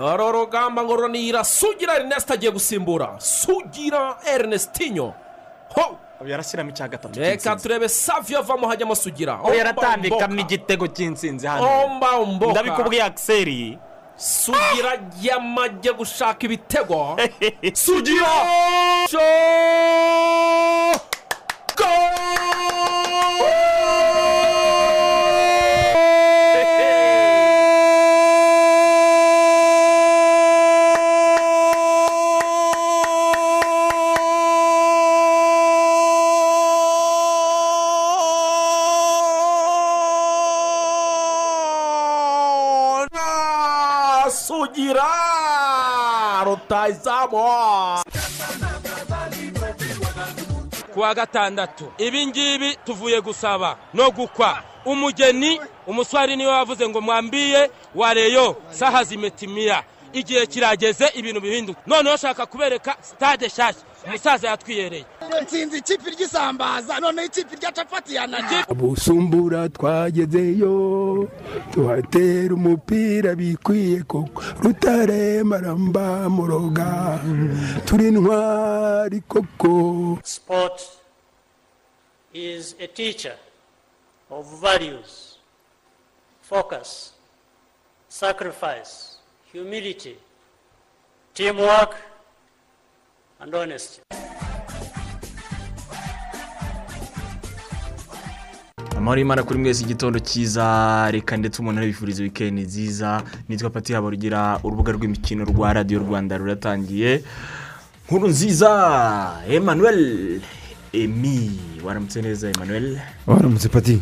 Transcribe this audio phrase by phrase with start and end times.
[0.00, 3.14] uru rugamba ngo runira sugira erineste agiye gusimbura.
[3.18, 5.12] Sugira erinestinyo
[5.76, 5.98] ho!
[6.26, 9.40] Yarashyiramo icya gatatu reka cy'intsinzi turebe saviyo avamo hajyamo sugira.
[9.56, 11.84] Yaratambikamo igitego cy'intsinzi hano.
[11.84, 12.52] Omba omboka.
[12.52, 13.78] Ndabikubwiye akiseri
[14.16, 17.16] sugira yamajye gushaka ibitego.
[17.72, 18.28] Sugira!
[51.20, 51.84] Gatandatu.
[51.98, 54.62] Ibi ngibi tuvuye gusaba no gukwa.
[54.84, 61.80] Umugeni umuswari ni we wavuze ngo mwambiye wareyo saha zimetimiya igihe kirageze ibintu bihinduka.
[61.86, 65.04] Noneho shaka kubereka sitade nshyashya umusaza yatwiyereye.
[65.42, 71.28] Nsinzi ikipe ry'isambaza noneho ikipe rya capati yananiye busumbura twagezeyo
[71.72, 74.42] tuhatera umupira bikwiye koko.
[74.62, 77.20] Rutare maramba muroga
[77.84, 80.18] turi intwari koko.
[80.22, 80.80] Sport
[82.32, 83.34] is a teacher
[84.30, 85.38] of values,
[86.42, 87.12] focus,
[88.08, 89.16] sacrifice,
[89.52, 90.16] humility,
[91.34, 91.96] teamwork,
[93.40, 94.02] and honesty.
[98.96, 101.08] amahoro y'imana kuri mwese igitondo cyiza.
[101.10, 103.22] Reka ndetse umuntu arabifuriza wikendi nziza.
[103.48, 107.24] Nitwa pati habarugira urubuga rw'imikino rwa radiyo rwanda ruratangiye.
[108.06, 108.70] Nkuru nziza
[109.48, 110.40] emmanuel.
[110.92, 114.00] Emi waramutse neza emmanuel waramutse pati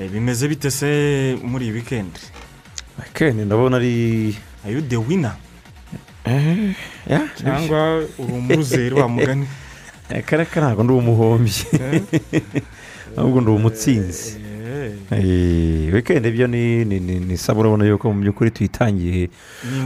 [0.00, 2.20] Eh, bimeze bite se muri iyi wikendi
[3.12, 5.36] kene ndabona ari ayo de wina
[6.24, 6.74] eh,
[7.06, 9.46] ya cyangwa uri umuruzeri wa mugani?
[10.10, 11.64] Eh, kare ntabwo ndi umuhombyi
[13.16, 14.42] ahubwo ndi umutsinzi.
[15.10, 19.30] Eh, Eh, weekend byo ni ni ni ni saba urabona yuko mu by'ukuri tuyitangiye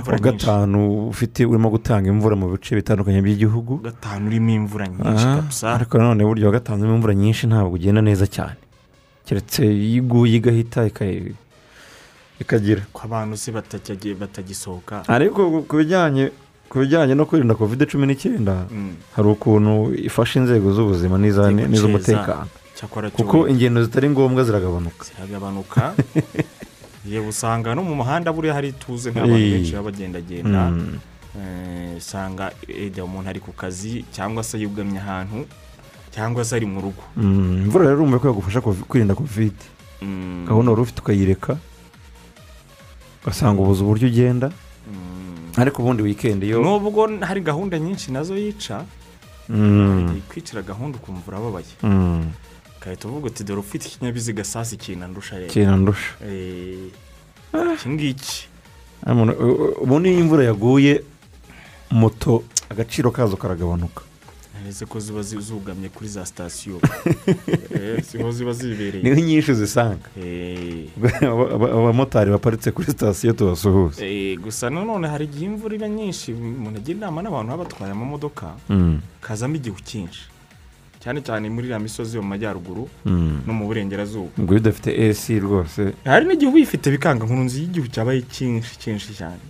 [0.07, 3.81] wa gatanu ufite urimo gutanga imvura mu bice bitandukanye by'igihugu.
[3.85, 8.27] Gatanu urimo imvura nyinshi ariko nanone burya wa gatanu urimo imvura nyinshi ntabwo ugenda neza
[8.27, 8.57] cyane.
[9.27, 11.33] Keretse iyo iguye igahita ika-
[12.41, 12.83] ikagira.
[12.93, 15.03] Ko abantu se batagisohoka.
[15.09, 16.31] Ariko ku bijyanye
[16.69, 18.97] ku bijyanye no kwirinda kovide cumi n'icyenda Mm.
[19.17, 22.49] hari ukuntu ifasha inzego z'ubuzima n'iz'umutekano
[22.89, 25.05] kuko ingendo zitari ngombwa ziragabanuka.
[25.05, 25.95] Ziragabanuka.
[27.11, 30.71] Yewe usanga no mu muhanda buriya hari ituze nk'abantu benshi baba bagendagenda.
[30.71, 30.99] Mm.
[31.37, 32.53] Eh, usanga
[33.05, 35.45] umuntu ari ku kazi cyangwa se yugamye ahantu
[36.15, 37.03] cyangwa se ari mu rugo.
[37.17, 39.65] Mm, imvura rero urumva ko yagufasha kwirinda kovide
[40.03, 40.45] Mm.
[40.49, 41.57] gahunda wari ufite ukayireka
[43.23, 44.53] ugasanga ubuze uburyo ugenda.
[45.57, 48.85] Ariko ubundi wikendi yo nubwo hari gahunda nyinshi na zo yica
[50.29, 51.73] kwicira gahunda ukumva urababaye.
[52.85, 56.79] Ugahita uvuga uti dore ufite ikinyabiziga sasi kinandusha rero kintu ndusha Eh,
[57.75, 58.49] iki ngiki
[59.83, 61.03] ubundi iyo imvura yaguye
[61.91, 64.03] moto agaciro kazo karagabanuka.
[64.69, 66.81] Ese ko ziba zi- zugamye kuri za sitasiyo
[67.75, 69.03] Eh, siho ziba zibereye.
[69.05, 70.09] Niho nyinshi uzisanga.
[70.17, 70.89] Eh,
[71.23, 76.33] Aba- aba- abamotari baparitse kuri sitasiyo tubasuhuza eh, gusa nanone hari igihe imvura iba nyinshi
[76.33, 80.23] umuntu agira inama n'abantu baba batwaye amamodoka Mm, kazamo igihu cyinshi.
[81.05, 83.43] Cyane cyane muri iriya misozi yo mu majyaruguru mm.
[83.47, 84.33] no mu burengerazuba.
[84.39, 85.93] Ubwo udafite esi rwose.
[86.05, 89.45] Hari n'igihe uba uyifite bikanga nkuru nzi y'igihu cyabaye cyinshi cyinshi cyane.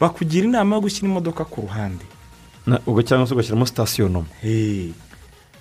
[0.00, 2.04] Bakugira inama yo gushyira imodoka ku ruhande.
[3.04, 4.92] Cyangwa se ugashyiramo sitasiyo Hey,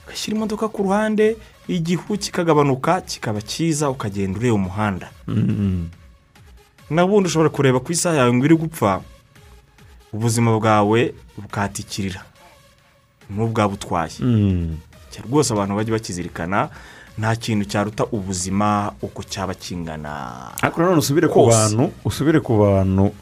[0.08, 1.36] ugashyira imodoka ku ruhande
[1.68, 5.12] igihu kikagabanuka kikaba cyiza ukagenda ureba umuhanda.
[5.28, 5.90] Mm,
[6.90, 9.02] nabundi ushobora kureba ku isaha yawe ngo iri gupfa
[10.14, 12.24] ubuzima bwawe bukatikirira
[13.30, 14.16] n'ubwabutwaye.
[14.20, 14.78] Mm.
[14.93, 16.70] Cya rwose abantu bajya bakizirikana
[17.18, 20.50] nta kintu cyaruta ubuzima uko cyaba kingana.
[20.62, 23.14] Ariko nanone usubire ku bantu usubire ku bantu.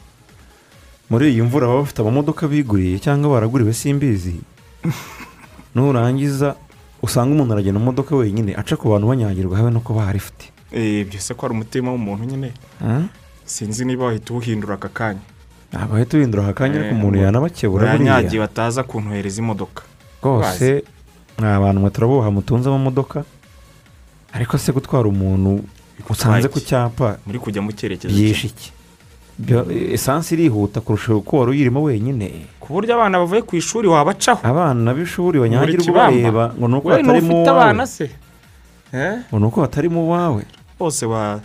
[1.12, 4.40] Muri iyi mvura baba bafite amamodoka biguriye cyangwa baraguriwe simbizi
[5.74, 6.54] nurangiza
[7.02, 11.04] usanga umuntu aragenda mu modoka wenyine aca ku bantu banyagirwa habe no kuba harifite Eh,
[11.04, 12.52] byose ko ari umutima w'umuntu nyine?
[13.44, 15.20] Sinzi niba wahita uwuhindura aka kanya.
[15.68, 18.40] Ntabwo ahita uhindura aka kanya ariko Eh, umuntu ngo- yanabakebura buriya.
[18.40, 19.82] bataza kuntohereza imodoka.
[20.24, 20.80] Rwose
[21.38, 23.24] nta bantu mwe turabuha mutunze amamodoka
[24.32, 25.64] ariko se gutwara umuntu
[26.10, 28.72] usanze ku cyapa muri kujya mu cyerekezo iki?
[29.92, 32.46] Esansi irihuta kurusha uko wari uyirimo wenyine.
[32.60, 34.40] Ku buryo abana bavuye ku ishuri wabacaho.
[34.46, 38.10] Abana b'ishuri banyagirwa ubareba ngo ni uko we batari mu ntufite abana wawe se?
[38.92, 39.14] Eh?
[39.32, 40.42] ngo ni uko batari mu wawe.
[40.78, 41.40] Bose wa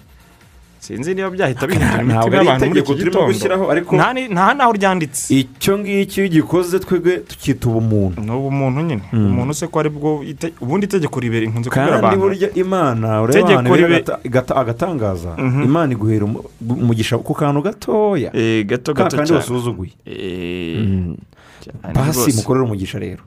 [0.79, 5.33] sinzi niba byahita bihindura imitima y'abantu muri iki gitondo ariko nta naho ryanditse.
[5.33, 8.21] Icyo ngicyo iyo ugikoze twebwe tukita ubumuntu.
[8.21, 9.03] Ni ubumuntu nyine.
[9.13, 10.23] Umuntu se ko ari bwo
[10.61, 12.19] ubundi itegeko ribera inkunze kandi abantu.
[12.19, 15.35] burya imana ureba igata- agatangaza.
[15.37, 15.63] Mhm.
[15.63, 18.29] imana iguhera umu- umugisha ku kantu gatoya.
[18.33, 19.91] Eh, gato gato kandi wasuzuguye.
[20.05, 21.17] Eh, Mm.
[21.93, 22.37] basi rwose.
[22.37, 23.23] mukorere umugisha rero.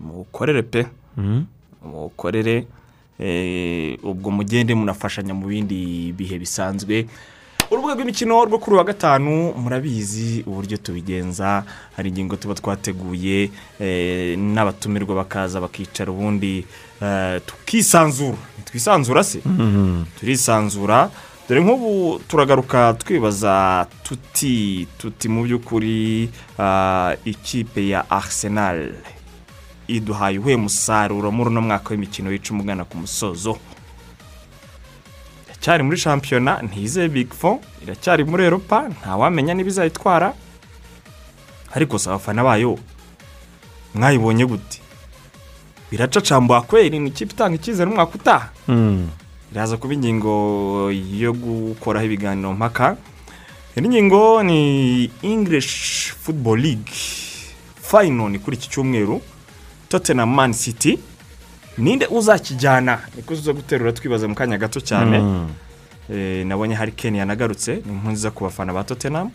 [0.00, 0.86] Mukorere pe.
[1.16, 1.42] Mhm.
[1.84, 2.64] mukorere
[4.02, 7.06] ubwo mugende munafashanya mu bindi bihe bisanzwe.
[7.70, 11.62] Urubuga rw'imikino rwo kuri uwa gatanu murabizi uburyo tubigenza
[11.96, 16.66] hari ingingo tuba twateguye eh, n'abatumirwa bakaza bakicara ubundi
[17.02, 18.36] eh, tukisanzura.
[18.64, 19.38] Twisanzura se?
[20.18, 21.10] Turisanzura.
[21.48, 28.94] Dore nk'ubu turagaruka twibaza tuti tuti mu by'ukuri ah, ikipe ya arsenal
[29.96, 33.58] iduhaye uhuye musaruro muri uno mwaka w'imikino w'icumi ugana ku musozo.
[35.46, 40.34] Iracyari muri shampiyona ntizeye big four iracyari muri eropa ntawamenya niba izayitwara.
[41.74, 42.78] Ariko si abafana bayo
[43.94, 44.80] mwayibonye gute?
[45.90, 48.48] Biracacambuha kweri ni ikipe itanga icyizere umwaka utaha.
[48.68, 49.08] Mm.
[49.52, 52.96] iraza kuba ingingo yo gukoraho ibiganiro mpaka.
[53.76, 56.92] Indi ngingo ni english football league.
[57.82, 59.20] Final ni kuri iki cyumweru.
[59.94, 60.98] Tottenham man city.
[61.78, 65.18] Ninde uzakijyana niko tuza guterura twibaza mu kanya gato cyane.
[65.18, 65.48] Mm.
[66.14, 69.30] Eh, nabonye hari ken yanagarutse ni nziza ku bafana ba tottenham.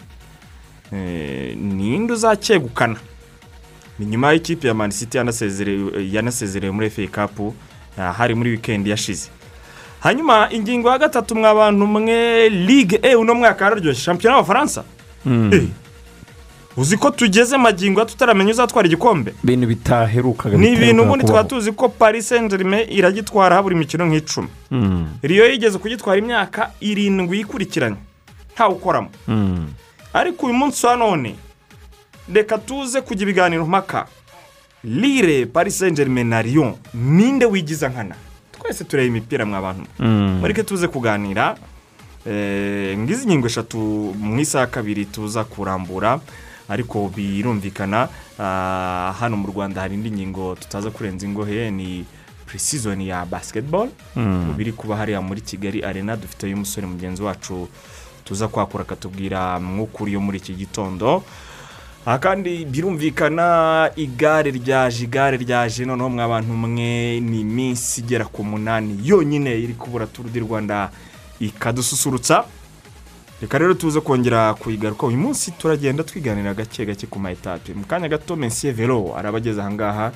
[0.93, 2.95] Eh, ninde uzakegukana
[3.99, 7.53] ni nyuma y'ikipe ya man city yanasezerewe muri fa cup
[7.97, 9.29] ah, hari muri weekend yashize.
[9.99, 14.83] Hanyuma ingingo ya gatatu mwa bantu mwe ligue e uno mwaka yararyoshye shampiyona y'abafaransa
[15.25, 15.53] Mm.
[15.53, 15.63] Eh,
[16.77, 21.49] uzi ko tugeze magingo tutaramenya uzatwara igikombe ibintu bitaherukaga ni ibintu ubundi tuba kubaho.
[21.61, 25.07] tuzi ko paris germain iragitwara buri mikino nk'icumi Mm.
[25.23, 27.95] riyo yigeze kugitwara imyaka irindwi ikurikiranye
[28.55, 29.67] ntawukoramo Mm.
[30.13, 31.35] ariko uyu munsi wa none
[32.33, 34.07] reka tuze kujya ibiganiro mpaka
[34.83, 38.15] lire paris germain na riyo ninde wigiza nkana
[38.59, 40.37] twese tureba imipira mwa bantu Mm.
[40.41, 41.55] mureke tuze kuganira
[42.27, 43.77] Eh, ngizi ingingo eshatu
[44.17, 46.19] mu isaha kabiri tuza kurambura
[46.69, 48.09] ariko birumvikana
[48.39, 52.05] ah, hano mu rwanda hari indi ngingo tutaza kurenza ingohe ni
[52.45, 53.89] pre-season ya basketball.
[54.15, 54.53] Mm.
[54.57, 57.67] biri kuba hariya muri kigali arena dufiteyo umusore mugenzi wacu
[58.23, 61.23] tuza kwakura akatubwira mwukuri yo muri iki gitondo.
[62.05, 68.43] Aha kandi birumvikana igare ryaje igare ryaje noneho mwa bantu mwe ni iminsi igera ku
[68.43, 70.91] munani yonyine iri kubura turu di rwanda
[71.39, 72.45] ikadususurutsa.
[73.45, 78.09] Reka rero tuze kongera kuyigaruka uyu munsi turagenda twiganira gake gake ku mayetape mu kanya
[78.09, 80.11] gato mensiye vero araba ageze ahangaha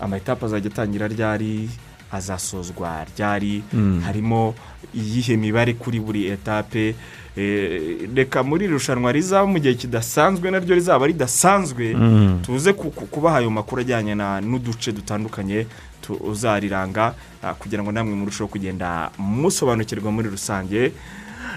[0.00, 1.70] amayetape azajya atangira ryari?
[2.12, 3.62] Azasozwa ryari?
[4.04, 4.54] Harimo
[4.94, 6.94] iyihe mibare kuri buri etape?
[7.36, 11.94] Eh, reka muri iri rushanwa rizaba mu gihe kidasanzwe naryo rizaba ridasanzwe.
[11.94, 12.40] Mm.
[12.46, 15.66] tuze ku- ku- kubaha ayo makuru ajyanye n'uduce dutandukanye
[16.02, 20.92] tuzariranga ah, kugira ngo namwe murusheho kugenda musobanukirwa muri rusange.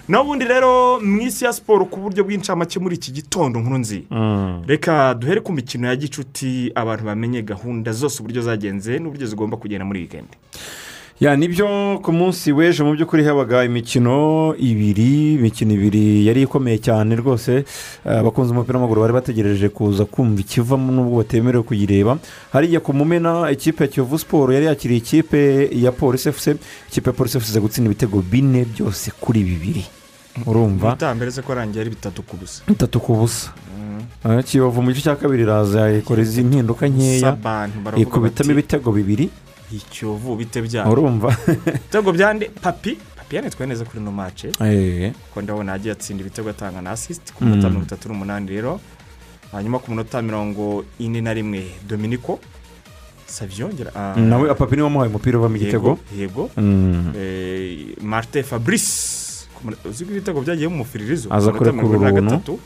[0.10, 4.64] N'ubundi rero mu isi ya siporo ku buryo bw'incamake muri iki gitondo nkuru nzi Mm.
[4.68, 9.86] reka duhere ku mikino ya gicuti abantu bamenye gahunda zose uburyo zagenze n'uburyo zigomba kugenda
[9.86, 10.38] muri wikendi
[11.19, 16.77] ya ni byo ku munsi w'ejo mu by'ukuri habaga imikino ibiri imikino ibiri yari ikomeye
[16.77, 17.65] cyane rwose.
[18.06, 22.18] Eh, abakunzi b'umupira w'amaguru bari bategereje kuza kumva ikivamo n'ubwo batemerewe kuyireba.
[22.53, 26.58] Hariya ku mumena ikipe ya kiyovu siporo yari yakiriye ikipe ya polisi efuse
[26.89, 29.86] ikipe ya polisi efuse iza gutsinda ibitego bine byose kuri bibiri.
[30.46, 30.94] Urumva?
[31.15, 32.62] Mbere se ko arangiye ari bitatu ku busa.
[32.70, 33.50] Bitatu ku busa.
[34.22, 37.34] Eh, kiyovu mu gice cya kabiri iraza ikora izi mpinduka nkeya.
[37.98, 39.30] Ikubitamo ibitego bibiri.
[39.71, 41.36] Ikiyovu bite byabo urumva.
[41.67, 42.97] Ibitego byande papi?
[43.15, 47.33] Papi yanitwaye neza kuri ino mace Eh, kuko ndabona yagiye atsinda ibitego atanga na asisiti
[47.33, 47.74] ku minota Mm.
[47.74, 48.79] mirongo itatu n'umunani rero.
[49.51, 52.39] Hanyuma ku minota mirongo ine na rimwe dominiko
[53.25, 57.13] sabyongera ah, nawe papa ni we wamuhaye umupira uvamo igitego yego Mm.
[57.17, 59.27] Eh, marite fabrice.
[59.86, 62.53] Uzi ko ibitego byagiye mu mufiririzo Aza ku minota kurekura mirongo ine na uruntu.
[62.55, 62.59] gatatu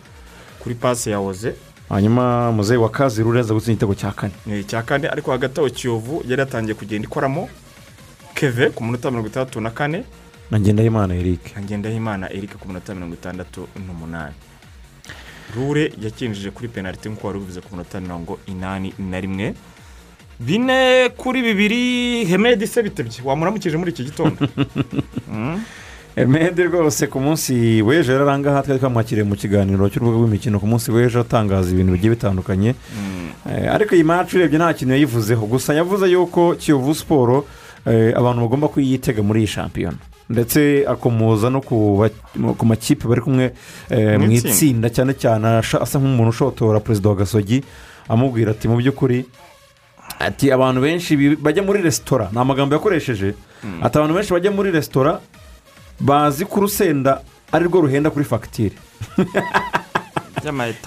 [0.61, 1.55] kuri pasi ya oze
[1.91, 4.33] hanyuma muzehe wa kazi rureza gutsinda igitego cya kane.
[4.59, 7.49] Icya kane ariko hagati aho kiyovu yari yatangiye kugenda ikoramo
[8.33, 10.03] keve ku minota mirongo itandatu na kane.
[10.51, 11.57] Na ngendahimana eric.
[11.59, 14.35] Ngendahimana eric ku minota mirongo itandatu n'umunani.
[15.55, 19.53] Rure yakinjije kuri penaliti nk'uko wari ubivuze ku minota mirongo inani na rimwe.
[20.39, 24.37] Bine kuri bibiri hemedi se bitebye wamuramukije muri iki gitondo?
[26.17, 26.21] Mm.
[26.23, 30.91] emede rwose ku munsi w'ejo rero arangaha twari twamwakiriye mu kiganiro cy'urubuga rw'imikino ku munsi
[30.91, 33.29] w'ejo atangaza ibintu bigiye bitandukanye Mm.
[33.51, 37.45] Eh, ariko iyi maci urebye nta kintu yayivuzeho gusa yavuze yuko kiyovu siporo
[37.87, 39.97] eh, abantu bagomba kuyitega muri iyi shampiyona
[40.29, 43.51] ndetse akomoza no ku makipe bari kumwe
[43.89, 44.89] eh, Mu itsinda.
[44.93, 47.63] cyane cyane asa nk'umuntu ushotora perezida wa gasogi
[48.09, 49.25] amubwira ati mu by'ukuri
[50.19, 53.33] ati abantu benshi bajya muri resitora ni amagambo yakoresheje
[53.81, 55.19] ati abantu benshi bajya muri resitora
[56.01, 58.75] bazi ko urusenda ari rwo ruhenda kuri fagitire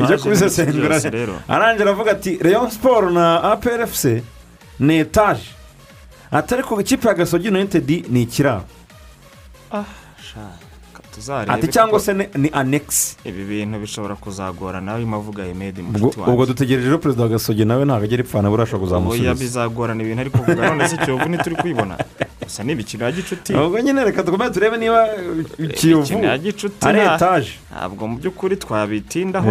[0.00, 0.96] ibyo kubisesengura
[1.48, 4.04] arangije aravuga ati leon siporo na aprfc
[4.80, 5.48] ni etaje
[6.30, 8.64] atari ku ikipe ya gasogi united ni ikiraro.
[11.14, 15.92] Tuzarebe ati cyangwa se ni- anegisi ibi bintu bishobora kuzagora nawe urimo avuga emedi ubwo
[15.92, 19.34] mushiki ubwo wanjye dutegereje rero perezida wa gasogi nawe ntabwo agera ipfana burashobora oya kuzamusubiza
[19.34, 21.94] bizagorana ibintu ariko kuvuga none se kiyovu ntituri kubibona?
[22.44, 23.52] gusa ni imikino ya gicuti.
[23.54, 25.08] Ubwo nyine reka dukomeze turebe niba
[25.74, 26.18] kiyovu
[26.82, 29.50] ari etaje ntabwo mu by'ukuri twabitindaho.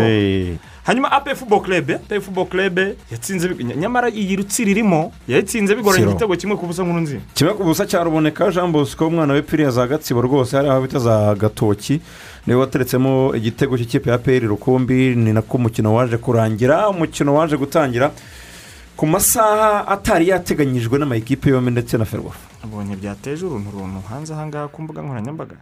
[0.83, 6.35] Hanyuma ape fubo kerebe ape fubo kerebe yatsinze nyamara iyi rutsiri irimo yayitsinze bigoranye igitego
[6.35, 9.87] kimwe ku busa nkuru nzi kimwe ku busa cyaruboneka jean bosco umwana we piriya za
[9.87, 12.01] gatsibo rwose hari aho bita za gatoki
[12.47, 17.55] ni we wateretsemo igitego cy'ikipe ya peri rukumbi ni nako umukino waje kurangira umukino waje
[17.57, 18.11] gutangira.
[18.97, 22.39] Ku masaha atari yateganyijwe n'amayikipe yombi ndetse na ferwafa.
[22.63, 25.57] Abonye byateje uruntu runtu hanze ahangaha ku mbuga nkoranyambaga.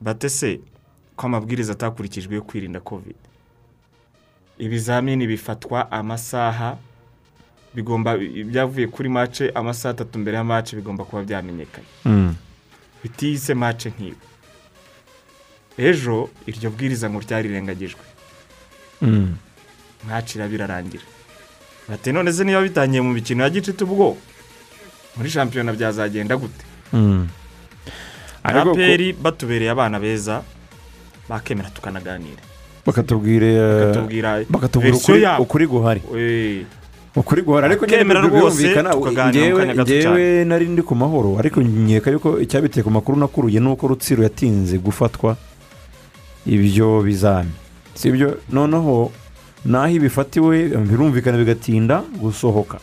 [0.00, 0.60] Bate se
[1.16, 3.20] ko amabwiriza atakurikijwe yo kwirinda kovide
[4.58, 6.76] ibizamini bifatwa amasaha
[7.74, 11.88] bigomba ibyavuye kuri mace amasaha atatu mbere ya mace bigomba kuba byamenyekanye.
[13.02, 14.16] Bitise mace nk'iyo.
[15.78, 18.00] Ejo iryo bwiriza ngo ryarirengagijwe
[20.04, 21.02] mwacira birarangira
[21.90, 24.16] bati none se niba bitangiye mu mikino ya gicuti ubwo
[25.16, 26.64] muri shampiyona byazagenda gute?
[28.64, 30.42] Ko- aperi batubereye abana beza
[31.28, 32.40] bakemera tukanaganira
[32.86, 34.96] bakatubwire bakatubwira bakatubwira
[35.38, 36.00] ukuri- guhari.
[36.16, 36.64] Eh,
[37.16, 37.66] ukuri guhari.
[37.66, 38.04] Ariko nyine
[38.64, 38.90] birumvikana
[39.84, 41.36] ngewe nari ndi ku mahoro.
[41.38, 45.36] Ariko nkeka yuko icyabiteye ku makuru nakuruye ni uko rutsiro yatinze gufatwa
[46.46, 47.50] ibyo bizami.
[47.94, 48.38] Si ibyo?
[48.48, 49.12] Noneho
[49.64, 52.78] n'aho ibifatiwe birumvikana bigatinda gusohoka.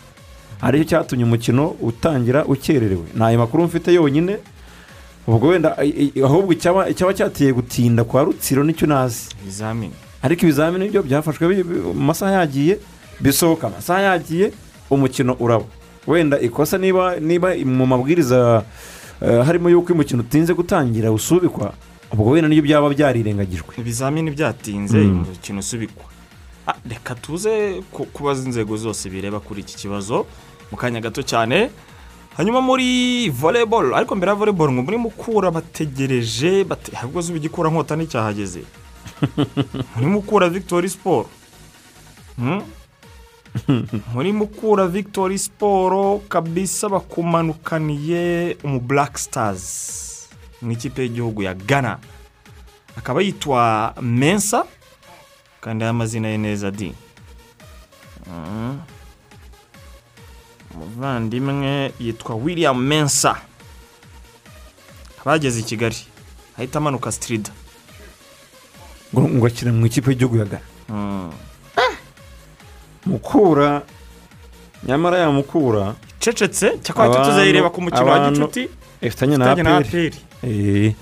[0.61, 3.05] Aricyo cyatumye umukino utangira ukererewe.
[3.15, 4.37] Ni ayo makuru mfite yonyine.
[5.27, 5.77] Ubwo wenda
[6.25, 9.29] ahubwo icyaba cyateye gutinda kwa rutsiro ni cyo nazi.
[9.43, 9.93] Ibizamini.
[10.21, 12.79] Ariko ibizamini byo byafashwe mu masaha yagiye
[13.19, 13.67] bisohoka.
[13.67, 14.51] Amasaha yagiye
[14.89, 15.65] umukino uraba.
[16.07, 18.63] Wenda ikosa niba niba mu mabwiriza
[19.21, 21.73] eh, harimo yuko umukino utinze gutangira usubikwa
[22.13, 25.11] ubwo wenda ni byo byaba byarirengagijwe ibizamini byatinze Mm.
[25.27, 26.05] umukino usubikwa.
[26.89, 30.25] Reka tuze ku- kubaza inzego zose bireba kuri iki kibazo
[30.71, 31.69] mu kanya gato cyane.
[32.37, 37.69] Hanyuma muri volleyball ariko mbere ya volleyball ngo muri mukura bategereje bate ahubwo zuba igikura
[37.69, 38.61] nkota nticyahageze
[39.95, 41.27] muri mukura victory sport.
[42.37, 42.61] Hmm?
[44.13, 49.65] muri mukura victory sport kabisa bakumanukaniye umu black stars
[50.61, 51.97] mu ikipe y'igihugu ya ghana.
[52.97, 54.65] Akaba yitwa mensa.
[55.67, 56.93] Kandi aya mazina ye neza di.
[58.27, 58.79] Mm.
[60.75, 63.35] umuvandimwe yitwa william mensa.
[65.25, 65.95] Bageze i kigali.
[66.57, 67.51] Ahita amanuka sitirida
[69.15, 70.63] ngo akina mu ikipe y'igihugu ya Ghana.
[70.89, 71.31] Mm.
[73.05, 73.81] mukura.
[74.87, 78.69] Nyamara yamukura icecetse Abantu- tuzayireba ku mukino wa gicuti.
[79.01, 80.93] ifitanye na aperi Eh, Eh,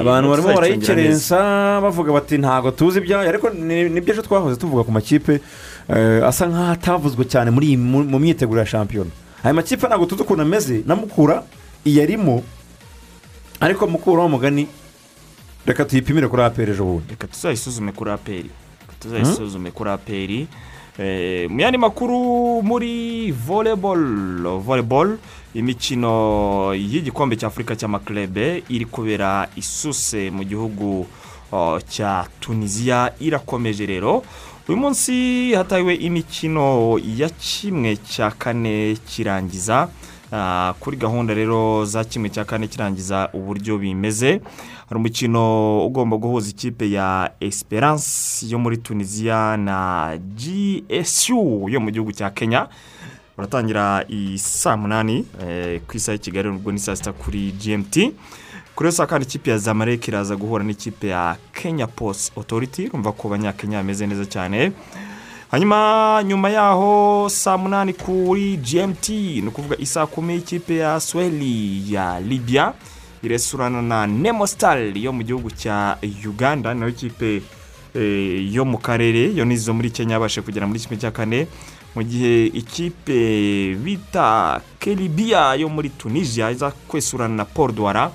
[0.00, 4.82] abantu barimo barayikerensa bavuga bati ntabwo tuzi ibyayo ariko ni- ni byo ejo twahoze tuvuga
[4.84, 5.40] ku makipe
[5.88, 9.10] eh, asa nk'aho atavuzwe cyane mu myiteguro ya shampiyona.
[9.44, 10.82] Aya makipe ntabwo tuzi ukuntu ameze.
[10.86, 11.42] Na mukura
[11.84, 12.42] iyarimo
[13.60, 14.66] ariko mukura w'umugani
[15.66, 17.10] reka tuyipimire kuri aperi ejo bundi.
[17.10, 18.50] Reka tuzayisuzume kuri aperi
[19.00, 20.46] tuzayisuzume kuri aperi Eh,
[20.98, 24.60] mu yandi makuru muri volleyball.
[24.60, 25.18] Volleyball
[25.54, 31.06] imikino y'igikombe cy'afurika cy'amaklebe iri kubera isuse mu gihugu
[31.88, 34.22] cya tunisiya irakomeje rero.
[34.68, 39.88] Uyu munsi hatahiwe imikino ya kimwe cya kane kirangiza.
[40.80, 44.40] Kuri gahunda rero za kimwe cya kane kirangiza uburyo bimeze
[44.88, 52.12] hari umukino ugomba guhuza ikipe ya esperance yo muri tunisiya na gsu yo mu gihugu
[52.12, 52.68] cya kenya.
[53.38, 58.12] Uratangira i saa munani eh, ku isaha y'i kigali ubwo ni saa sita kuri gmt
[58.74, 62.86] kuri iyo saa kandi ikipe ya zamalek iraza guhura n'ikipe ya kenya post authority.
[62.88, 64.72] Urumva ko abanyakenya bameze neza cyane.
[65.52, 72.20] Hanyuma nyuma yaho saa munani kuri gmt ni ukuvuga isaa kumi ikipe ya sweli ya
[72.20, 72.72] libya
[73.22, 77.42] iresurana na nemo star yo mu gihugu cya uganda na yo ikipe
[77.94, 81.46] eh, yo mu karere yo nizo muri kenya yabashe kugera muri kimwe cya kane.
[81.94, 88.10] Mu gihe ikipe bita keribiya yo muri tunisia iza kwesurana na paul douara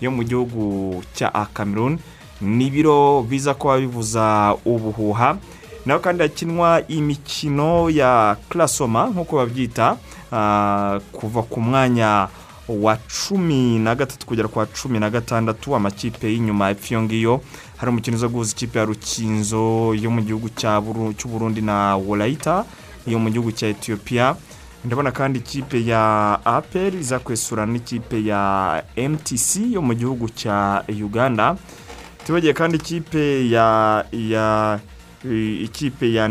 [0.00, 1.98] yo mu gihugu cya cameroon.
[2.40, 5.36] N'ibiro biza kuba bivuza ubuhuha.
[5.86, 9.96] Naho kandi hakinwa imikino ya klasoma nk'uko babyita
[10.32, 12.28] ah, kuva ku mwanya
[12.68, 17.02] wa cumi na gatatu kugera ku wa cumi na gatandatu amakipe y'inyuma epfo iyo.
[17.02, 17.40] Ngiyo
[17.76, 21.96] hari umukino uza guhuza ikipe ya rukinzo yo mu gihugu cya Buru- cy'u Burundi na
[21.96, 22.64] worayita
[23.06, 24.36] yo mu gihugu cya etiyopiya
[24.84, 31.56] ndabona kandi ikipe ya aperi iza kwesurana n'ikipe ya mtc yo mu gihugu cya uganda.
[32.26, 34.78] Tubagiye kandi ikipe ya ya
[35.24, 36.28] ikipe ya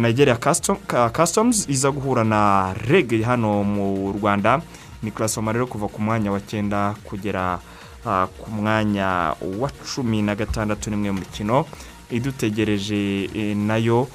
[0.00, 4.60] nigeria Custom- Ka- customs iza guhura na rege hano mu rwanda.
[5.02, 7.58] Ni klasoma rero kuva ku mwanya wa cyenda kugera
[8.38, 11.64] ku mwanya wa cumi na gatandatu n'imwe mu mikino
[12.10, 14.08] idutegereje eh, na yo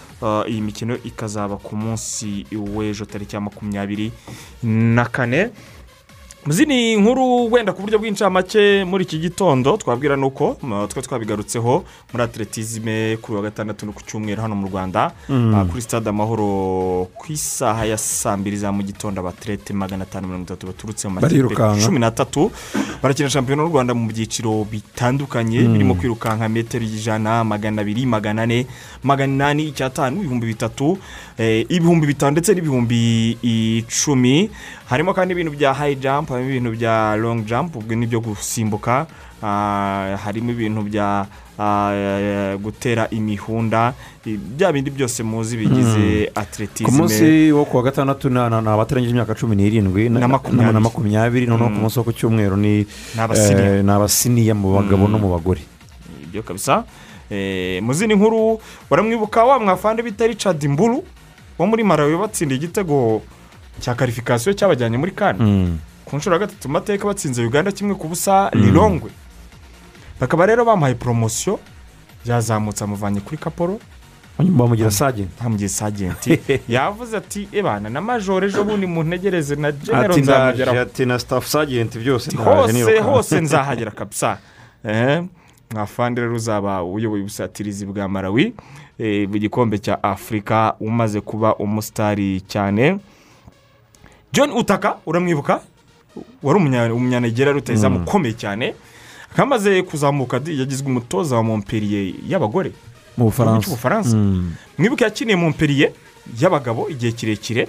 [0.47, 4.11] iyi mikino ikazaba ku munsi w'ejo tariki ya makumyabiri
[4.63, 5.49] na kane.
[6.45, 9.77] Mu zindi nkuru wenda ku buryo bw'incamake muri iki gitondo.
[9.77, 14.55] Twabwira ni uko m- twe twabigarutseho muri atletisme kuri wa gatandatu no ku cyumweru hano
[14.55, 15.11] mu rwanda.
[15.29, 20.27] Ah, kuri stade amahoro ku isaha ya saa mbiri za mu gitondo abatlete magana atanu
[20.27, 21.37] mirongo itatu baturutse mu makipe
[21.85, 22.51] cumi n'atatu.
[23.03, 28.65] Barakina shampiyona y'u rwanda mu byiciro bitandukanye birimo kwirukanka metero ijana magana abiri magana ane
[29.03, 30.97] magana inani icyatanu ibihumbi bitatu
[31.37, 34.49] eh, ibihumbi bitanu ndetse n'ibihumbi icumi.
[34.89, 39.07] Harimo kandi ibintu bya hayi jampu harimo ibintu bya longi jampu ubwo ni ibyo gusimbuka
[39.43, 41.25] ah, harimo ibintu bya
[41.59, 43.93] ah, gutera imihunda
[44.25, 46.97] bya bindi byose muzi bigize ku atletisme.
[46.97, 51.47] Munsi wo ku wa gatandatu ni abatarengeje imyaka cumi n'irindwi Na makumyabiri.
[51.47, 52.85] noneho ku munsi wo ku cyumweru ni
[53.17, 53.77] abasiniya.
[53.79, 55.61] eh, ni abasiniya mu bagabo no mu bagore.
[56.29, 56.83] Ibyo kabisa.
[57.29, 58.59] Eh, mu zindi nkuru
[58.89, 61.03] baramwibuka wa mwafande bita richard mburu
[61.57, 63.21] wo muri marawi batsindiye igitego
[63.81, 65.39] cya karifikasiyo cyabajyanye muri kane.
[66.09, 69.11] Ku nshuro ya gatatu mu mateka batsinze uganda kimwe ku busa rirongwe
[70.19, 71.59] bakaba rero bamuhaye poromosiyo
[72.25, 73.79] byazamutse amuvanye kuri kaporo.
[74.39, 80.17] Bamugira sagenti bamugiye sagenti yavuze ati ebana na majoro ejo bundi mu ntegereze na genero
[80.17, 84.37] nzamugeraho ati na staff sagenti byose hose hose nzahagera kabisa.
[84.85, 85.23] Eh,
[85.71, 88.53] mwafande rero uzaba uyoboye ubusatirizi bwa marawi
[88.99, 92.99] eh, mu gikombe cya afurika umaze kuba umusitari cyane.
[94.31, 95.61] John utaka uramwibuka?
[96.43, 98.75] Wari umunya- umunyanegera rutayizamu ukomeye cyane
[99.35, 102.71] kamaze kuzamuka yagizwe umutoza wa momperiye y'abagore.
[103.69, 104.15] Mu bufaransa.
[104.15, 104.53] Mm.
[104.77, 105.93] mwibuke yakiniye momperiye
[106.39, 107.67] y'abagabo igihe kirekire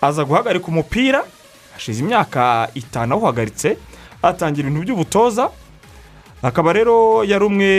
[0.00, 1.24] aza guhagarika umupira
[1.72, 3.76] hashize imyaka itanu awuhagaritse
[4.22, 5.50] atangira ibintu by'ubutoza
[6.42, 7.70] akaba rero yari umwe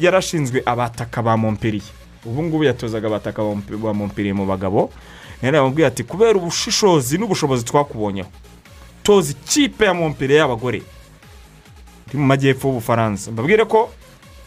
[0.00, 1.86] yarashinzwe abataka ba momperiye
[2.26, 4.90] ubu ngubu yatozaga abataka ba Mompe- ba momperiye mu bagabo.
[5.42, 8.28] Rero yamubwiye ati kubera ubushishozi n'ubushobozi twakubonyeho.
[9.08, 10.82] Toza ikipe ya momperiye y'abagore.
[12.08, 13.30] Iri mu majyepfo y'ubufaransa.
[13.30, 13.88] Mbabwire ko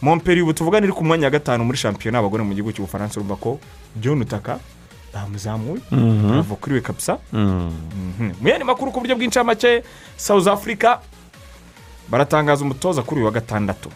[0.02, 3.36] momperiye ubu tuvugana iri ku mwanya wa gatanu muri shampiyona y'abagore mu gihugu cy'ubufaransa urumva
[3.36, 3.58] ko
[3.98, 4.58] john utaka
[5.14, 6.38] bamuzamuye Mhm.
[6.38, 7.70] ava kuri we kabisa Mm.
[8.40, 9.82] mu yandi makuru ku buryo bw'incamake
[10.16, 10.98] south africa
[12.08, 13.90] baratangaza umutoza kuri uyu wa gatandatu.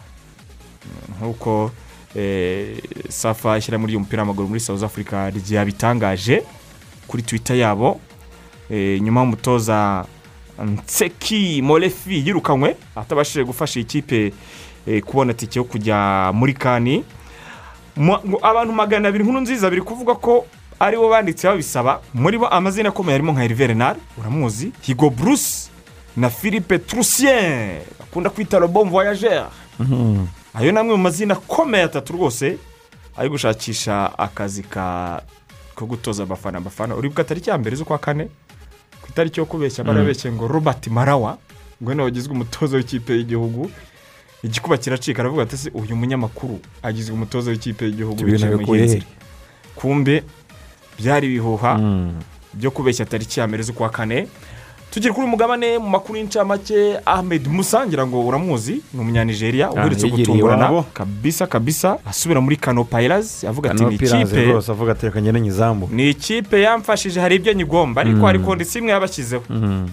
[1.19, 1.71] Nk'uko
[2.15, 2.77] eh,
[3.09, 6.43] safa ishyirahamwe ry'umupira w'amaguru muri south africa ryabitangaje
[7.07, 7.99] kuri twitter yabo.
[8.69, 10.05] Eh, nyuma y'umutoza
[10.65, 14.33] nseki morefi yirukanywe atabashije gufasha iyi kipe
[14.87, 17.03] eh, kubona tike yo kujya muri kani.
[18.41, 20.45] Abantu magana abiri nkuru nziza biri kuvuga ko
[20.79, 22.01] ari bo banditse babisaba.
[22.13, 25.69] Muri bo amazina akomeye harimo nka Hervé Renard uramuzi Higo Bruce
[26.17, 29.49] na Philippe Troussien bakunda kwita bon voyageur.
[29.79, 30.25] Mhm.
[30.53, 32.57] ayo ni amwe mu mazina akomeye atatu rwose
[33.17, 35.21] ari gushakisha akazi ka
[35.75, 36.95] ko gutoza abafana abafana.
[36.95, 38.27] Uribuka tariki ya mbere z'ukwa kane?
[39.07, 41.37] Ku itariki yo kubeshya barabeshye ngo robert marawa
[41.83, 43.71] ngo ni wagizwe umutoza w'ikipe y'igihugu
[44.43, 48.59] igikuba kiracika aravuga ati "Ese uyu munyamakuru agizwe umutoza w'ikipe y'igihugu Ibyo bintu bicaye mu
[48.59, 48.97] bikuye yihe he?
[48.99, 49.11] nzira?"
[49.75, 50.23] kumbe
[50.99, 52.19] byari ibihuha Mm.
[52.53, 54.27] byo kubeshya tariki ya mbere z'ukwa kane
[54.91, 60.05] tugere kuri uyu mugabane mu makuru y'incamake ahmed musa ngira ngo uramuzi ni umunyanigeriya uherutse
[60.07, 65.21] yigiriye gutungurana kabisa kabisa asubira muri kano payirazi avuga ati ni ikipe avuga ati reka
[65.21, 65.89] ngende nyizamu.
[65.91, 69.43] Ni ikipe yamfashije hari ibyo nyigomba ariko hari kondisiyo imwe yabashyizeho.
[69.49, 69.87] Mhm.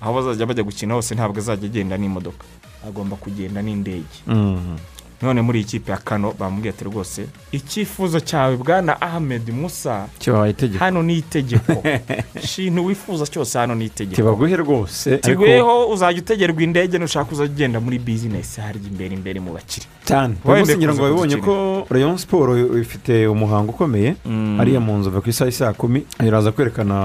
[0.00, 2.44] aho bazajya bajya gukina hose ntabwo azajya agenda n'imodoka.
[2.88, 4.16] Agomba kugenda n'indege.
[4.26, 4.76] Mhm.
[5.22, 10.50] None muri iyi kipe ya kano bamubwiye ati rwose icyifuzo cyawe bwana ahmed musa kibaye
[10.50, 10.84] itegeko.
[10.84, 11.72] hano ni itegeko.
[12.44, 14.16] Ikintu wifuza cyose hano ni itegeko.
[14.16, 19.40] Kibaguhe rwose ariko tiguyeho uzajya utegerwa indege nushaka uzajya ugenda muri bizinesi harya imbere imbere
[19.40, 24.16] mu bakire cyane uyu ngira ngo kuza babibonye ko rayon siporo ifite umuhango ukomeye
[24.56, 26.96] hariya mu nzu ku isaha saa kumi iraza kwerekana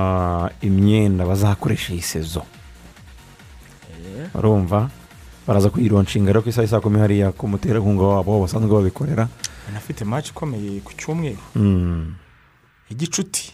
[0.61, 2.43] imyenda bazakoresha iyi sezo.
[4.35, 4.89] Urumva?
[5.47, 9.27] Baraza kuyironshinga rero ku isaha saa kumi hariya ku muterankunga wabo basanzwe babikorera.
[9.69, 11.41] Anafite match ikomeye ku cyumweru.
[11.55, 12.13] Mm.
[12.89, 13.51] igicuti.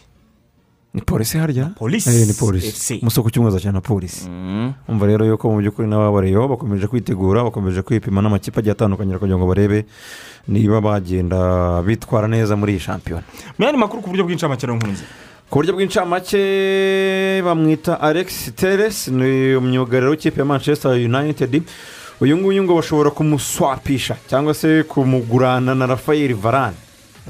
[0.94, 1.70] Ni polisi harya?
[1.80, 4.28] Eh, ni polisi umusoko cy'umweru cyane na polisi
[4.88, 9.46] umva rero yuko mu by'ukuri n'ababareyo bakomeje kwitegura bakomeje kwipima n'amakipe agiye atandukanye kugira ngo
[9.48, 9.86] barebe
[10.48, 13.24] niba bagenda bitwara neza muri iyi shampiyona.
[13.56, 15.04] Mu yandi makuru ku buryo bw'incamake nkunze?
[15.52, 21.62] Ku buryo bw'incamake bamwita alex teres ni umwugariro w'ikipe ya manchester united
[22.20, 26.76] uyu nguyu ngo bashobora kumuswapisha cyangwa se kumugurana na rafael varane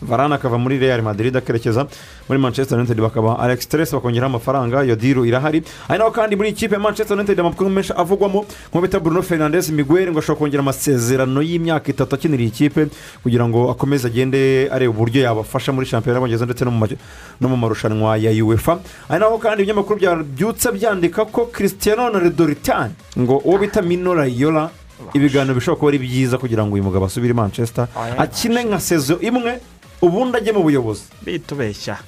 [0.01, 1.87] varane akava muri real madrid akerekeza
[2.29, 5.63] muri manchester united bakaba alex teres bakongeraho amafaranga iyo diru irahari.
[5.89, 9.71] Ari naho kandi muri ikipe ya manchester united amakuru menshi avugwamo nko bita bruno fernandez
[9.71, 12.87] miguel ngo ashobora kongera amasezerano y'imyaka itatu akinira iyi kipe
[13.23, 18.31] kugira ngo akomeze agende areba uburyo yabafasha muri shampiyona y'abongereza ndetse no mu marushanwa ya
[18.45, 18.79] uefa.
[19.09, 24.71] Ari naho kandi ibinyamakuru byabyutse byandika ko christiano ronaldo ritani ngo uwo bita mino rayola
[25.15, 29.19] ibiganiro bishobora kuba ari byiza kugira ngo uyu mugabo asubire i manchester akine nka sezo
[29.21, 29.59] imwe
[30.03, 31.03] ubundi ajye mu buyobozi.
[31.23, 31.99] Bitubeshya.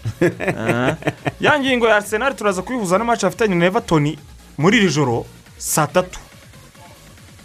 [0.59, 0.97] Ah.
[1.41, 4.17] ya ngingo ya arsenal turaza kuyihuza n'amaci afitanye na everton
[4.59, 5.25] muri iri joro
[5.59, 6.19] saa tatu.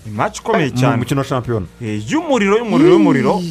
[0.05, 0.97] Ni match ikomeye mu cyane.
[0.97, 3.41] mukino wa shampiyona Eh, y'umuriro y'umuriro y'umuriro.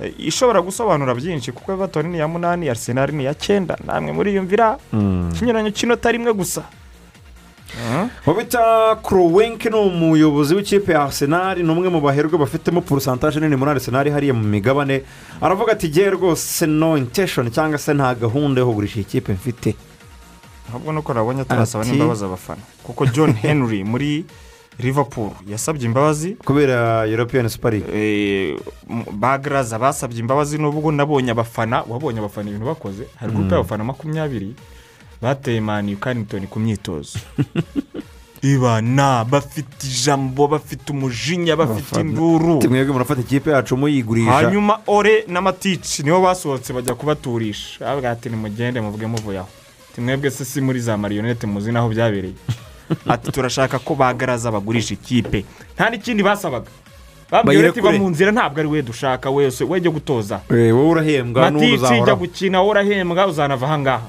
[0.00, 3.76] Eh, ishobora gusobanura byinshi kuko everton ni iya munani arsenal ni iya cyenda.
[3.86, 4.78] Namwe muriyumvira.
[5.32, 6.62] Ikinyuranyo cy'inota rimwe gusa.
[8.38, 13.70] Bita kuruwenke ni umuyobozi w'ikipe ya arsenal ni umwe mu baherwe bafitemo porosantaje nini muri
[13.70, 15.02] arsenal hariya mu migabane.
[15.40, 19.74] Aravuga ati ngewe rwose no intesheni cyangwa se nta gahunda yo kugurisha iyi kipe mfite.
[20.68, 22.62] Ahubwo nuko nabonye turasaba n'imbabazi abafana.
[22.82, 24.24] Kuko john henry muri
[24.78, 26.36] liverpool yasabye imbabazi.
[26.44, 28.56] Kubera european super league Eh,
[28.90, 33.04] m- bagaraza basabye imbabazi n'ubwo nabonye abafana wabonye abafana ibintu bakoze.
[33.20, 34.54] Hari gurupe y'abafana makumyabiri
[35.22, 37.18] bateye mani kanitoni ku myitozo.
[38.44, 42.60] Ibana bafite ijambo bafite umujinya bafite induru.
[42.68, 47.84] Mwebwe murafata ikipe yacu muyigurisha hanyuma ore n'amatici nibo basohotse bajya kubaturisha.
[47.84, 49.48] Bavuga ati nimugende muvuge muvuye aho.
[49.98, 52.34] Mwebwe se si muri za mariyonete muzi n'aho byabereye.
[53.08, 55.44] Ati turashaka ko bagaraza bagurisha ikipe.
[55.74, 56.68] Nta n'ikindi basabaga.
[57.44, 60.40] Bayire ati va kure." mu nzira ntabwo ari we dushaka wese we jya gutoza.
[60.50, 64.08] Eh, wowe urahembwa matici jya uzahoraho gukina wowe urahembwa uzanava aha ngaha.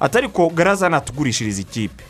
[0.00, 2.04] Atari ko garaza natugurishiriza ikipe.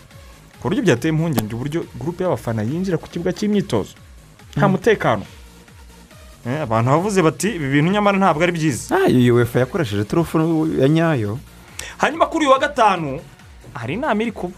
[0.61, 3.95] Ku buryo byateye impungenge uburyo gurupe y'abafana yinjira ku kibuga cy'imyitozo.
[4.57, 5.25] Nta mutekano.
[6.47, 8.97] Eh, abantu bavuze bati ibi bintu nyamara ntabwo ari byiza.
[8.97, 10.39] Ah, iyi uefa yakoresheje turufu
[10.81, 11.39] ya nyayo.
[11.99, 13.21] Hanyuma kuri uyu wa gatanu
[13.75, 14.55] hari inama iri kuba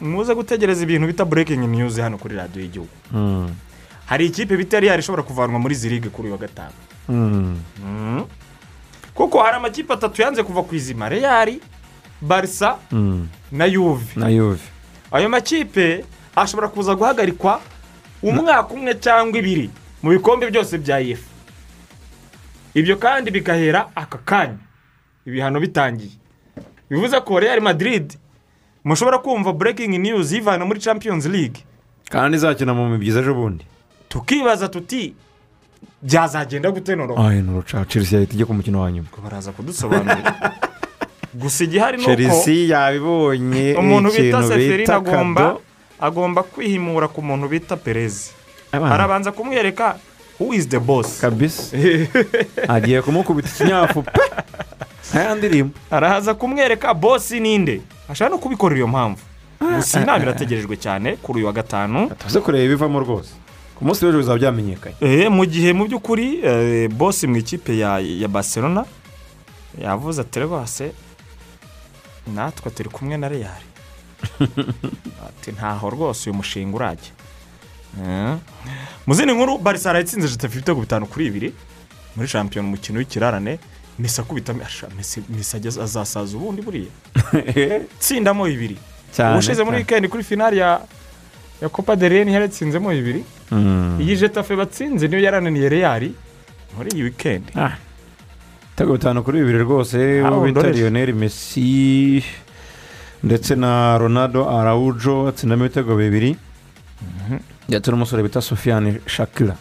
[0.00, 2.90] muze gutegereza ibintu bita burekingi niyuzi hano kuri radiyo y'igihugu.
[3.12, 3.50] Mm.
[4.06, 6.74] hari ikipe bita riyari ishobora kuvanwa muri izi ligue kuri uyu wa gatanu.
[7.08, 8.24] Mm.
[9.14, 11.08] kuko hari amakipe atatu yanze kuva ku izima.
[11.08, 11.60] Reyari
[12.24, 12.78] barisa
[13.52, 14.62] na yuve na yuve
[15.12, 16.04] ayo makipe
[16.36, 17.60] ashobora kuza guhagarikwa
[18.22, 19.70] umwaka umwe cyangwa ibiri
[20.02, 21.28] mu bikombe byose bya yefu
[22.74, 24.58] ibyo kandi bigahera aka kanya.
[25.26, 26.10] Ibihano bitangiye.
[26.90, 28.18] Bivuze ko real madrid
[28.84, 31.62] mushobora kumva breaking news yivana muri champions league.
[32.10, 33.64] Kandi izakina mu mibyizi ejo bundi
[34.08, 35.14] tukibaza tuti
[36.02, 39.08] byazagenda gute noneho ayi ni uruca chelsea yahita ijya ku mukino wa nyuma.
[39.22, 40.34] Baraza kudusobanurira.
[41.34, 45.56] gusa igihari ni uko chelsea yabibonye umuntu bita seferine agomba
[46.00, 48.30] agomba kwihimura ku muntu bita perezi
[48.72, 49.98] arabanza kumwereka
[50.40, 51.20] who is the boss?
[51.20, 51.76] Kabisa
[52.68, 54.20] agiye kumukubita ikinyafu pe!
[55.14, 55.74] Aya ndirimbo.
[55.90, 59.20] Arahaza kumwereka bosi ninde ashaka no kubikorera iyo mpamvu.
[59.76, 62.10] Gusa inama irategerejwe cyane kuri uyu wa gatanu.
[62.18, 63.30] Tuze kureba ibivamo rwose.
[63.74, 64.96] Ku munsi w'ejo bizaba byamenyekanye.
[65.00, 68.84] Eh, mu gihe mu by'ukuri eh, bosi mu ikipe ya, ya barcelona
[69.78, 70.92] yavuze ati rwose
[72.34, 73.66] natwe turi kumwe na reyari
[75.28, 77.12] ati ntaho rwose uyu mushinga urajya.
[78.04, 78.36] Eh.
[79.06, 81.54] mu zindi nkuru barisa yarayitsinze jetafe ibitego bitanu kuri ibiri
[82.16, 83.58] muri shampiyona umukino w'ikirarane
[83.98, 86.90] mesi akubita ageze- azasaza ubundi buriya.
[88.00, 88.76] Tsindamo bibiri
[89.32, 90.80] ubushize muri wikendi kuri finali ya
[91.62, 94.00] ya copa de reni yaratsinzemo bibiri Mm.
[94.00, 96.14] iyi jetafe batsinze niyo yarananiye reyari
[96.76, 97.76] muri iyi wikendi Ah.
[98.74, 101.14] Ibitego bitanu kuri bibiri rwose Ah, uwo bita lionel.
[101.14, 102.24] Messi
[103.22, 106.36] ndetse na ronaldo arawujo atsindamo ibitego bibiri.
[107.68, 109.54] Ndetse n'umusore bita sofiane shakira.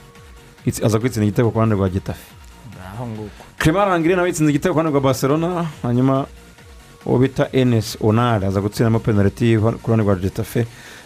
[0.84, 3.30] Aza kwitsinda igitego ku ruhande rwa nguko.
[3.58, 6.26] Clement rangire nawe yitsinze igitego ku ruhande rwa barcelona hanyuma
[7.06, 10.66] uwo bita enes onari aza gutsindamo penaliti ku ruhande rwa getafe.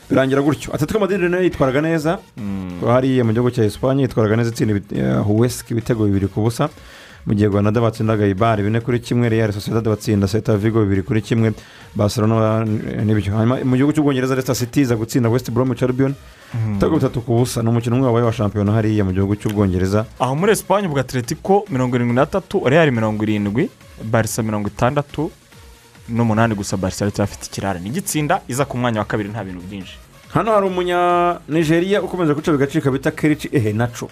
[0.09, 0.71] Birangira gutyo.
[0.73, 2.19] Atletico madrid na yo yitwaraga neza.
[2.87, 6.69] Hariya mu gihugu cya esipanye yitwaraga neza itsinda eh, huwesiki ibitego bibiri ku busa.
[7.27, 11.21] Mu gihe rwanda batsindaga ibari bine kuri kimwe real sociedad batsinda seta vigo bibiri kuri
[11.21, 13.35] kimwe eh, n'ibyo.
[13.35, 16.15] Hanyuma mu gihugu cy'ubwongereza leicester city iza gutsinda west bromwich albion
[16.71, 20.35] ibitego bitatu ku busa ni umukino umwe wabaye wa shampiyona hariya mu gihugu cy'ubwongereza aho
[20.35, 23.69] muri esipanye ubwo atletico mirongo irindwi n'atatu real mirongo irindwi
[24.03, 25.31] barisa mirongo itandatu
[26.09, 27.79] n'umunani gusa barisa aracyafite ikirare.
[27.79, 30.06] N'igitsinda iza ku mwanya wa kabiri nta bintu byinshi.
[30.33, 34.09] Hano hari umunya nigeria ukomeje guca bigacika bita kerici ehe naco?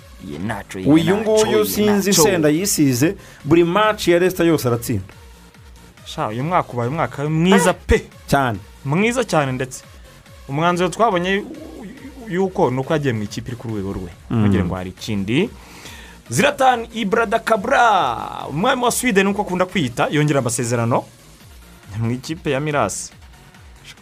[0.86, 5.14] Uyu nguyu sinzi senda yisize buri maci ya resita yose aratsinda.
[6.30, 8.06] Uyu mwaka ubaye umwaka mwiza pe.
[8.28, 8.60] Cyane.
[8.86, 9.84] Mwiza cyane ndetse.
[10.48, 11.44] Umwanzuro twabonye
[12.30, 14.10] yuko ni uko yagiye mu ikipe iri ku rwego rwe.
[14.30, 15.50] Ntugire ngo hari ikindi.
[16.30, 21.04] Ziratani ibrada kabura umwami wa sweden uko akunda kwiyita yongera amasezerano
[22.00, 23.12] mu ikipe ya mirasi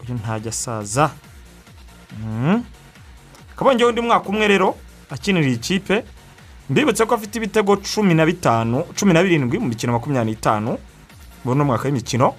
[0.08, 1.10] uyu ntajya asaza.
[2.20, 2.62] Mhm.
[3.56, 4.76] akabongeho undi mwaka umwe rero
[5.10, 6.04] akinira iyi kipe
[6.70, 10.78] mbibutse ko afite ibitego cumi na bitanu cumi na birindwi mu mikino makumyabiri n'itanu
[11.44, 12.34] muri uno mwaka w'imikino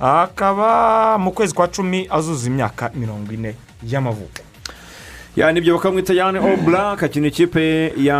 [0.00, 3.54] akaba mu kwezi kwa cumi azuza imyaka mirongo ine
[3.86, 4.42] y'amavuko
[5.36, 8.18] yani ibyo bakamwita yane oburake akina ikipe ya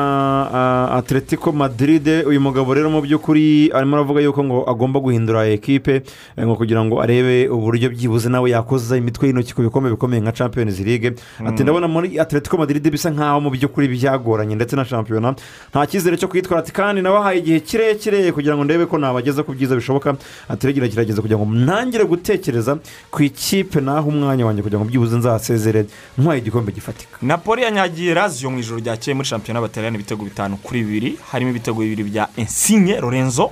[0.92, 2.08] atletico madrid.
[2.26, 6.02] Uyu mugabo rero mu by'ukuri arimo aravuga yuko ngo agomba guhindura ekipe
[6.36, 10.32] eh, ngo kugira ngo arebe uburyo byibuze nawe yakoza imitwe y'intoki ku bikombe bikomeye nka
[10.32, 11.12] champions league.
[11.46, 15.34] Ati ndabona muri atletico madrid bisa nkaho mu by'ukuri byagoranye ndetse na shampiyona
[15.70, 19.52] nta cyizere cyo kwitwara ati kandi nabahaye igihe kirekire kugira ngo ndebe ko nabageza ku
[19.52, 20.16] byiza bishoboka.
[20.48, 22.78] Atiregera kirageza kugira ngo ntangire gutekereza
[23.12, 25.84] ku ikipe naho umwanya wanjye kugira ngo byibuze nzasezere.
[26.18, 26.72] Ntwaye igikombe
[27.02, 31.50] gifatika napoli yanyagiye raziyo mu ijoro ryakeye muri shampiyona y'abataliyani ibitego bitanu kuri bibiri harimo
[31.50, 33.50] ibitego bibiri bya ensinye lorenzo.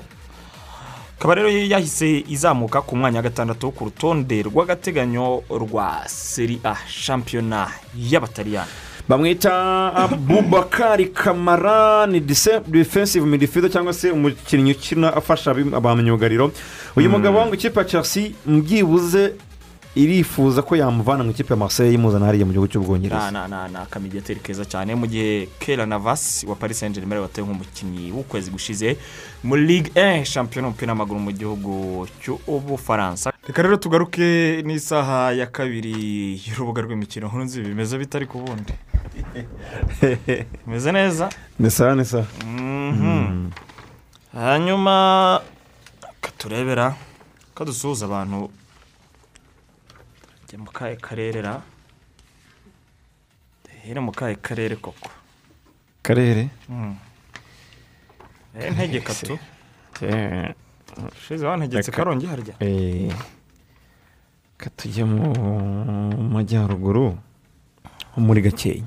[1.18, 7.68] Ikaba rero yahise izamuka ku mwanya wa gatandatu ku rutonde rw'agateganyo rwa seri a shampiyona
[7.94, 8.70] y'abataliyani.
[9.08, 9.52] Bamwita
[9.94, 16.52] abubakari kamara ni defensive midfielder cyangwa se umukinnyi ukina afasha abamyugariro
[16.96, 19.34] uyu mugabo wanga ikipe ya chelsea byibuze
[20.02, 23.68] irifuza ko yamuvana mu ikipe ya marseille imuzana hariya mu gihugu na cy'ubwongereza na na
[23.68, 24.94] na kamidiyateri keza cyane.
[24.94, 28.96] Mu gihe kera navasi wa paris saint germain wateye nk'umukinnyi w'ukwezi gushize
[29.44, 35.92] muri ligue 1 shampiyona y'umupira w'amaguru mu gihugu cy'ubufaransa reka rero tugaruke n'isaha ya kabiri
[36.46, 37.28] y'urubuga rw'imikino.
[37.44, 38.72] Nzi bimeze bitari ku bundi.
[40.66, 41.28] Bimeze neza?
[41.58, 42.26] Ni sawa ni sawa.
[42.46, 43.50] Mhm.
[44.34, 45.40] hanyuma
[46.20, 46.94] katurebera
[47.54, 48.50] kadusuhuza abantu
[50.50, 51.62] jya mu kahe karere ra
[53.64, 54.76] duhere mu kahe karere?
[54.76, 55.10] Koko
[56.02, 56.50] karere
[58.58, 59.38] Eh, ntegeka tu
[60.02, 60.54] Eh,
[61.22, 62.02] shize wantegetse Reka.
[62.02, 62.54] karongi harya?
[62.60, 63.12] Eh,
[64.58, 65.30] ka tujye mu
[66.34, 67.14] majyaruguru
[68.10, 68.82] ho muri gakenke.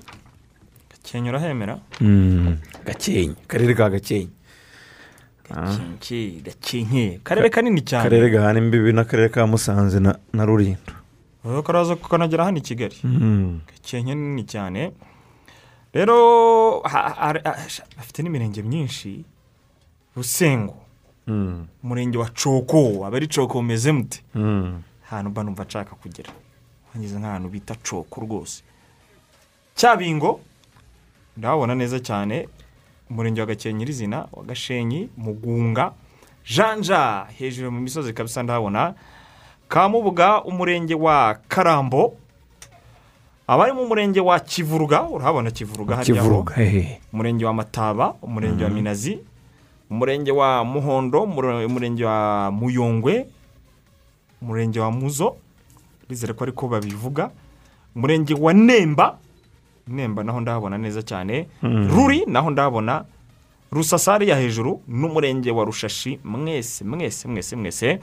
[0.91, 1.79] Gakenke urahemera?
[2.01, 3.39] Mm, gakenke.
[3.47, 4.33] Akarere ka gakenke.
[5.47, 7.19] Gakenke gakenke.
[7.23, 8.03] Karere kanini cyane.
[8.03, 10.43] Akarere gahana imbibi n'akarere ka musanze na na
[11.43, 12.95] rulindo wowe karaza kukanagera hano i kigali.
[13.67, 14.91] Gakenke nini cyane.
[15.93, 16.81] Rero
[17.97, 19.23] bafite n'imirenge myinshi.
[20.15, 20.75] Rusengo.
[21.27, 21.67] Mm.
[21.83, 23.05] umurenge wa coko.
[23.05, 24.23] Aba ari coko umeze mute.
[25.07, 26.29] Ahantu mba numva nshaka kugera
[26.93, 28.63] hageze nk'ahantu bita coko rwose.
[29.75, 30.39] Cyabingo.
[31.37, 32.47] Ndahabona neza cyane.
[33.09, 35.93] Umurenge wa gakenke nyirizina wa gashenyi mugunga.
[36.45, 37.25] Janja.
[37.37, 38.93] Hejuru mu misozi kabisa ndahabona
[39.73, 42.13] kamubuga umurenge wa karambo.
[43.47, 46.27] Abari mu murenge wa kivuruga urahabona kivuruga hariya ho.
[46.27, 47.01] kivuruga hehe.
[47.13, 49.19] Umurenge wa mataba umurenge wa minazi
[49.89, 53.25] umurenge wa muhondo umure- umurenge wa muyongwe
[54.41, 55.35] umurenge wa muzo.
[56.09, 57.31] Bizere ko ariko babivuga.
[57.95, 59.17] Umurenge wa nemba
[59.87, 61.47] nemba naho ndahabona neza cyane.
[61.63, 63.05] Ruri naho ndahabona
[63.71, 66.19] rusasari ya hejuru n'umurenge wa rushashi.
[66.23, 67.99] Mwese mwese mwese mwese.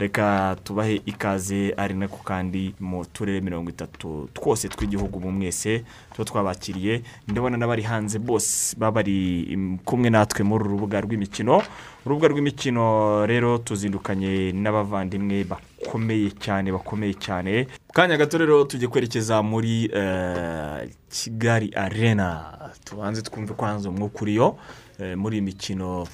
[0.00, 6.24] Reka tubahe ikaze ari nako kandi mu turere mirongo itatu twose tw'igihugu mu mwese tuba
[6.24, 7.02] twabakiriye.
[7.28, 9.44] Ndabona n'abari hanze bose baba bari
[9.84, 11.62] kumwe natwe muri uru rubuga rw'imikino.
[12.06, 17.66] Urubuga rw'imikino rero tuzindukanye n'abavandimwe bakomeye cyane bakomeye cyane.
[17.92, 22.56] Kanya gato rero tujye kwerekeza muri eh, kigali arena.
[22.84, 24.56] Tubanze twumve ko hanze umwuka uriyo
[24.98, 26.06] eh, muri iyi mikino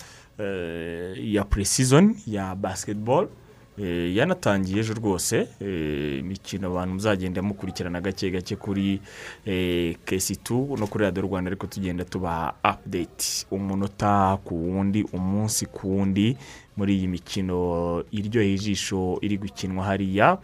[0.43, 3.29] eh, ya pre-season ya basketball.
[3.79, 5.49] Yanatangiye ejo rwose.
[5.61, 9.01] Eh, imikino abantu muzagenda mukurikirana gake gake kuri
[9.47, 15.89] eh, kesitu no kuri radiyo rwanda ariko tugenda tubaha apudeti umunota ku wundi umunsi ku
[15.97, 16.37] wundi
[16.77, 20.39] muri iyi mikino iryoheye ijisho iri gukinwa hariya.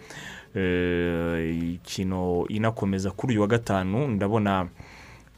[0.54, 4.68] Eh, ikino inakomeza kuri uyu wa gatanu ndabona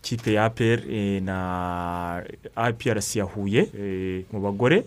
[0.02, 2.22] ikipe ya eh, na
[2.70, 4.76] IPRC ya Huye eh, mu bagore.
[4.76, 4.85] eh,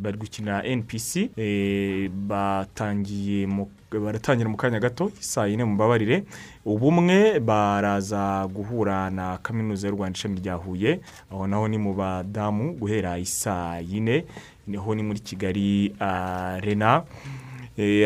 [0.00, 3.48] bari gukina NPC eh, batangiye
[3.90, 6.24] baratangira mu kanya gato saa yine mubabarire
[6.64, 11.00] ubumwe baraza guhura na kaminuza y'u rwanda ishami rya huye.
[11.32, 14.24] Aho naho ni mu badamu guhera isaa yine
[14.66, 17.02] ni ho ni muri kigali arena.
[17.02, 17.49] Eh,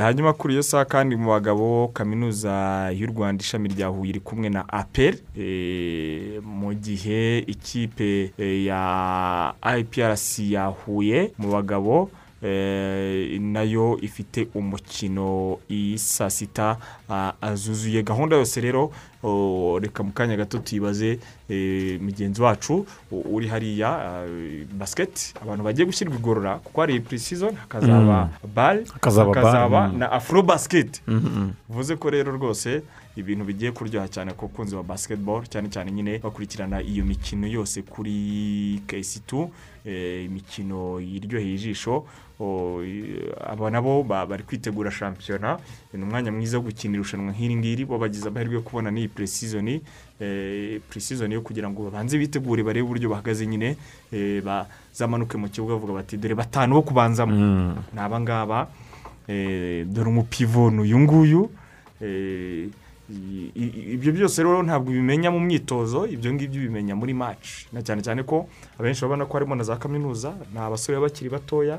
[0.01, 4.49] hanyuma kuri iyo saha kandi mu bagabo kaminuza y'u rwanda ishami rya huye iri kumwe
[4.49, 12.11] na apel eh, mu gihe ikipe eh, ya iprc ya huye mu bagabo
[12.43, 16.77] eh, na yo ifite umukino i saa sita
[17.11, 18.93] ah, azuzuye gahunda yose rero
[19.81, 24.27] reka mu kanya gato tuyibaze eh, mugenzi wacu uri hariya ah,
[24.79, 29.99] basiketi abantu bagiye gushyirwa igorora kuko hari purisizoni hakazaba bare Hakazaba mm.
[29.99, 31.03] na afro basiketi
[31.69, 32.83] bivuze ko rero rwose
[33.17, 37.83] ibintu bigiye kuryoha cyane ku bakunzi ba basketball cyane cyane nyine bakurikirana iyo mikino yose
[37.83, 39.51] kuri kesitu
[40.25, 42.05] imikino iryoheye ijisho
[43.47, 45.59] aba nabo ba- bari kwitegura shampiyona
[45.95, 49.81] ni umwanya mwiza wo gukina irushanwa nk'iri ngiri bo bagize amahirwe yo kubona n'iyi puresizoni
[50.91, 53.77] puresizoni yo kugira ngo babanze bitegure barebe uburyo bahagaze nyine
[54.13, 57.35] eh, bazamanuke mu kibuga bavuga bati dore batanu bo kubanzamo.
[57.95, 58.69] Ni aba ngaba
[59.29, 61.51] eh, dore umupivo ni uyu nguyu
[62.03, 62.69] eh,
[63.95, 67.69] ibyo byose rero ntabwo ubimenya mu myitozo ibyo ngibyo ubimenya muri match.
[67.73, 68.49] Na cyane cyane ko
[68.81, 71.79] abenshi babona ko harimo na za kaminuza ni abasore bakiri batoya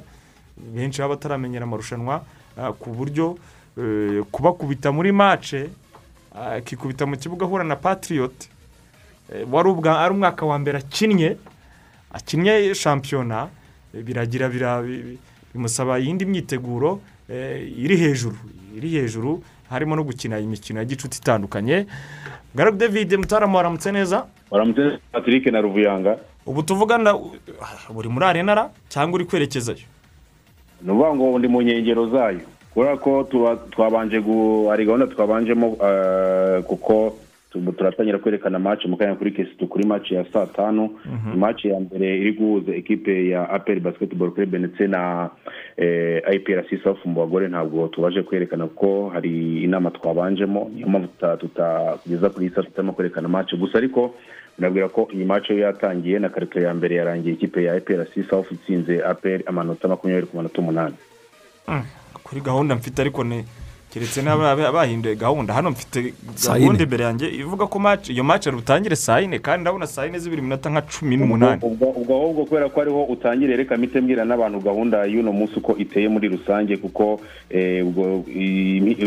[0.58, 2.24] benshi baba bataramenyera amarushanwa
[2.58, 3.38] ah, ku buryo
[3.78, 5.12] eh, kubakubita muri
[6.36, 8.36] ah, akikubita mu kibuga ahura na patriot
[9.34, 11.38] eh, wari ubwa ari umwaka wa mbere akinnye
[12.13, 13.48] akinnye shampiyona
[13.94, 15.20] biragira bira- bi- bi-
[15.54, 17.00] bimusaba iyindi myiteguro
[17.78, 18.36] iri hejuru
[18.78, 21.88] iri hejuru harimo no gukina imikino ya gicuti itandukanye.
[22.56, 24.26] Garabu david mutarama waramutse neza?
[24.52, 26.18] Waramutse patrick na ruvuyanga.
[26.46, 27.34] Ubu tuvugana uh,
[27.98, 29.80] uri muri arenara cyangwa uri kwerekezayo?
[30.81, 32.39] Ni ukuvuga ngo ndi mu nkengero zayo.
[32.73, 33.23] Kubera ko
[33.71, 37.15] twabanje gu hari gahunda twabanjemo eh, kuko
[37.56, 40.89] tu- turatangira kwerekana match mu kanya kuri kesitu kuri match ya saa tanu.
[41.36, 45.30] Match ya mbere iri guhuza ekipe ya apel basketball club ndetse na
[45.78, 47.48] eh, iprc south mu bagore.
[47.48, 50.72] Ntabwo tubaje kwerekana kuko hari inama twabanjemo.
[50.76, 53.56] Niyo mpamvu tuta- tutageza kuri saa tutarimo kwerekana match.
[53.56, 54.13] Gusa ariko
[54.60, 58.52] nabwira ko iyi match yo yatangiye na karito ya mbere yarangiye ikipe ya iprc south
[58.52, 60.96] itsinze apel amanota makumyabiri ku manota umunani.
[62.24, 63.46] Kuri gahunda mfite ariko ne
[63.95, 65.53] keretse n'aba bahinduye gahunda.
[65.55, 67.79] Hano mfite Saa gahunda imbere yanjye ivuga ko
[68.12, 71.62] iyo match rutangire saa yine kandi ndabona saa yine zibiri minota nka cumi n'umunani.
[71.63, 75.77] ubwo ubwo ahubwo kubera ko ariho utangire reka mpite mbwira n'abantu gahunda y'uno munsi uko
[75.79, 78.25] iteye muri rusange kuko eh, ubwo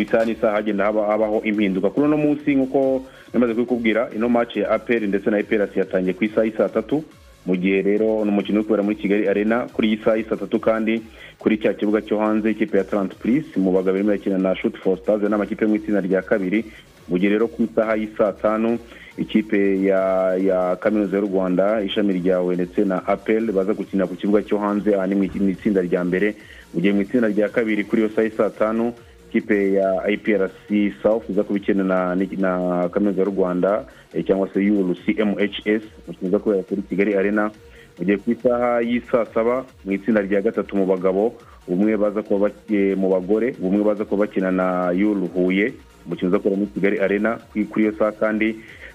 [0.01, 1.91] isaha n'isaha hagenda haba- habaho impinduka.
[1.91, 6.25] Kuri uno munsi nk'uko namaze kubikubwira ino match ya apr ndetse na iprs yatangiye ku
[6.25, 7.05] isaha y'isaa tatu.
[7.47, 11.03] Mu gihe rero umukino uri kubera muri kigali arena kuri iyi saha y'isaa tatu kandi
[11.39, 14.79] kuri cya kibuga cyo hanze ikipe ya tarant purisi mu bagabo irimo irakina na shuti
[14.79, 16.65] for stars n'amakipe yo mu itsinda rya kabiri.
[17.09, 18.79] Mu gihe rero ku isaha y'isaa tanu
[19.17, 24.43] ikipe ya ya kaminuza y'u rwanda ishami ryawe ndetse na apel baza gukinira ku kibuga
[24.45, 26.37] cyo hanze aha ni mu itsinda rya mbere.
[26.75, 28.93] Mu gihe mu itsinda rya kabiri kuri iyo saha y'isaa tanu
[29.29, 30.67] ikipe ya iprc
[31.03, 36.39] south iza kuba ikina na, kaminuza y'u rwanda eh, cyangwa se urc mhs umukino uza
[36.39, 37.51] kubera kuri kigali arena.
[37.99, 41.35] Mu gihe ku isaha y'isaa saba mu itsinda rya gatatu mu bagabo
[41.69, 45.75] bumwe baza kuba baki- mu bagore bumwe baza kuba bakina na yuru huye
[46.07, 47.39] umukino kubera muri kigali arena
[47.71, 48.55] kuri iyo saha kandi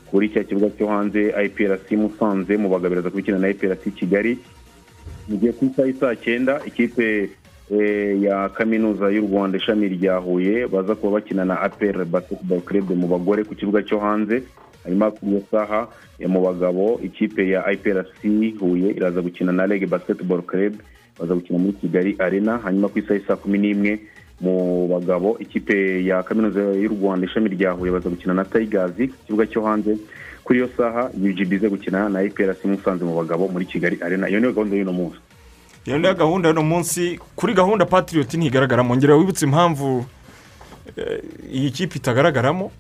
[0.09, 4.39] kuri cya kibuga cyo hanze iprc musanze mu bagabo iraza kubikina na iprc kigali.
[5.27, 7.29] Mu gihe ku isaha y'isaa cyenda ikipe eh,
[8.21, 13.07] ya kaminuza y'u rwanda ishami rya huye baza kuba bakina na apr basketball club mu
[13.07, 14.43] bagore ku kibuga cyo hanze.
[14.83, 15.87] Hanyuma kuri iyo saha
[16.27, 18.19] mu bagabo ikipe ya iprc
[18.59, 20.73] huye iraza gukina na reg basketball club.
[21.19, 23.99] Baza gukina muri kigali arena hanyuma ku isaha y'isaa kumi n'imwe
[24.41, 29.23] mu bagabo ikipe ya kaminuza y'u rwanda ishami rya huye baza gukina na tigers ku
[29.25, 29.97] kibuga cyo hanze.
[30.43, 34.27] Kuri iyo saha ugb ize gukina na iprc musanze mu bagabo muri kigali arena.
[34.29, 35.17] Iyo niyo gahunda y'uno munsi.
[35.85, 38.95] Iyo niyo gahunda y'uno munsi kuri gahunda patriot ntigaragaramo.
[38.95, 40.05] Ngera wibutse impamvu
[40.97, 41.19] eh,
[41.51, 42.71] iyi kipe itagaragaramo?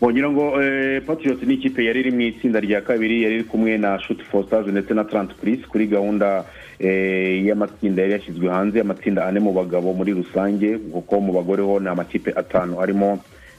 [0.00, 3.78] Bongera ngo eh, patriot ni ikipe yari iri mu itsinda rya kabiri yari iri kumwe
[3.78, 3.98] na
[4.30, 6.44] for stars ndetse na trant police kuri gahunda
[6.78, 11.80] eh, y'amatsinda yari yashyizwe hanze amatsinda ane mu bagabo muri rusange kuko mu bagore ho
[11.80, 12.76] ni amakipe atanu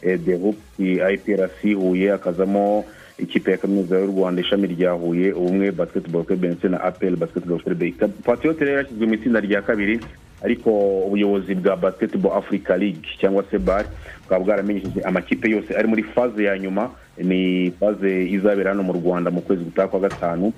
[0.01, 2.85] the hoop iprc huye hakazamo
[3.17, 7.59] ikipe ya kaminuza y'u rwanda ishami rya huye ubumwe basketball club ndetse na apel basketball
[7.59, 9.99] club patriot rero yashyizwe mu itsinda rya kabiri
[10.43, 10.69] ariko
[11.07, 13.85] ubuyobozi bwa basketball africa league cyangwa se bar
[14.23, 16.89] bukaba bwaramenyesheje amakipe yose ari muri faze ya nyuma.
[17.17, 20.53] Ni faze izabera hano mu rwanda mu kwezi gutaha kwa gatanu.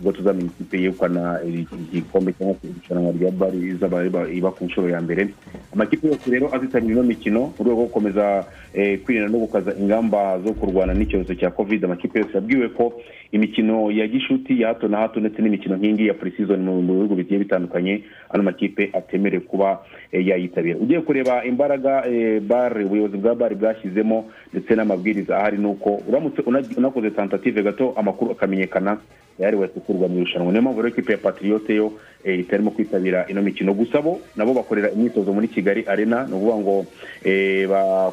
[0.00, 5.00] Ubwo tuzamenya ikipe yegukana igikombe cyangwa se irushanwa rya bari izaba iba- ku nshuro ya
[5.00, 5.28] mbere.
[5.72, 10.38] Amakipe yose rero azitabira ino mikino mu rwego rwo gukomeza eh, kwirinda no gukaza ingamba
[10.44, 11.84] zo kurwana n'icyorezo cya covid.
[11.84, 12.92] Amakipe yose yabwiwe ko
[13.32, 17.38] imikino ya gishuti ya hato na hato ndetse n'imikino nk'ingi ya pre-season mu bihugu bigiye
[17.38, 19.78] bitandukanye ano makipe atemerewe kuba
[20.12, 20.78] eh, yayitabira.
[20.78, 26.42] Ugiye kureba imbaraga eh, bar ubuyobozi bwa bari bwashyizemo ndetse n'amabwiriza ahari ni uko uramutse
[26.46, 28.96] una- unakoze tentative gato amakuru akamenyekana
[29.38, 30.48] yari watekurwa mu irushanwa.
[30.52, 31.92] Niyo mpamvu rero ikipe ya patriote yo
[32.24, 33.74] eh, itarimo kwitabira ino mikino.
[33.74, 36.86] Gusa bo nabo bakorera imyitozo muri kigali arena ni ukuvuga ngo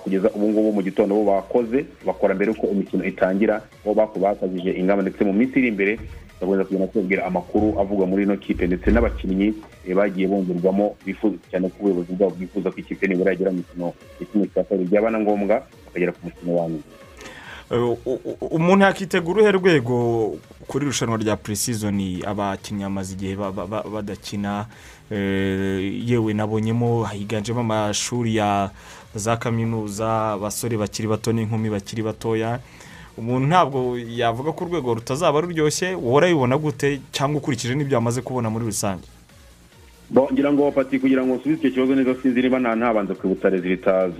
[0.03, 5.02] kugeza ubu ngubu mu gitondo bo bakoze bakora mbere yuko imikino itangira bo bakajije ingamba
[5.03, 5.99] ndetse mu minsi iri imbere
[6.41, 9.53] bakomeza kugenda tubabwira amakuru avugwa muri ino kipe ndetse n'abakinnyi
[9.87, 13.93] eh, bagiye bongerwamo bifuza cyane ko ubuyobozi bwabo bwifuza ko ikipe nibura yagera mu mikino
[14.19, 14.89] ya kimwe cya kabiri.
[14.89, 16.83] Byaba na ngombwa bakagera ku mukino wa nyuma.
[17.71, 17.97] Eh,
[18.51, 19.95] umuntu yakitegura uruhe rwego
[20.67, 21.95] kuri irushanwa rya pre-season
[22.27, 24.65] abakinnyi bamaze igihe ba- ba- ba- badakina?
[25.11, 28.69] Eh, yewe nabonyemo higanjemo amashuri ya
[29.15, 32.59] za kaminuza abasore bakiri bato n'inkumi bakiri batoya.
[33.17, 38.49] Umuntu ntabwo yavuga ko urwego rutazaba ruryoshye wowe urabibona gute cyangwa ukurikije n'ibyo wamaze kubona
[38.49, 39.05] muri rusange?
[40.31, 43.49] Ngira ngo pati kugira ngo nsubize icyo kibazo neza sinzi niba nta ntabanza kwibutsa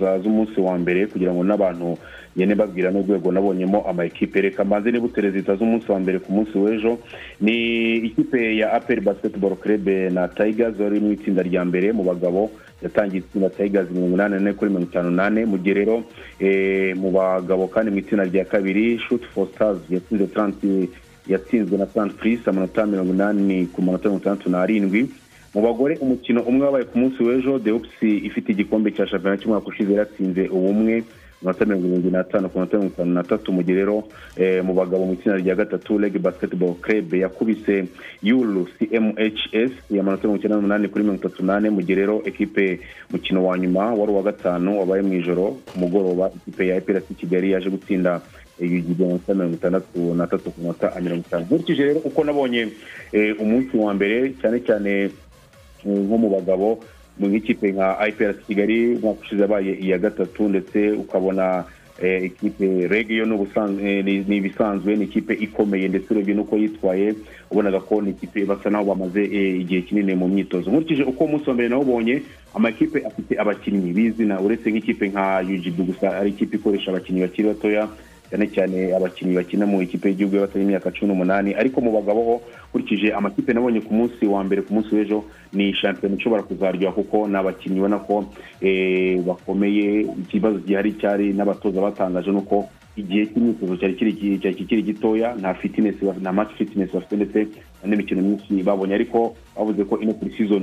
[0.00, 1.98] za- z'umunsi wa mbere kugira ngo n'abantu
[2.36, 6.58] ngende babwira n'urwego nabonyemo ama ekipe reka mbanze nibutse rezilita z'umunsi wa mbere ku munsi
[6.58, 6.98] w'ejo.
[7.40, 7.56] Ni
[7.96, 12.50] ikipe ya aperi basketball club na tigers wari mu itsinda rya mbere mu bagabo.
[12.82, 15.44] Yatangiye itsinda tigers mirongo inani n'ane kuri mirongo itanu n'ane.
[15.46, 16.02] Mu gihe rero
[16.40, 20.90] eh, mu bagabo kandi mu itsinda rya kabiri shoot for stars yatsinze transi
[21.30, 25.06] yatsinzwe na San Fris amanota mirongo inani ku manota mirongo itandatu n'arindwi.
[25.54, 29.92] Mu bagore umukino umwe wabaye ku munsi w'ejo Deux ifite igikombe cya shampiyona cy'umwaka ushize
[29.94, 31.04] yaratsinze ubumwe
[31.42, 33.96] amanota mirongo irindwi n'atanu ku manota mirongo itanu n'atatu mu gihe rero
[34.36, 37.88] eh, mu bagabo mu itsinda rya gatatu Leg Basketball Club yakubise
[38.22, 42.80] Yulu CMHS amanota mirongo icyenda n'umunani kuri mirongo itatu n'ane mu gihe rero ekipe
[43.10, 47.52] mukino wa nyuma wari uwa gatanu wabaye mu ijoro ku mugoroba ikipe ya EPRC Kigali
[47.52, 48.20] yaje gutsinda
[48.60, 51.44] amanota mirongo itandatu n'atatu ku manota mirongo itanu.
[51.44, 52.68] Nkurikije rero uko nabonye
[53.12, 55.10] eh, umunsi wa mbere cyane cyane eh,
[55.84, 56.80] nko mu bagabo
[57.18, 61.64] mu nk'ikipe nka IPRC Kigali umwaka ushize yabaye iya gatatu ndetse ukabona
[62.02, 66.56] eh, ikipe rege yo ni ubusanzwe- eh, ni ibisanzwe ni ikipe ikomeye ndetse urebye n'uko
[66.56, 67.14] yitwaye
[67.50, 70.70] ubonaga ko ni ikipe basa naho bamaze eh, igihe kinini mu myitozo.
[70.70, 72.22] Nkurikije uko umunsi wa mbere nawubonye
[72.54, 77.88] amakipe afite abakinnyi bizina uretse nk'ikipe nka UGB gusa ari ikipe ikoresha abakinnyi bakiri batoya
[78.34, 82.34] cyane cyane abakinnyi bakina mu ikipe y'igihugu y'abatari imyaka cumi n'umunani ariko mu bagabo ho
[82.74, 85.22] nkurikije amakipe nabonye ku munsi wa mbere ku munsi w'ejo
[85.54, 88.26] ni shampiyona ishobora kuzaryoha kuko ni abakinnyi ubona ko
[88.60, 92.66] eh, bakomeye ikibazo gihari cyari n'abatoza batangaje ni uko
[92.96, 97.38] igihe cy'imyitozo cyari kiri cyari kikiri gitoya nta fitness baf- nta match fitness bafite ndetse
[97.86, 100.14] n'imikino myinshi babonye ariko bavuze ko ino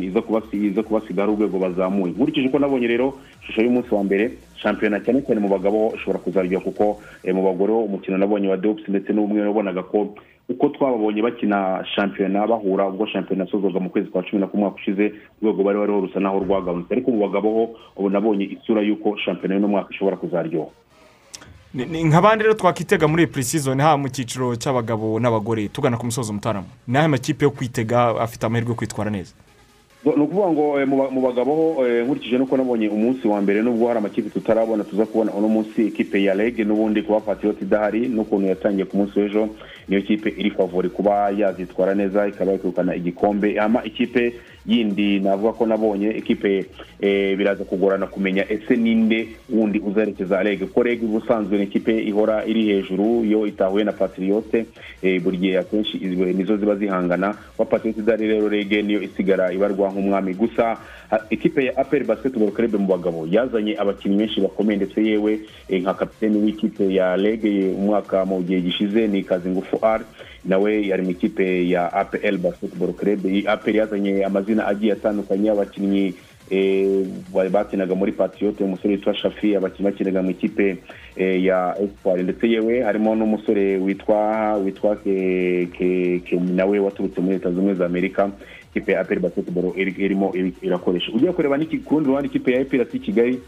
[0.01, 2.13] iza kubasi iza kubasiga ari urwego bazamuye.
[2.13, 3.13] Nkurikije uko nabonye rero
[3.43, 7.73] ishusho y'umunsi wa mbere shampiyona cyane cyane mu bagabo ishobora kuzaryoha kuko eh, mu bagore
[7.73, 10.13] umukino nabonye wa Dops ndetse n'ubumwe wabonaga ko
[10.49, 15.13] uko twababonye bakina shampiyona bahura ubwo shampiyona yasozwaga mu kwezi kwa cumi na kumwe ushize
[15.41, 17.63] urwego bari bariho rusa naho rwagabanutse ariko mu bagabo ho
[17.95, 20.71] ubu nabonye isura y'uko shampiyona y'uno mwaka ishobora kuzaryoha.
[21.75, 26.97] Nk'abandi rero twakitega muri pre-season haba mu cyiciro cy'abagabo n'abagore tugana ku musozo mutarama ni
[26.97, 29.31] ayahe makipe yo kwitega afite amahirwe yo kwitwara neza.
[30.05, 33.61] Ni ukuvuga ngo eh, mu ba- mu bagabo eh, nkurikije nuko nabonye umunsi wa mbere
[33.61, 38.07] nubwo hari amakipe tutarabona tuza kubona uno munsi ikipe ya reg n'ubundi kuba patriot idahari
[38.09, 39.49] n'ukuntu yatangiye ku munsi w'ejo
[39.87, 43.59] niyo kipe iri favori kuba yazitwara neza ikaba yakegukana igikombe.
[43.59, 44.33] Ama ikipe
[44.65, 46.65] yindi navuga ko nabonye ikipe
[47.01, 52.45] eh, biraza kugorana kumenya ese ninde wundi uzerekeza reg ko reg ubusanzwe ni ikipe ihora
[52.45, 54.65] iri hejuru yo itahuye na patriote
[55.01, 57.35] eh, buri gihe akenshi nizo ziba zihangana.
[57.57, 60.33] Wa patriote idahari rero reg niyo isigara ibarwa nk'umwami.
[60.33, 60.77] Gusa
[61.29, 65.39] ikipe ya apel basketball club mu bagabo yazanye abakinnyi benshi bakomeye ndetse yewe
[65.69, 70.01] eh, nka kapiteni w'ikipe ya reg eh, umwaka mu gihe gishize ni kazingufu r
[70.45, 73.19] nawe yari mu ikipe ya apl basketball club.
[73.47, 76.13] Apel yazanye amazina agiye atandukanye y'abakinnyi
[76.49, 77.05] eh,
[77.51, 80.77] bakinaga muri patriote umusore witwa shafi abakinnyi bakinaga mu ikipe
[81.15, 82.23] eh, ya espoir.
[82.23, 85.67] Ndetse yewe harimo n'umusore witwa witwa ke,
[86.55, 88.29] nawe waturutse muri leta zunze za amerika.
[88.71, 91.11] Ikipe ya basketball iri- irimo iri- irakoresha.
[91.11, 93.39] Ugiye kureba ku rundi ruhande ikipe ya epirasi kigali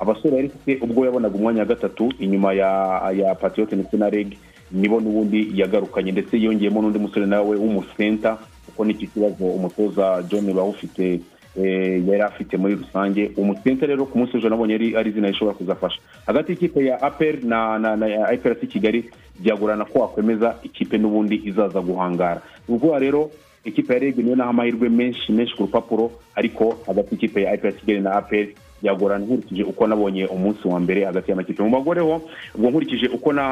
[0.00, 4.32] abasore yari ifite ubwo yabonaga umwanya wa gatatu inyuma ya patriote ndetse na reg.
[4.72, 11.20] Nibo n'ubundi yagarukanye ndetse yongeyemo n'undi musore nawe w'umusenta kuko n'iki kibazo umutoza john bawufite
[11.58, 13.30] eh, yari afite muri rusange.
[13.36, 15.98] Umusense rero ku munsi w'ejo nabonye ari izina rishobora kuzafasha.
[16.26, 22.40] Hagati y'ikipe ya apr na na iprc kigali byagorana ko wakwemeza ikipe n'ubundi izaza guhangara.
[22.68, 23.30] Ukuvuga rero
[23.64, 27.76] ikipe ya reg niyo naho amahirwe menshi menshi ku rupapuro ariko hagati y'ikipe ya iprc
[27.82, 28.46] kigali na apr
[28.82, 31.62] byagorana nkurikije uko nabonye umunsi wa mbere hagati y'amakipe.
[31.62, 32.22] Mu bagore ho
[32.54, 33.44] ubwo nkurikije uko na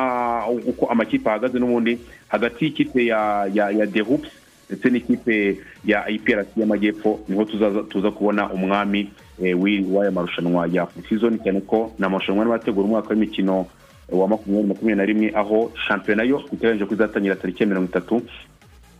[0.66, 1.98] uko amakipe ahagaze n'ubundi
[2.28, 4.30] hagati y'ikipe ya the hoops
[4.68, 7.44] ndetse n'ikipe ya IPRC y'amajyepfo ni ho
[7.88, 9.10] tuza kubona umwami
[9.42, 13.66] eh, w'aya marushanwa ya season cyane ko ni amarushanwa arimo ategura umwaka w'imikino
[14.08, 18.22] wa makumyabiri makumyabiri na rimwe aho shampiyona yo iteganyije ko izatangira tariki ya mirongo itatu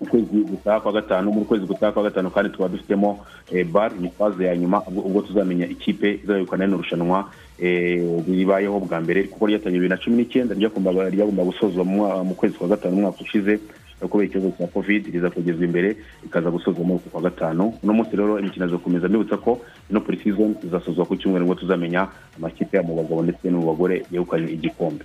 [0.00, 4.10] ukwezi gutaha kwa gatanu muri ukwezi gutaha kwa gatanu kandi tukaba dufitemo eh, bar ni
[4.10, 9.80] faze ya nyuma ubwo tuzamenya ikipe izabikana rino rushanwa eh, ribayeho bwa mbere kuko ryatangiye
[9.80, 13.58] bibiri na cumi n'icyenda ryagomba gusozwa mu mu kwezi kwa gatanu umwaka ushize
[13.98, 17.74] kubera ikibazo cya covid riza kugezwa imbere ikaza gusozwa mu kwezi kwa gatanu.
[17.82, 19.58] Uno munsi rero imikino izakomeza mbibutsa ko
[19.90, 22.06] ino pre-season izasozwa ku cyumweru ngo tuzamenya
[22.38, 25.04] amakipe ya mu bagabo ndetse no mu bagore yegukanye igikombe.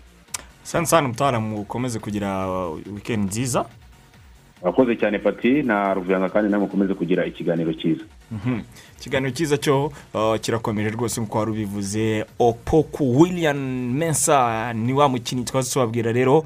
[0.63, 2.47] Sansani mutaramu ukomeze kugira
[2.93, 3.65] wikendi nziza.
[4.63, 5.63] Murakoze cyane pati.
[5.63, 8.03] Na ruvuyanga kandi nawe mukomeze kugira ikiganiro cyiza.
[8.31, 8.59] Mhm.
[8.99, 12.25] ikiganiro cyiza cyo uh, kirakomeje rwose nk'uko wari ubivuze.
[12.39, 13.57] Opoku william
[13.93, 16.45] mensa ni wa mukinnyi twaza tubabwira rero.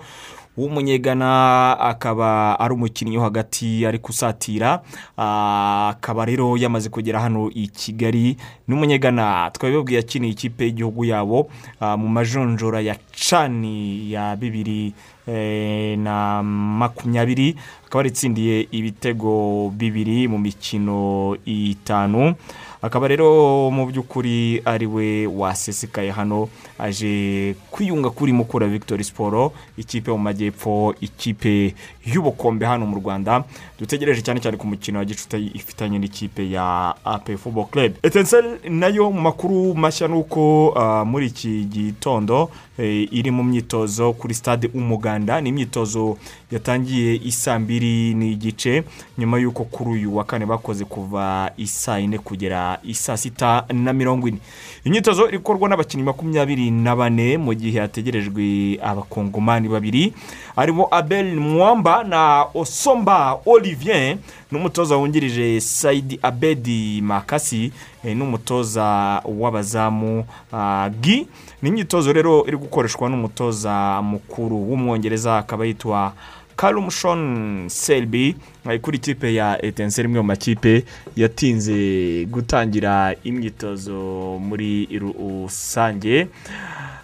[0.58, 4.82] W'umunyegana akaba ari umukinnyi wo hagati ari gusatira
[5.18, 8.38] Ah, akaba rero yamaze kugera hano i kigali.
[8.68, 11.49] N'umunyegana twabibabwiye akiniye ikipe y'igihugu yabo
[11.80, 14.93] ah, mu majonjora ya cani ya bibiri
[15.28, 17.55] eh, na makumyabiri.
[17.88, 22.36] Akaba yaritsindiye ibitego bibiri mu mikino itanu.
[22.82, 26.45] Akaba rero mu by'ukuri ari we wasesekaye hano
[26.80, 31.75] aje kwiyunga kuri mukura victoire siporo ikipe mu majyepfo ikipe
[32.05, 33.43] y'ubukombe hano mu rwanda.
[33.80, 37.93] Dutegereje cyane cyane ku mukino wa gicuti ifitanye n'ikipe ya ape football club.
[38.03, 43.43] Etensel na yo mu makuru mashya ni uko ah, muri iki gitondo eh, iri mu
[43.43, 45.41] myitozo kuri stade umuganda.
[45.41, 46.17] Ni imyitozo
[46.51, 48.84] yatangiye isaa mbiri n'igice
[49.17, 54.28] nyuma y'uko kuri uyu wa kane bakoze kuva isaa yine kugera isaa sita na mirongo
[54.28, 54.38] ine.
[54.84, 60.13] Imyitozo iri gukorwa n'abakinnyi makumyabiri na bane mu gihe hategerejwe abakongomani babiri
[60.55, 64.18] harimo abel mwamba na osomba olivier
[64.51, 67.72] n'umutoza wungirije sayidi abedi makasi
[68.05, 71.28] eh, n'umutoza w'abazamu ah, gi
[71.61, 76.13] ni imyitozo rero iri gukoreshwa n'umutoza mukuru w'umwongereza akaba yitwa
[76.58, 78.36] Kalumshon Selby
[78.82, 80.84] kuri ikipe ya Etincelle imwe mu makipe
[81.16, 83.95] yatinze gutangira imyitozo
[84.41, 86.28] muri rusange.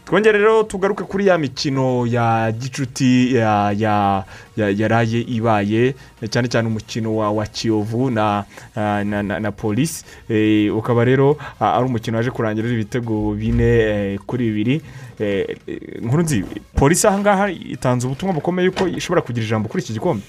[0.05, 4.23] Twongere rero tugaruke kuri ya mikino ya gicuti ya ya
[4.57, 5.95] ya yaraye ibaye
[6.29, 8.45] cyane cyane umukino wa kiyovu na
[8.75, 14.81] na, na, polisi eh, ukaba rero ari umukino waje kurangira ibitego bine eh, kuri bibiri.
[15.19, 16.45] Eh, eh, nkuru nzi
[16.75, 20.23] polisi ahangaha itanze ubutumwa bukomeye yuko ishobora kugira ijambo kuri iki gikombe.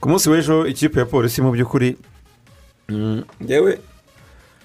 [0.00, 1.96] Ku munsi w'ejo ikipe ya polisi mu by'ukuri
[2.88, 3.22] mm,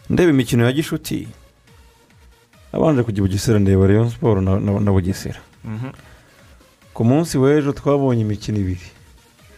[0.10, 1.28] ndeba imikino ya gishuti
[2.74, 5.39] abanje kujya i bugesera ndeba rayon siporo na, bugesera.
[6.93, 8.88] Ku munsi w'ejo twabonye imikino ibiri.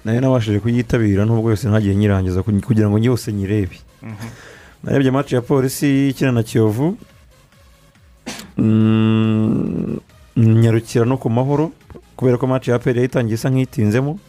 [0.05, 3.79] Nayo nabashije kuyitabira nubwo yose ntagiye nyirangiza ku- kugira ngo yose nyirebe.
[4.83, 6.97] Narebye match ya polisi ikina na kiyovu.
[8.57, 9.99] Mm,
[10.37, 11.71] nyarukira no ku mahoro
[12.15, 14.19] kubera ko match ya aperi yayitangiye isa nk'itinzemo.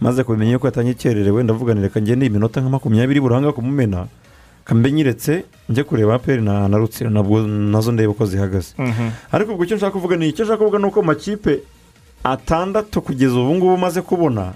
[0.00, 4.06] Maze kubimenya yuko yatangiye ikererewe ndavuga reka ngende iminota nka makumyabiri buranga kumumena.
[4.70, 8.74] Kambe nyiretse njye kureba aperi na na rutsiro nabwo na zo ndebe uko zihagaze
[9.32, 11.58] ariko ubwo icyo nshaka kuvuga ni icyo nshaka kuvuga ni uko amakipe
[12.24, 14.52] atandatu kugeza ubu ngubu umaze kubona.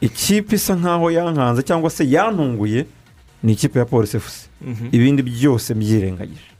[0.00, 2.86] Ikipe isa nkaho yankanze cyangwa se yantunguye
[3.42, 4.48] ni ikipe ya polisi efusi
[4.92, 6.50] ibindi byose byirengagije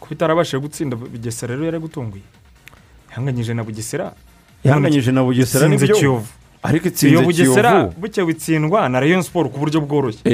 [0.00, 2.22] kuba itarabashije gutsinda bugesera rero yaragutunguye
[3.16, 4.12] yanganyije na bugesera
[4.64, 6.28] yanganyije na bugesera ni byo kiyovu
[6.64, 7.94] ariko itsinze bugesera kiyovu.
[8.00, 10.24] buke bitsindwa na rayon siporo ku buryo bworoshye.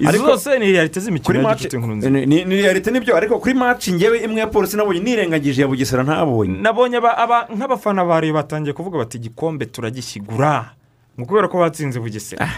[0.00, 2.10] Ariko- zose ni realite z'imikino ya gicuti nkuru nziza
[2.44, 3.16] ni realite ni byo.
[3.16, 6.56] Ariko kuri match ngewe imwe ya polisi nabonye nirengagije ya bugesera ntabonye.
[6.62, 10.72] Nabonye aba- aba- nk'abafana ba Rayon batangiye kuvuga bati igikombe turagishyigura
[11.18, 12.48] ngo kubera ko batsinze bugesera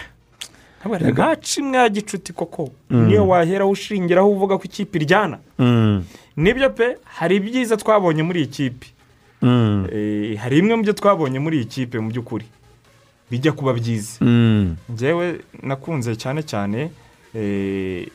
[1.11, 2.71] ntaci imwe ya gicuti koko.
[2.89, 5.39] Niyo wahera ushingiraho uvuga ko ikipe iryana.
[5.59, 6.03] Mm,
[6.37, 8.87] ni byo pe hari ibyiza twabonye muri iyi kipe.
[8.87, 8.92] mm,
[10.39, 12.45] hari bimwe mu byo twabonye muri iyi kipe mu by'ukuri.
[13.31, 14.17] Bijya kuba byiza.
[14.21, 14.75] Mm.
[14.89, 16.91] njyewe nakunze cyane cyane
[17.35, 18.07] eh,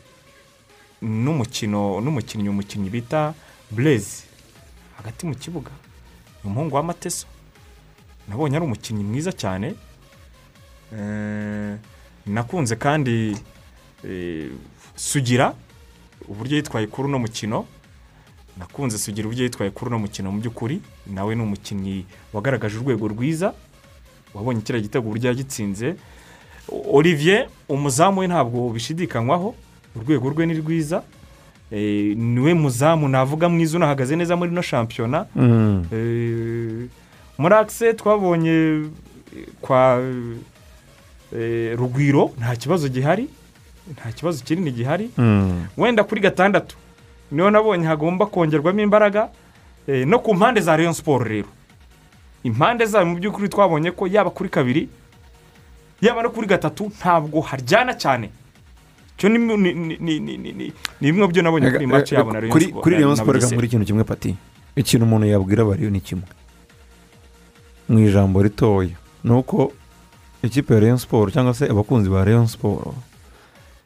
[1.02, 3.34] n'umukino n'umukinnyi umukinnyi bita
[3.70, 4.24] burezi
[4.96, 5.70] hagati mu kibuga
[6.44, 7.26] umuhungu w'amateso
[8.28, 9.74] nabonye ari umukinnyi mwiza cyane.
[10.94, 11.76] Eh,
[12.26, 13.36] nakunze kandi
[14.04, 14.50] Eh,
[14.96, 15.54] sugira
[16.28, 17.66] uburyo yitwaye kuri uno mukino.
[18.58, 20.32] Nakunze sugira uburyo yitwaye kuri uno mukino.
[20.32, 23.52] Mu by'ukuri nawe ni umukinnyi wagaragaje urwego rwiza
[24.34, 25.96] wabonye kiriya gitego uburyo yagitsinze.
[26.92, 29.54] Olivier umuzamu we ntabwo bishidikanywaho
[29.96, 31.02] urwego rwe ni rwiza.
[31.70, 35.26] Eh, ni we muzamu navuga mwiza unahagaze neza muri ino shampiyona.
[35.36, 35.84] Mm.
[35.92, 36.88] Eh,
[37.38, 40.02] muri akise twabonye eh, kwa
[41.76, 43.28] rugwiro nta kibazo gihari
[43.92, 45.10] nta kibazo kinini gihari.
[45.18, 45.66] Mm.
[45.76, 46.76] wenda kuri gatandatu.
[47.32, 49.28] Ni ho nabonye hagomba kongerwamo imbaraga
[49.86, 51.48] eh, no ku mpande za Rayon siporo rero.
[52.44, 54.88] Impande zayo mu by'ukuri twabonye ko yaba kuri kabiri
[56.00, 58.30] yaba no kuri gatatu ntabwo haryana cyane.
[59.18, 62.12] Cyo ni ni- ni- ni- ni- ni- ni- ni bimwe byo nabonye kuri iyi match
[62.12, 64.36] yabo na kuri Sport- kuri Rayon na siporo nkuri ikintu kimwe pati
[64.76, 66.24] ikintu umuntu yabwira abariyo ni kimwe.
[67.88, 69.72] Mu ijambo ritoya ni uko
[70.42, 72.94] ikipe ya Rayon siporo cyangwa se abakunzi ba Rayon siporo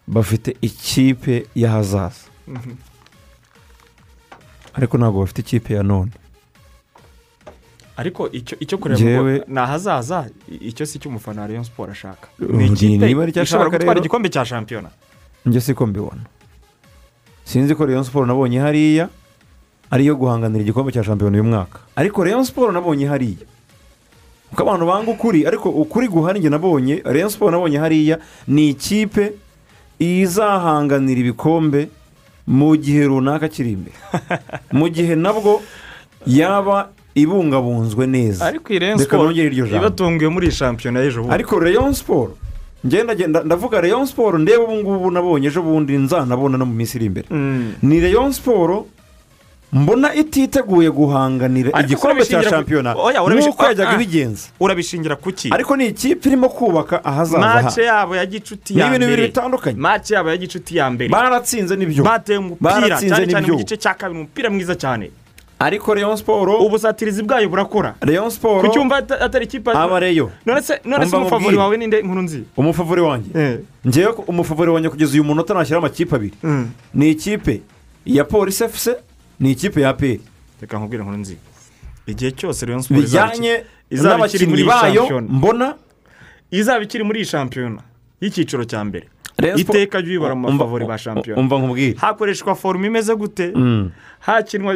[0.07, 2.75] bafite ikipe y'ahazaza Mhm.
[4.75, 6.11] Ariko ntabwo bafite ikipe ya none.
[7.97, 12.29] Ariko icyo icyo kureba ni ahazaza icyo si cyo umufana wa Rayon siporo ashaka.
[12.39, 14.91] Ni ikipe ishobora gutwara igikombe cya shampiyona.
[15.47, 16.25] Njye siko mbibona.
[17.45, 19.09] Sinzi ko Rayon siporo nabonye hariya
[19.91, 21.79] ariyo guhanganira igikombe cya shampiyona uyu mwaka.
[21.97, 23.45] Ariko Rayon siporo nabonye hariya.
[24.51, 28.19] Kuko abantu banga ukuri ariko ukuri guhari njye nabonye Rayon siporo nabonye hariya
[28.49, 29.33] ni ikipe
[29.99, 31.89] izahanganira ibikombe
[32.47, 33.97] mu gihe runaka kiri imbere.
[34.73, 35.63] Mu gihe nabwo
[36.27, 38.47] yaba ibungabunzwe neza.
[38.47, 39.31] Ariko iyi Reka siporo
[39.77, 41.35] ibatunguye muri iyi shampiyona y'ejo bundi.
[41.35, 42.35] Ariko Rayon siporo
[42.87, 47.07] ngenda ndavuga Rayon siporo ndeba ubu ngubu nabonye ejo bundi nzanabona no mu minsi iri
[47.07, 47.27] imbere.
[47.31, 47.73] Mm.
[47.83, 48.87] ni Rayon siporo
[49.73, 52.95] mbona ititeguye guhanganira igikombe cya shampiyona?
[52.95, 54.03] Urabishi- nk'uko yajyaga Ah, ah.
[54.03, 54.49] ibigenza.
[54.61, 55.49] Urabishingira ku ki?
[55.51, 59.29] Ariko ni ikipe irimo kubaka ahazaza mace yabo ya gicuti ni ya ibintu bibiri mbere.
[59.29, 59.77] bitandukanye.
[59.81, 61.09] Mace yabo ya gicuti ya mbere.
[61.11, 62.05] Baratsinze n'ibyo.
[62.05, 65.11] Bateye umupira cyane cyane mu gice cya kabiri umupira mwiza cyane.
[65.63, 67.95] Ariko Rayon siporo ubusatirizi bwayo burakora.
[68.01, 71.57] Rayon siporo ku cyumva ata- atari ikipe aba reyo none se nkubwire.
[71.57, 73.31] wawe ninde nkuru nzi umufavori wanjye.
[73.87, 76.35] Ngewe ko umufavori wanjye kugeza uyu munota nashyiraho amakipe abiri.
[76.95, 77.63] Ni ikipe
[78.05, 78.97] ya polisi efuse
[79.43, 80.21] ni ikipe ya aperi
[80.63, 81.37] reka nkubwire nkuru nzi
[82.07, 83.55] igihe cyose izaba iki- bijyanye
[83.91, 85.75] n'abakinnyi bayo mbona
[86.51, 87.83] izaba ikiri muri iyi shampiyona
[88.23, 89.07] y'icyiciro cya mbere.
[89.59, 91.41] Iteka ry'ibibara mu bafavori ba shampiyona.
[91.43, 91.99] umva nkubwire.
[91.99, 93.51] Hakoreshwa forume imeze gute?
[93.55, 93.91] Mm.
[94.23, 94.75] hakinwa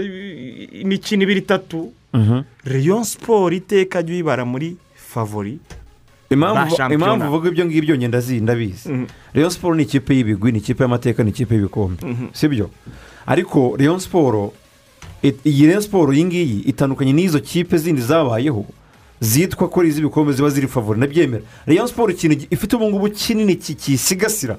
[0.82, 1.92] imikino ibiri itatu?
[2.12, 2.42] Mhm.
[2.64, 5.58] Rayon siporo iteka ry'ibibara muri favori
[6.30, 8.88] impamvu uvuga ibyo ngibyo ngenda zi ndabizi.
[8.90, 9.06] Mhm.
[9.34, 12.02] Rayon siporo ni ikipe y'ibigwi ni ikipe y'amateka ni ikipe y'ibikombe
[12.32, 12.70] sibyo
[13.26, 14.52] ariko Rayon siporo
[15.22, 18.64] iyi Rayon siporo iyi ngiyi itandukanye n'izo kipe zindi zabayeho
[19.20, 23.56] zitwa ko ari iz'ibikombe ziba ziri favori ndabyemera Rayon siporo ikintu ifite ubu ngubu kinini
[23.56, 24.56] ki- kiyisigasira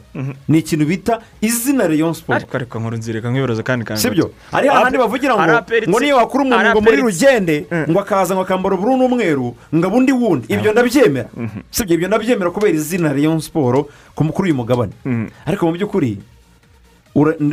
[0.49, 4.01] ni ikintu bita izina Rayon siporo ariko ariko nkuru nzireka nk'ibibazo kandi kandi.
[4.01, 4.32] Sibyo?
[4.51, 7.86] Hari hahandi bavugira ngo ngo niyo wakura umuntu ngo muri rugende Mm.
[7.93, 10.45] ngo akaza ngo akambara ubururu n'umweru ngo abundi wundi.
[10.49, 11.30] Ibyo ndabyemera.
[11.72, 11.93] Sibyo?
[11.95, 14.91] Ibyo ndabyemera kubera izina Rayon siporo ku- kuri uyu mugabane.
[15.05, 15.30] Mm.
[15.45, 16.18] ariko mu by'ukuri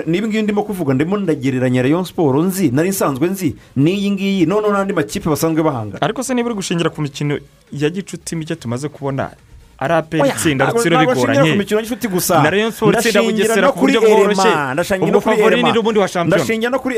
[0.06, 4.72] n'ibi ngibi ndimo kuvuga ndimo ndagereranya Rayon siporo nzi nari nsanzwe nzi n'iyi ngiyi noneho
[4.72, 7.38] n'andi makipe basanzwe bahangana ariko se niba uri gushingira ku mikino
[7.72, 9.30] ya gicuti mike tumaze kubona
[9.84, 10.96] ari aperi itsinda rutsiro
[12.08, 12.42] gusa.
[12.42, 14.50] Na Rayon Sport itsinda Bugesera ku buryo bworoshye.
[15.04, 16.36] Ubwo favori ni n'ubundi wa shampiyona.
[16.36, 16.94] ndashingira no kuri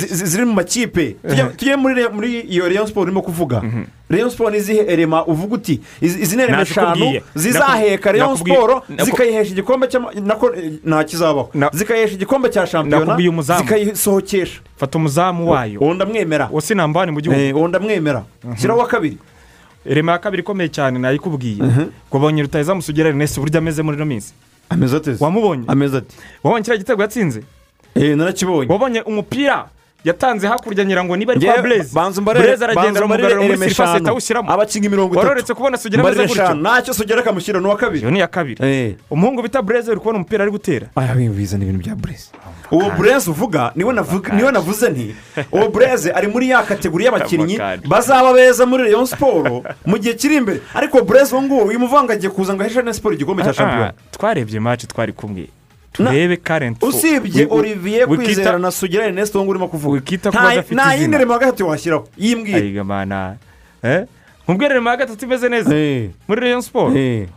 [0.00, 1.16] zi- ziri mu makipe.
[1.28, 3.62] Tujye- tujye muri iyo Rayon Sport urimo kuvuga.
[4.10, 7.16] Rayon Sport ni izihe Elema uvuga uti izi ni Nakikubwiye.
[7.16, 9.88] eshanu zizaheka Rayon naku- zikayihesha igikombe
[10.24, 11.50] nako eh, nta kizabaho.
[11.72, 13.16] Zikayihesha igikombe cya shampiyona
[13.62, 14.60] zikayisohokesha.
[14.76, 15.80] Fata umuzamu wayo.
[15.80, 17.40] Uwo ndamwemera uwo si nambani mu gihugu.
[17.40, 18.22] Eh, uwo ndamwemera
[18.58, 19.18] shyiraho uwa kabiri.
[19.84, 21.62] Rema ya kabiri ikomeye cyane nayikubwiye
[22.10, 24.32] wabonye rutayizamu sugera ernest uburyo ameze muri ino minsi.
[24.68, 25.64] Ameze ateze wamubonye?
[25.66, 27.42] Ameze ati wabonye kiriya gitego yatsinze?
[27.94, 28.72] Eh narakibonye.
[28.72, 29.68] Wabonye umupira?
[30.04, 31.90] Yatanze hakurya nyirango niba ari kwa bureze
[32.20, 34.52] bureze aragenda uramugarura muri Elema sirifasi eshanu atawushyiramo.
[34.52, 35.26] Abakinnyi mirongo itatu.
[35.26, 36.54] Waroretse kubona sugera ameze gutyo.
[36.54, 38.00] Ntacyo sugera akamushyira n'uwa kabiri.
[38.02, 38.58] Iyo ni iya kabiri.
[38.66, 38.94] Eh.
[39.10, 40.86] umuhungu bita bureze uri kubona umupira ari gutera.
[40.96, 42.30] Aya bizana ibintu bya bureze
[42.70, 45.14] uwo bureze uvuga ni we navuga- ni we navuze nti
[45.52, 47.88] uwo bureze ari muri ya kategori y'abakinnyi Kamukandi.
[47.88, 50.60] bazaba beza muri Rayon siporo mu gihe kiri imbere.
[50.74, 53.86] Ariko bureze uwo nguwo uyu muvanga agiye kuza ngo aheshe na siporo igikombe cya shampiyona
[53.88, 55.48] Ah, twarebye match twari kumwe.
[56.08, 60.74] Turebe karenti usibye olivier kwizera na sugira ernest uwo urimo kuvuga wikita ko Nta- badafite
[60.74, 61.18] nta yindi izina.
[61.18, 62.08] rema gatatu washyiraho
[62.84, 63.36] mana
[63.82, 64.04] eh
[64.48, 65.70] nkubwire rema ya gatatu imeze neza
[66.28, 66.94] muri rayon siporo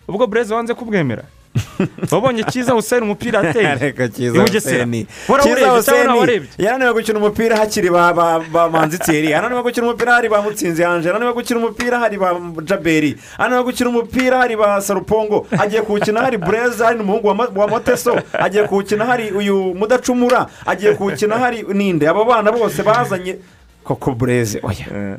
[0.07, 1.23] ubwo bureze wanze kubwemera
[2.11, 3.75] wabonye cyiza hussein umupira ateye.
[3.75, 5.07] Reka cyiza huseni
[5.43, 11.07] cyiza huseni yananiwe gukina umupira hakiri ba manziteri yananiwe gukina umupira hari ba mutsinzi yanje
[11.07, 13.17] yananiwe gukina umupira hari ba jaberi.
[13.39, 15.47] Yananiwe gukina umupira hari ba sarupongo.
[15.59, 17.27] Agiye kuwukina hari bureze hari n'umuhungu
[17.59, 18.21] wa moteso.
[18.33, 20.47] Agiye kuwukina hari uyu mudacumura.
[20.65, 22.09] Agiye kuwukina hari ninde.
[22.09, 23.35] Aba bana bose bazanye
[23.83, 25.17] koko bureze oya.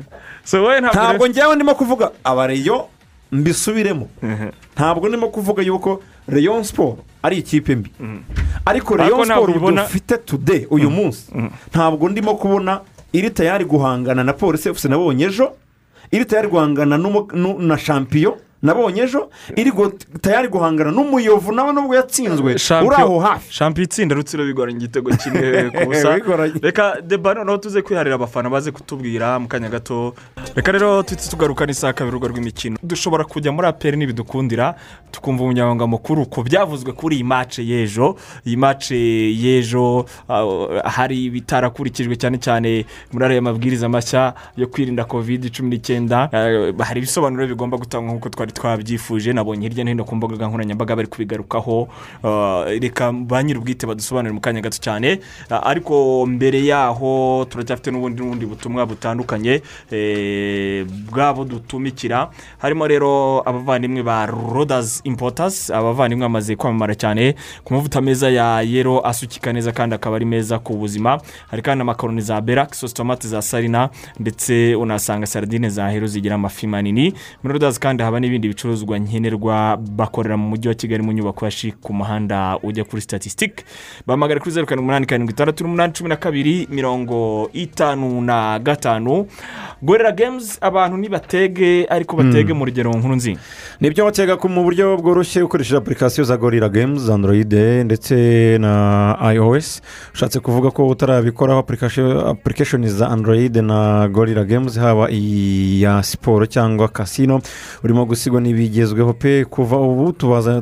[0.53, 2.11] Wowe ntabwo ngewe ndimo kuvuga.
[2.23, 2.87] Abareyo
[3.31, 4.07] mbisubiremo.
[4.75, 7.91] Ntabwo ndimo kuvuga yuko reyo siporo ari ikipe mbi.
[8.65, 11.31] Ariko Ariko ntabwo siporo dufite tude uyu munsi.
[11.69, 12.81] Ntabwo ndimo kubona
[13.13, 15.51] iri tayari guhangana na polisi efuse nabonye ejo
[16.11, 16.97] iri tayari guhangana
[17.59, 22.55] na shampiyo nabonye ejo iri gu- tayari guhangana n'umuyovu nawe nubwo yatsinzwe.
[22.87, 23.53] Uri aho hafi.
[23.53, 26.17] Shampiyo itsinda rutsiro bigoranye igitego kimwe ku busa.
[26.61, 30.13] Reka deba noneho tuze kwiharira abafana baze kutubwira mu kanya gato.
[30.55, 32.77] Reka rero tuhite tugaruka n'isaha kabiri urugo rw'imikino.
[32.83, 34.75] Dushobora kujya muri aperi n'ibidukundira
[35.11, 38.15] tukumva umunyamabanga mukuru ku byavuzwe kuri iyi mace y'ejo.
[38.45, 40.43] Iyi mace y'ejo ah,
[40.89, 46.29] hari bitarakurikijwe cyane cyane muri ariya mabwiriza mashya yo kwirinda kovide cumi n'icyenda.
[46.31, 50.95] Ah, hari ibisobanuro bigomba gutangwa nk'uko twari twabyifuje nabonye hirya no hino ku mbuga nkoranyambaga
[50.95, 51.87] bari kubigarukaho.
[52.23, 55.19] Ah, reka ba nyir'ubwite badusobanurire mu kanya gato cyane.
[55.51, 62.29] Ah, ariko mbere yaho turacyafite n'ubundi n'ubundi butumwa butandukanye eh, bwabo dutumikira.
[62.57, 69.01] Harimo rero abavandimwe ba rodazi impotasi abavandimwe bamaze kwamamara cyane ku mavuta meza ya yero
[69.05, 71.19] asukika neza kandi akaba ari meza ku buzima.
[71.51, 73.89] Hari kandi amakaroni za berake sositomate za sarina
[74.19, 77.13] ndetse unasanga saradine za hero zigira amafi manini.
[77.43, 81.51] Muri rodazi kandi haba n'ibindi bicuruzwa nkenerwa bakorera mu mujyi wa kigali mu nyubako ya
[81.51, 83.63] shik ku muhanda ujya kuri statisitike
[84.07, 89.27] bahamagara kuri zeru karindwi umunani karindwi itandatu n'umunani cumi na kabiri mirongo itanu na gatanu.
[89.81, 93.37] Gorera gemuzi abantu nibatege ariko batege mu rugero nkuru nzi.
[93.81, 99.81] Nibyo batega mu buryo bworoshye ukoresheje apurikasiyo za gorira games androide ndetse na ios.
[100.13, 107.41] Ushatse kuvuga ko utarabikoraho apurikashoni za androide na gorira games haba iya siporo cyangwa kasino
[107.83, 110.11] urimo gusigwa n'ibigezweho pe kuva ubu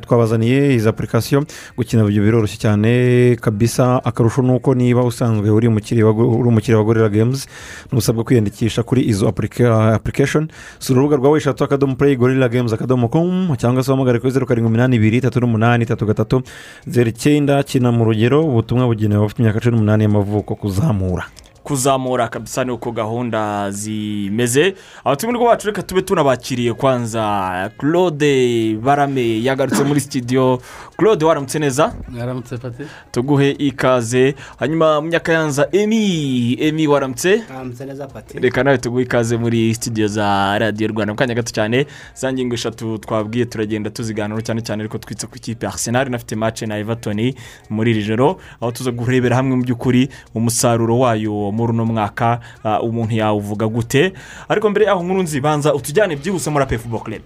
[0.03, 1.45] twabazaniye izi apurikasiyo
[1.77, 4.03] gukina ibyo biroroshye cyane kabisa.
[4.03, 7.47] Akarusho ni uko niba usanzwe uri umukiriya wa gorira games
[7.91, 10.47] ntusabwa kwiyandikisha kuri izo apurikashoni
[10.79, 14.45] si urubuga rwa weshatu akadomo pureyi gorira games akadomo komu cyangwa se uhamagare kuri zeru
[14.45, 16.41] karindwi iminani ibiri itatu n'umunani itatu gatatu
[16.87, 18.43] zeru icyenda kina mu rugero.
[18.43, 21.23] Ubutumwa bugenewe abafite imyaka cumi n'umunani y'amavuko kuzamura.
[21.63, 24.73] Kuzamura kabisa ni uko gahunda zimeze.
[25.03, 27.71] Abatumirwa bacu reka tube tunabakiriye kwanza.
[27.77, 30.61] Claude barame yagarutse muri sitidiyo
[30.97, 31.93] claude waramutse neza?
[32.09, 34.35] Mwaramutse pati tuguhe ikaze.
[34.59, 37.43] Hanyuma munyakayanza emi emi waramutse?
[37.49, 41.13] Mwaramutse neza pati reka nawe tuguhe ikaze muri sitidiyo za radiyo rwanda.
[41.13, 41.85] Mu kanya gato cyane
[42.15, 46.07] za ngingo eshatu twabwiye turagenda tuziganiraho cyane cyane ariko twitse ku ikipe arsenal.
[46.07, 47.33] Inafite mace na everton
[47.69, 48.37] muri iri joro.
[48.61, 54.13] Aho tuza kurebera hamwe mu by'ukuri umusaruro wayo muri uno mwaka ah, umuntu yawuvuga gute.
[54.49, 57.21] Ariko mbere yaho nkuru nzibanza utujyane byihuse muri ape fubo club.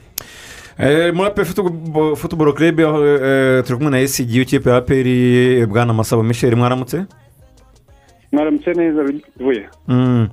[0.80, 1.46] Eh, muri ape
[2.16, 2.84] futuboro kerebe
[3.64, 7.06] turi kumwe na esigi w'ikipe ya aperi bwana masabo michel mwaramutse?
[8.32, 9.70] Mwaramutse neza bivuye.
[9.88, 10.24] Mm.
[10.24, 10.30] Eh,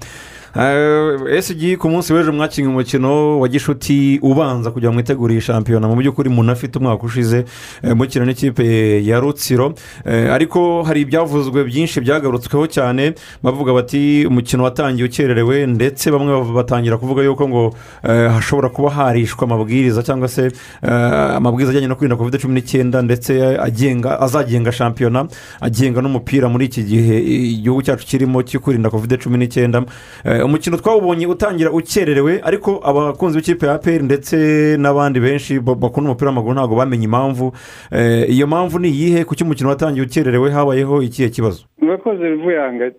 [0.59, 5.97] esigi ku munsi w'ejo mwakinnye umukino wa gishuti ubanza kugira ngo mwitegure iyi shampiyona mu
[5.97, 7.45] by'ukuri umuntu afite umwaka ushize
[7.83, 9.75] eh, mukina n'ikipe ya rutsiro.
[10.07, 16.97] Eh, ariko hari ibyavuzwe byinshi byagarutsweho cyane bavuga bati umukino watangiye ukererewe ndetse bamwe batangira
[16.99, 17.75] kuvuga yuko ngo
[18.09, 20.47] eh, hashobora kuba harishwa amabwiriza cyangwa se
[20.83, 25.27] eh, amabwiriza ajyanye no kwirinda kovide cumi n'icyenda ndetse agenga azagenga shampiyona
[25.61, 27.19] agenga n'umupira muri iki gihe
[27.59, 29.83] igihugu cyacu kirimo cyo kwirinda kovide cumi n'icyenda.
[30.25, 34.37] Eh, umukino twawubonye utangira ukererewe ariko abakunzi b'ikipe ya aperi ndetse
[34.79, 37.53] n'abandi benshi ba- bakunda umupira w'amaguru ntabwo bamenye impamvu.
[37.93, 39.25] Eh, iyo mpamvu ni iyihe?
[39.25, 40.51] Kuki umukino watangiye ukererewe?
[40.51, 41.65] Habayeho ikihe kibazo?
[41.81, 42.91] Murakoze rivuyanga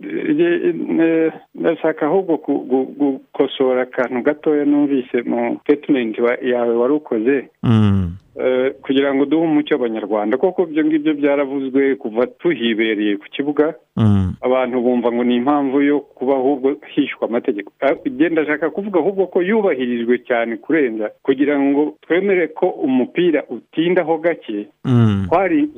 [1.56, 2.38] ndashaka ahubwo
[2.98, 6.22] gukosora akantu gatoya numvise mu tetimenti
[6.52, 8.12] yawe wari ukoze Mm.
[8.82, 14.36] Kugira ngo duhe umucyo abanyarwanda koko ibyo ngibyo byaravuzwe kuva tuhibereye ku kibuga Mm.
[14.42, 19.28] abantu bumva ngo ni impamvu yo kuba ahubwo hishywa amategeko Ah, njye ndashaka kuvuga ahubwo
[19.28, 25.28] ko yubahirijwe cyane kurenza kugira ngo twemere ko umupira utindaho gake Mm.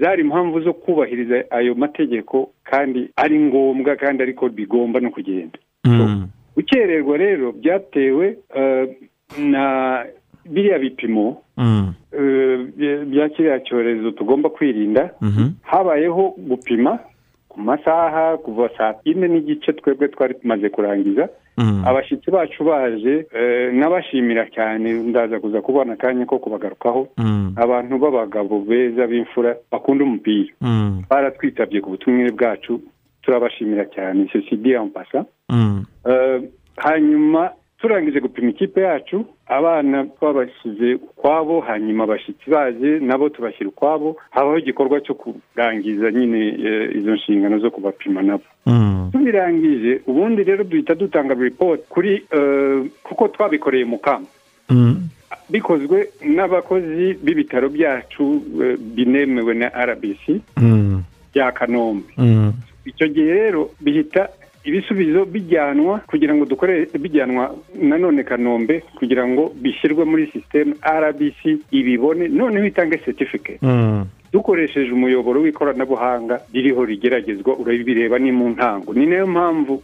[0.02, 6.28] zari impamvu zo kubahiriza ayo mategeko kandi ari ngombwa kandi ariko bigomba no kugenda Mm.
[6.58, 8.90] gukererwa rero byatewe eh,
[9.38, 10.06] na
[10.50, 11.36] biriya bipimo Mm.
[11.36, 11.47] eh,
[12.78, 15.50] bya- bya kiriya cyorezo tugomba kwirinda Mhm.
[15.62, 17.00] habayeho gupima
[17.50, 21.82] ku masaha kuva saa yine n'igice twebwe twari tumaze kurangiza Mm.
[21.86, 27.54] abashyitsi bacu baje eh, n'abashimira cyane ndaza kuza kubona akanya ko kubagarukaho Mm.
[27.58, 31.04] abantu b'abagabo beza b'imfura bakunda umupira Mm.
[31.10, 32.78] baratwitabye ku butumire bwacu
[33.26, 34.30] turabashimira cyane
[34.80, 35.86] ampasa Mm.
[36.06, 36.42] Eh,
[36.78, 37.50] hanyuma
[37.82, 45.02] turangije gupima ikipe yacu abana twabashyize ukwabo hanyuma abashyitsi baje nabo tubashyira ukwabo habaho igikorwa
[45.02, 49.10] cyo kurangiza nyine eh, izo nshingano zo kubapima nabo Mm.
[49.12, 54.28] tubirangije ubundi rero duhita dutanga report kuri eh, kuko twabikoreye mu kamba
[54.70, 55.08] Mm.
[55.50, 61.04] bikozwe n'abakozi b'ibitaro byacu eh, binemewe na rbc Mm.
[61.34, 62.12] bya kanombe
[62.86, 64.30] icyo gihe rero bihita
[64.68, 71.42] ibisubizo bijyanwa kugira ngo dukore bijyanwa nanone kanombe kugira ngo bishyirwe muri sisiteme rbc
[71.72, 74.06] ibibone noneho itange certificate Mm.
[74.34, 79.82] dukoresheje umuyoboro w'ikoranabuhanga ririho rigeragezwa urabireba ni mu ntango ni na yo mpamvu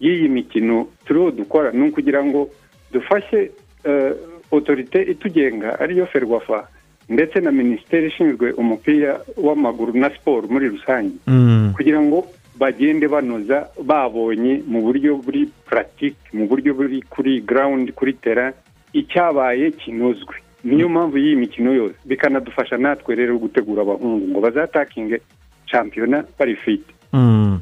[0.00, 2.50] y'iyi mikino turiho dukora ni ukugira ngo
[2.92, 3.50] dufashe
[3.84, 4.12] eh,
[4.50, 6.68] otorite itugenga ariyo ferwafa
[7.08, 11.72] ndetse na minisiteri ishinzwe umupira w'amaguru na siporo muri rusange Mm.
[11.76, 12.26] kugira ngo
[12.58, 18.52] bagende banoza babonye mu buryo buri puratike mu buryo buri kuri garawundi kuri tera
[18.92, 20.34] icyabaye kinozwe.
[20.64, 21.94] Niyo mpamvu y'iyi mikino yose.
[22.04, 25.20] Bikanadufasha natwe rero gutegura abahungu ngo bazatakinge
[25.66, 26.97] shampiyona bari fite Mm.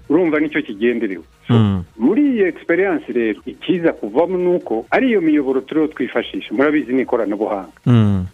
[0.09, 1.25] Urumva ni cyo kigenderewe.
[1.99, 6.55] Muri iyi egisperiyanse rero ikiza kuvamo ni uko ari iyo miyoboro turiho twifashisha.
[6.55, 8.27] Murabizi ni ikoranabuhanga Mm.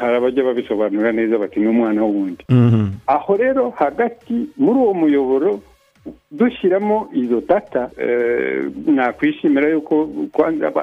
[0.00, 2.44] Hari abajya babisobanura neza bati ni umwana w'uwundi.
[2.48, 2.92] Mm.
[3.06, 5.60] aho rero hagati muri uwo muyoboro
[6.30, 10.08] dushyiramo izo data eh, nakwishimira yuko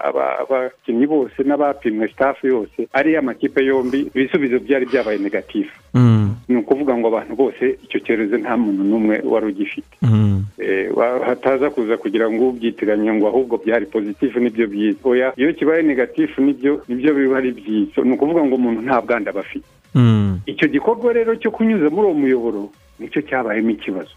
[0.09, 6.36] abakinnyi bose n'abapimwe staff yose ari amakipe yombi ibisubizo byari byabaye negatifu Mm.
[6.47, 10.43] ni ukuvuga ngo abantu bose icyo cyorezo nta muntu n'umwe wari ugifite Mm.
[10.59, 10.91] Eh,
[11.26, 15.82] hataza kuza kugira ngo ubyitiranye ngo ahubwo byari pozitifu ni byo byiza oya iyo kibaye
[15.84, 19.39] negatifu ni byo ni byo biba ari byiza ni ukuvuga ngo umuntu nta bwanda aba
[19.39, 20.39] afite Mm.
[20.45, 22.61] icyo gikorwa rero cyo kunyuza muri uwo muyoboro
[22.99, 24.11] ni cyo cyabayemo ikibazo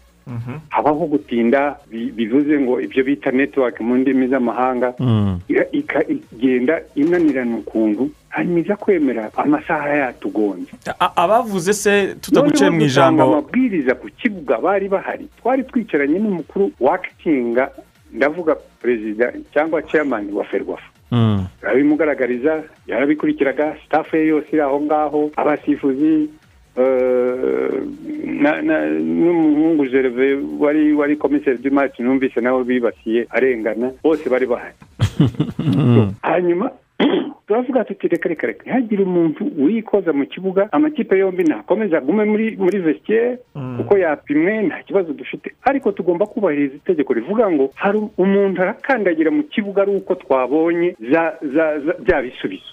[0.69, 5.39] habaho gutinda bi- bivuze ngo ibyo bita netiwake mu ndimi z'amahanga Mm.
[5.47, 12.75] ika- ika- igenda inanirana ukuntu hanyuma iza kwemera amasaha yatugonze A- abavuze se tutaguciye mu
[12.75, 17.69] Noneho ijambo amabwiriza ku kibuga bari bahari twari twicaranye n'umukuru wakitinga
[18.13, 21.45] ndavuga perezida cyangwa chairman wa ferwafa Mm.
[21.63, 26.29] arabimugaragariza yarabikurikiraga sitafu ye yose iri aho ngaho abasifuzi
[29.01, 34.75] n'umuhungu gerve wari wari komiseri d'imari numvise nawe bibasiye arengana bose bari bahari
[36.21, 36.71] hanyuma
[37.47, 42.57] turavuga tuti reka reka reka ntihagire umuntu wikoza mu kibuga amakipe yombi ntakomeze agume muri
[42.57, 43.37] muri vestiaire
[43.77, 49.43] kuko yapimwe nta kibazo dufite ariko tugomba kubahiriza itegeko rivuga ngo hari umuntu arakandagira mu
[49.43, 52.71] kibuga ari uko twabonye za za za bya bisubizo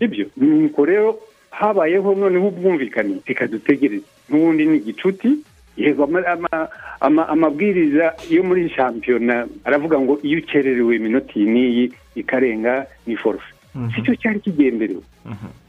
[0.00, 1.18] ibyo nuko rero
[1.52, 3.20] habayeho noneho ubwumvikane.
[3.28, 5.30] Reka dutegereze n'ubundi ni igicuti
[5.76, 6.68] yego ama- ama-
[7.00, 11.84] ama- amabwiriza yo muri shampiyona aravuga ngo iyo ukererewe iminota iyi n'iyi
[12.16, 13.52] ikarenga ni forufe
[13.94, 15.00] si cyo cyari kigenderewe.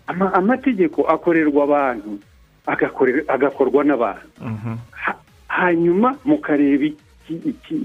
[0.08, 2.20] Ama- amategeko akorerwa abantu
[3.28, 4.28] agakorwa n'abantu.
[4.92, 6.88] Ha- hanyuma mukareba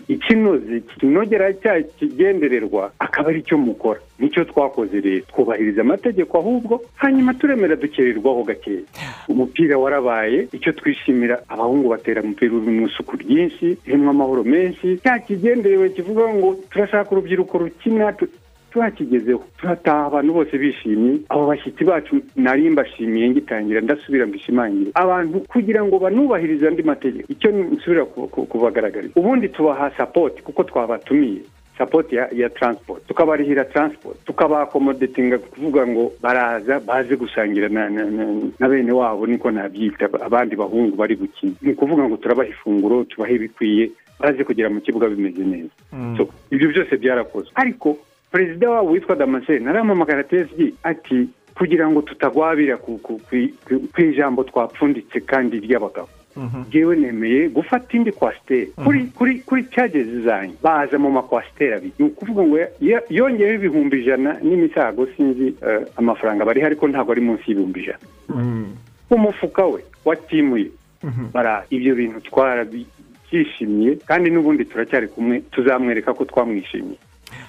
[0.09, 4.01] ikinoze kinogera cya kigendererwa akaba ari cyo mukora.
[4.19, 5.25] Nicyo twakoze rero.
[5.31, 8.83] Twubahiriza amategeko ahubwo hanyuma turemera dukererwaho gakeya
[9.29, 14.99] umupira warabaye icyo twishimira abahungu batera umupira uri mu isuku ryinshi ririmo amahoro menshi.
[15.03, 18.13] Cya kigenderewe kivuga ngo turashaka urubyiruko rukina
[18.71, 24.91] turakigezeho turataha abantu bose bishimye abo bashyitsi bacu nari mbashimiye ngitangira ndasubira mbishimangire.
[24.95, 29.13] Abantu kugira ngo banubahirize andi mategeko icyo nsubira ku- ku- kubagaragariza.
[29.17, 31.41] Ubundi tubaha sapoti kuko twabatumiye.
[31.79, 33.07] Sapoti ya, ya transport.
[33.07, 34.19] Tukabarihira transport.
[34.25, 38.27] Tukabakomodetinga kuvuga ngo baraza baze gusangira na, na, na,
[38.59, 41.53] na bene wabo niko nabyita abandi bahungu bari gukina.
[41.63, 43.91] Ni ukuvuga ngo turabaha ifunguro tubahe ibikwiye
[44.21, 45.71] baze kugera mu kibuga bimeze neza.
[46.17, 47.53] So, ibyo byose byarakozwe.
[47.55, 47.97] Ariko
[48.33, 53.01] perezida wabo witwa damascene arampamagara tsg ati kugira ngo tutagwabira ku,
[53.99, 56.09] ijambo twapfunditse kandi ry'abagabo
[56.71, 58.67] jewe nemeye gufata indi kwasiteri.
[58.85, 60.55] Kuri kuri kuri cagezi zanyu.
[60.63, 61.93] Baza mu makwasiteri abiri.
[61.99, 62.57] Ni ukuvuga ngo
[63.11, 67.99] yongeyeho ibihumbi ijana n'imisago sinzi eh, amafaranga bariho ariko ntabwo ari munsi y'ibihumbi ijana.
[69.11, 70.71] Umufuka we watimuye.
[71.35, 72.21] Bara ibyo bintu
[73.03, 76.99] twarabyishimiye kandi n'ubundi turacyari kumwe tuzamwereka ko twamwishimiye.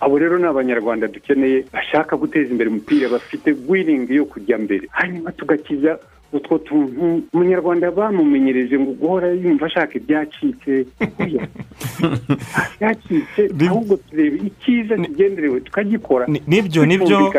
[0.02, 4.88] Abo rero ni abanyarwanda dukeneye bashaka guteza imbere umupira bafite wiringi yo kujya mbere.
[4.92, 6.00] Hanyuma tugakiza
[6.34, 10.86] utwo tuntu umunyarwanda bamumenyereje ngo guhora yumva ashaka ibyacitse.
[12.80, 16.26] Byacitse ahubwo tureba icyiza kigenderewe tukagikora.
[16.28, 17.34] Ni- ni byo ni byo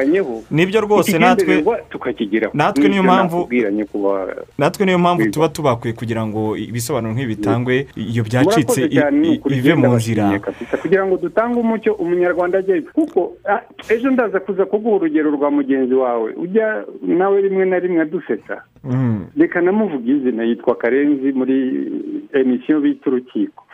[0.51, 1.65] ni byo rwose natwe
[2.55, 3.49] natwe niyo mpamvu-
[4.59, 8.81] natwe niyo mpamvu tuba tubakwiye kugira ngo ibisobanuro nk'ibi bitangwe iyo byacitse
[9.51, 10.41] ive mu nzira.
[10.83, 13.33] Kugira ngo dutange umucyo umunyarwanda ajye kuko
[13.89, 16.33] ejo ndaza kuza kuguha urugero rwa mugenzi wawe.
[16.37, 18.63] Ujya nawe rimwe na rimwe adusetsa.
[19.37, 21.57] Reka namuvuga izina yitwa karenzi muri
[22.33, 23.65] emisiyo bita urukiko.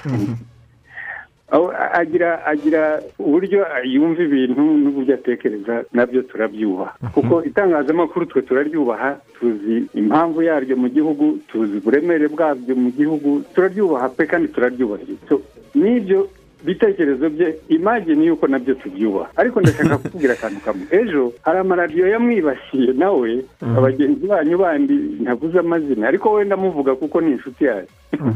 [1.51, 6.95] Aho agira agira uburyo yumva ibintu n'uburyo atekereza na byo turabyubaha.
[7.15, 14.09] Kuko itangazamakuru twe turaryubaha tuzi impamvu yaryo mu gihugu tuzi uburemere bwabyo mu gihugu turaryubaha
[14.09, 15.23] pe kandi turaryubahiriza.
[15.29, 15.43] So,
[15.75, 16.27] n'ibyo
[16.67, 20.87] bitekerezo bye imagine yuko na byo tubyubaha ariko ndashaka kukubwira akantu kamwe.
[20.91, 23.45] Ejo hari amaradiyo yamwibasiye nawe
[23.77, 26.09] abagenzi banyu bandi ntavuze amazina.
[26.09, 27.87] Ariko wenda amuvuga kuko ni inshuti yayo.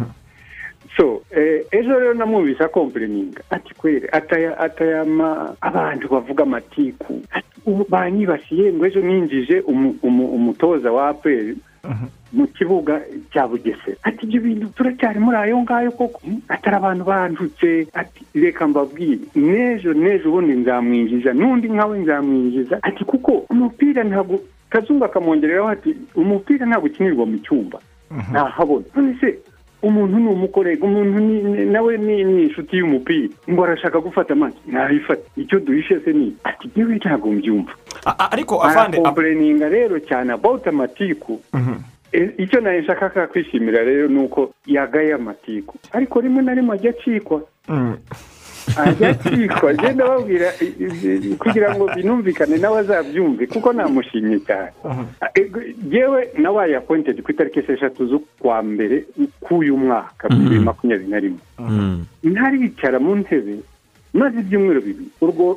[0.96, 7.22] So eh, ejo rero namwumvise akompereninga ati kwere ataya atayama abantu bavuga amatiku.
[7.88, 11.56] Banyibasiye ngo ejo ninjije umu- umu- umutoza wa aperi
[12.32, 13.00] mu kibuga
[13.32, 13.96] cya bugesera.
[14.02, 16.20] Ati ibyo bintu turacyari muri ayo ngayo koko.
[16.24, 19.24] Hmm, atari abantu bandutse ati reka mbabwire.
[19.34, 21.32] N'ejo n'ejo ubundi nzamwinjiza.
[21.32, 22.78] N'undi nkawe nzamwinjiza.
[22.82, 24.38] Ati kuko umupira ntabwo
[24.70, 27.78] kazungu akamwongereraho ati umupira ntabwo ukinirwa mu cyumba.
[28.30, 28.84] Ntahabona.
[28.94, 29.38] None se
[29.82, 31.18] umuntu ni umukorega umuntu
[31.72, 33.28] nawe ni inshuti y'umupira.
[33.50, 34.56] Ngo arashaka gufata amazi.
[34.66, 37.72] Ntayifate icyo duhishe se ni ati ngewe ntabwo mbyumva.
[38.30, 41.40] Ariko afande a- arakompereninga rero cyane about amatiku.
[42.12, 45.78] E- icyo nawe nshaka kwishimira rero ni uko yagaye amatiku.
[45.92, 47.42] Ariko rimwe na rimwe ajya acikwa.
[47.68, 47.96] Mm.
[48.76, 54.72] Ajya acikwa agenda babwira i- i- kugira ngo binumvikane nawe azabyumve kuko namushimye cyane.
[55.90, 59.04] Yewe nabaye apointedi ku itariki esheshatu z'ukwa mbere
[59.44, 61.42] k'uyu mwaka bibiri makumyabiri na rimwe.
[62.24, 63.56] Ntaricara mu ntebe
[64.12, 65.08] maze ibyumweru bibiri.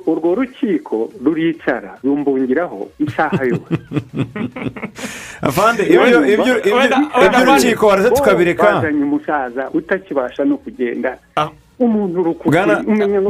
[0.08, 3.74] Urwo rukiko ruricara rumbungiraho isaha yose.
[5.42, 8.64] Afande ibyo ibyo ibyo Wenda- wenda iby'urukiko waraza tukabireka.
[8.74, 11.18] Bazanye umusaza utakibasha no kugenda.
[11.36, 11.50] Ah.
[11.80, 12.22] Umuntu
[12.52, 13.30] Bwana- umenya ngo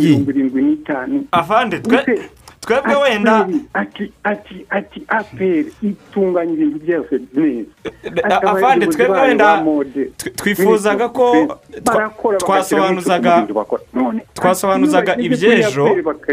[0.00, 1.24] mirongo irindwi n'itanu.
[1.32, 1.98] Afande twe
[2.64, 7.68] twebwe wenda ati ati ati aperi itunganya ibintu byose neza
[8.24, 9.64] A- Ati afande, abayobozi twebwe wenda
[10.36, 11.26] twifuzaga ko
[12.38, 13.46] twasobanuzaga
[14.34, 15.86] twasobanuzaga iby'ejo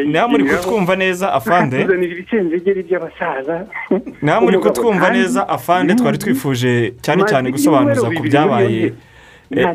[0.07, 1.77] nawe muri kutwumva neza afande.
[4.21, 8.93] Nawe muri kutwumva neza afande twari twifuje cyane cyane gusobanuza ku byabaye.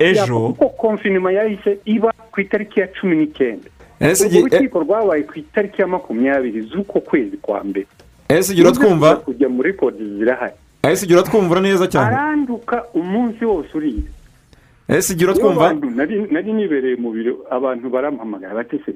[0.00, 0.24] Ejo.
[0.24, 3.68] cyapa, kuko konfinima yahise iba ku itariki ya cumi n'icyenda.
[4.00, 7.86] Esigi- urwo rukiko rwabaye ku itariki ya makumyabiri z'uko kwezi kwa mbere.
[8.28, 10.52] Esigi uratwumva kujya muri kodi zirahari.
[10.82, 12.06] Esigi uratwumva neza cyane?
[12.16, 14.02] Aranduka umunsi wose uriye
[14.88, 15.74] esigi Niyo uratwumva
[16.30, 18.92] nari nibereye mu biro abantu barampamagara bati se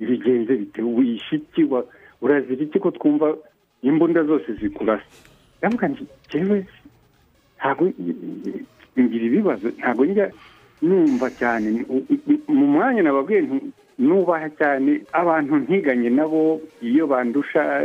[0.00, 0.82] ibigenze bite?
[0.82, 1.64] Wishe iki?
[1.64, 1.84] Wa-
[2.22, 3.34] urazira iki ko twumva
[3.82, 5.04] imbunda zose zikurasa?
[5.64, 6.64] Nti jewe
[7.58, 7.88] ntabwo
[9.00, 10.30] ngira ibibazo ntabwo njya
[10.82, 11.84] numva cyane.
[12.48, 13.42] Mu mwanya nababwiye
[13.98, 17.82] nubaha cyane abantu ntiganye nabo iyo bandusha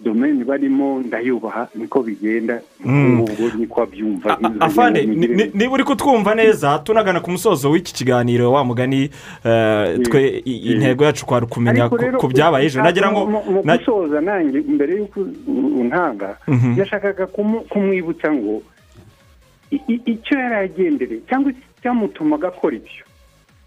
[0.00, 2.60] domeni barimo ndayubaha niko bigenda.
[2.84, 4.38] Ubwo niko abyumva.
[4.60, 9.10] Afande ni- ni- niba uri kutwumva neza tunagana ku musozo w'iki kiganiro wa mugani
[9.44, 12.82] eh, twe intego yacu kwari ukumenya Ariko ku- byabaye ejo.
[12.82, 15.20] Nagira ngo mu gusoza nanjye mbere y'uko
[15.80, 16.78] untanga Mhm.
[16.78, 17.26] yashakaga
[17.68, 18.62] kumwibutsa ngo
[20.12, 23.04] icyo yari agendereye cyangwa icyamutumaga akora ibyo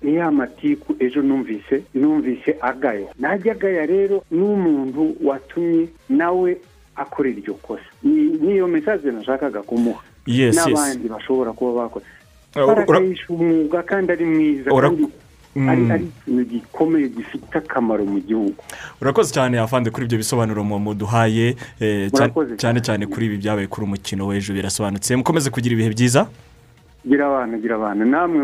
[0.01, 6.57] ni ya matiku ejo numvise numvise agaya najya agaya rero n'umuntu watumye nawe
[6.95, 10.01] akora iryo kosa Ni- niyo mesaje nashakaga kumuha
[10.73, 12.05] n'abandi bashobora kuba bakoze
[12.55, 15.11] Uh, ura- barakahisha umwuga kandi ari mwiza kandi Mm.
[15.69, 18.55] Ari ari ikintu gikomeye gifite akamaro mu gihugu.
[19.01, 22.07] Urakoze cyane afande kuri ibyo bisobanuro mu muduhaye eh,
[22.57, 25.15] cyane- cyane kuri ibi byabaye kuri umukino w'ejo birasobanutse.
[25.15, 26.27] Mukomeze kugira ibihe byiza.
[27.07, 28.41] Gira abantu gira abantu namwe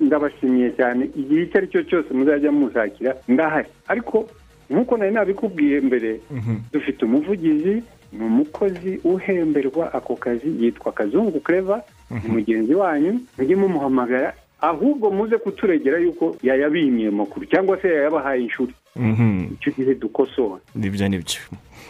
[0.00, 1.08] ndabashimiye cyane.
[1.16, 3.68] Igihe icyo ari cyo cyose muzajya mushakira ndahari.
[3.88, 4.28] Ariko
[4.70, 6.20] nk'uko nari nabikubwiye mbere
[6.72, 14.32] dufite umuvugizi ni umukozi uhemberwa ako kazi yitwa kazungu kereva ni mugenzi wanyu mujye mumuhamagara
[14.62, 19.56] ahubwo muze kuturegera yuko yayabimiye amakuru cyangwa se yayabahaye inshuri Mhm.
[19.56, 20.60] icyo gihe dukosora.
[20.74, 21.40] Nibyo ni byo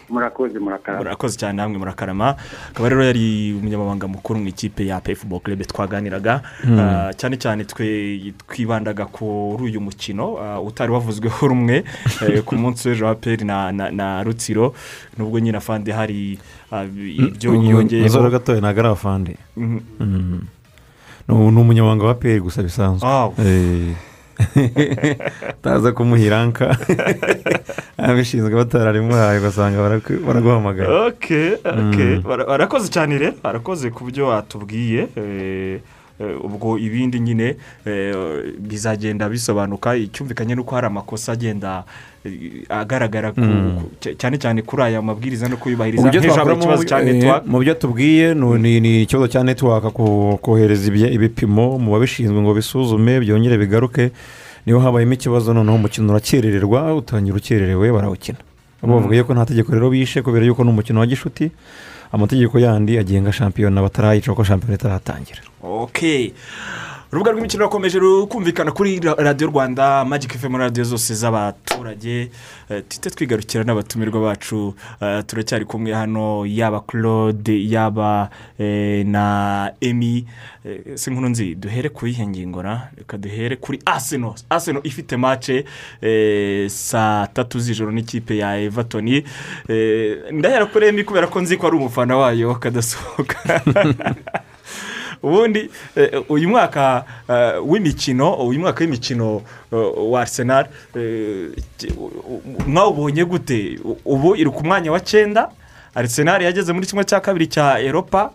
[0.09, 1.03] murakoze murakarama.
[1.03, 2.35] Murakoze cyane namwe murakarama.
[2.71, 6.79] Akaba rero yari umunyamabanga mukuru mu ikipe ya pefubo club twaganiraga Mm.
[6.79, 10.39] Ah, cyane cyane twe twibandaga kuri uyu mukino.
[10.39, 11.83] Ah, utari wavuzweho rumwe
[12.23, 14.73] eh, ku munsi w'ejo wa peri na, na, na rutsiro.
[15.17, 16.39] Nubwo nyine afande hari
[16.71, 19.79] ah, ibyo yongeyeho inzora gatoya ntabwo ari afande Mhm.
[19.99, 20.41] Mm.
[21.27, 23.07] Ni umunyamabanga wa peri gusa bisanzwe.
[23.39, 23.95] Eh.
[25.59, 26.77] utaza kumuha iranka
[27.97, 29.77] abishinzwe batararimuhaye ugasanga
[30.27, 30.89] baraguhamagara
[31.65, 32.21] Mm.
[32.27, 35.79] Bara- barakoze cyane rero barakoze ku byo watubwiye eh,
[36.43, 37.55] ubwo ibindi nyine
[37.85, 38.15] eh,
[38.59, 41.83] bizagenda bisobanuka icyumvikanye nuko hari amakosa agenda
[42.25, 43.79] eh, agaragara Mm.
[43.99, 46.09] cy- cyane cyane kuri aya mabwiriza no kuyubahiriza.
[46.11, 47.45] Twakuramo, ikibazo cya eh, network.
[47.47, 49.89] mu byo tubwiye ni- ikibazo cya netiwaka
[50.41, 54.11] kohereza ibipimo mu babishinzwe ngo bisuzume byongere bigaruke.
[54.65, 58.37] Niho habayemo ikibazo noneho umukino urakerererwa utangira ukererewe barawukina.
[58.83, 61.51] Bavuga yuko nta tegeko rero bishe kubera yuko ni umukino wa gishuti.
[62.13, 65.41] Amategeko yandi agenga shampiyona batarayica kuko shampiyona itaratangira.
[67.13, 72.29] Urubuga rw'imikino rurakomeje rukumvikana kuri ra- radiyo rwanda magike fm radiyo zose z'abaturage.
[72.69, 74.73] Eh, tuhite twigarukira n'abatumirwa bacu.
[75.01, 80.25] Eh, turacyari kumwe hano yaba claude yaba eh, na emi
[80.95, 82.87] si nkuru nzi duhere ku yihe ngingo na?
[82.97, 85.65] Reka duhere kuri aseno aseno ifite mace
[86.69, 89.07] saa tatu z'ijoro n'ikipe ya everton.
[89.07, 93.37] Eh, ndahera kuri emi kubera ko nzi ko ari umufana wayo kadasohoka.
[95.23, 100.25] ubundi eh, uyu mwaka eh, w'imikino uyu mwaka w'imikino eh, wa
[101.97, 103.79] u- mwawubonye gute?
[104.05, 105.49] Ubu iri ku mwanya wa cyenda
[105.95, 108.31] arsenal yageze muri kimwe cya kabiri cya eropa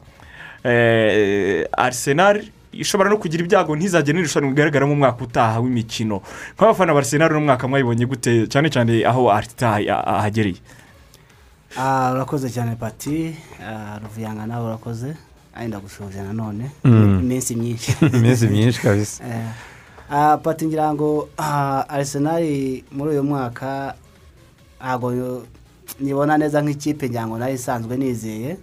[1.77, 6.23] arsenal ishobora no kugira ibyago ntizagire n'irushanwa rigaragaramo umwaka utaha w'imikino.
[6.57, 8.47] Nk'abafana ba arsenal uno mwaka mwayibonye gute?
[8.47, 9.77] Cyane cyane aho arita
[10.07, 10.61] ahagereye
[11.77, 13.37] Ah, urakoze cyane pati.
[13.61, 15.17] Ah, ruvuyanga nawe urakoze.
[15.59, 17.19] Ari ndagushuje nanone Mm.
[17.23, 17.91] iminsi myinshi.
[18.17, 19.25] Iminsi myinshi kabisa.
[20.13, 22.41] Eh, pati ngira ngo ah, arsenal
[22.93, 23.95] muri uyu mwaka
[24.81, 25.13] ntabwo
[26.01, 28.57] nyibona neza nk'ikipe ngira ngo na yo isanzwe nizeye.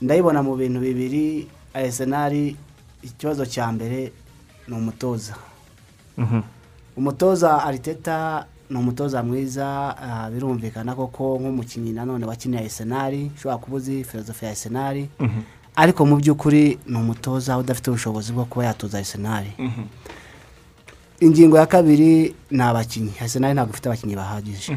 [0.00, 2.32] Ndayibona mu bintu bibiri arsenal
[3.02, 4.12] ikibazo cya mbere
[4.68, 5.34] ni umutoza.
[6.96, 14.04] Umutoza ariteta ni umutoza mwiza ah, birumvikana koko nk'umukinnyi nanone wakiniye arisenali ushobora kuba uzi
[14.04, 15.08] filozofi ya arisenali
[15.76, 19.52] ariko mu by'ukuri ni umutoza udafite ubushobozi bwo kuba yatoza arisenali
[21.20, 24.76] ingingo ya kabiri ni abakinnyi arisenali ntabwo ifite abakinnyi bahagije.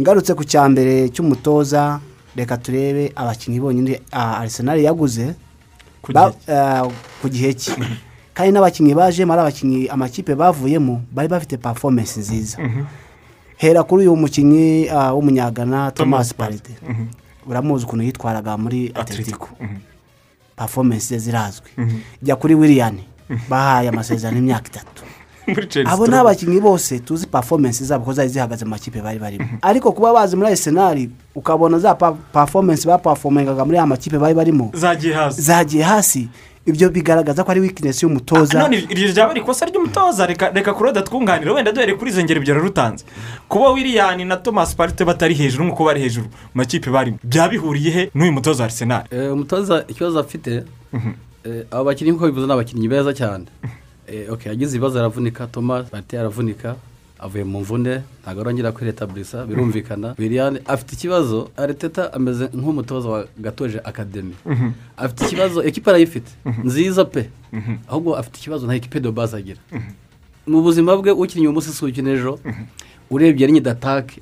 [0.00, 2.00] Ngarutse ku cya mbere cy'umutoza
[2.36, 5.34] reka turebe abakinnyi bonyine arisenali yaguze
[7.20, 7.52] Ku gihe.
[7.54, 7.74] cye
[8.34, 12.56] kandi n'abakinnyi bajemo ari abakinnyi amakipe bavuyemo bari bafite performance nziza.
[13.58, 16.72] Hera kuri uyu mukinnyi w'umunyagana thomas paride
[17.48, 19.48] uramuzi ukuntu yitwaraga muri atletico.
[20.56, 21.70] Performance ze zirazwi.
[22.22, 22.96] Jya kuri william
[23.48, 25.02] bahaye amasezerano y'imyaka itatu.
[25.90, 29.44] Abo ni abakinnyi bose tuzi performance zabo ko zari zihagaze mu makipe bari barimo.
[29.62, 31.94] Ariko kuba bazi muri arsenal ukabona za
[32.32, 34.70] performance bapafomengaga muri aya makipe bari barimo.
[35.42, 36.28] Zagiye hasi.
[36.68, 38.58] Ibyo bigaragaza ko ari weakness y'umutoza.
[38.58, 40.26] None iryo ryaba ari ikosa ry'umutoza.
[40.26, 43.04] Reka kuroda twunganira wenda duhere kuri izo ngero ebyiri rutanze.
[43.48, 47.90] Kuba william na thomas parite batari hejuru nk'uko bari hejuru mu makipe barimo byaba bihuriye
[47.90, 49.04] he n'uyu mutoza wa arsenal?
[49.10, 50.64] Eh, umutoza ikibazo afite
[51.44, 53.46] eh, abo bakinnyi nk'uko bivuze ni abakinnyi beza cyane.
[54.06, 55.46] Eh, yagize ibibazo aravunika.
[55.46, 56.76] Thomas barite aravunika.
[57.18, 60.14] Avuye mu mvune ntabwo arongera kwiretabulisa birumvikana.
[60.18, 64.34] William afite ikibazo ariteta ameze nk'umutoza wa gatoje akademi
[64.96, 66.30] afite ikibazo ekipa arayifite.
[66.64, 67.30] Nziza pe.
[67.88, 69.60] Ahubwo afite ikibazo nta ekipe de base agira.
[70.46, 72.38] Mu buzima bwe ukinnye uyu munsi si ukina ejo
[73.10, 74.20] urebye ari nyidatake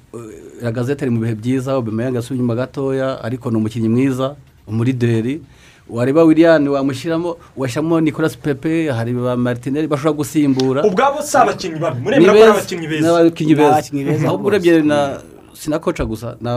[0.73, 4.37] gazete ari mu bihe byiza ubimenya asubira inyuma gatoya ariko ni umukinnyi mwiza
[4.67, 5.43] umurideri
[5.91, 10.81] wareba william wamushyiramo washyiramo nicolas pepe hari ba martineri bashobora gusimbura.
[10.85, 11.97] Ubwabo si abakinnyi babi?
[11.99, 13.03] Ni muremera ko ari abakinnyi beza.
[13.03, 14.27] Ni abakinnyi beza.
[14.29, 15.21] Ahubwo urebye na
[15.55, 16.49] sinakoca gusa ni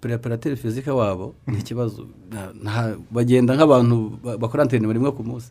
[0.00, 2.06] abapereparateri fizike wabo ni ikibazo.
[3.10, 5.50] Bagenda nk'abantu ba- bakora anterinoma rimwe ku munsi.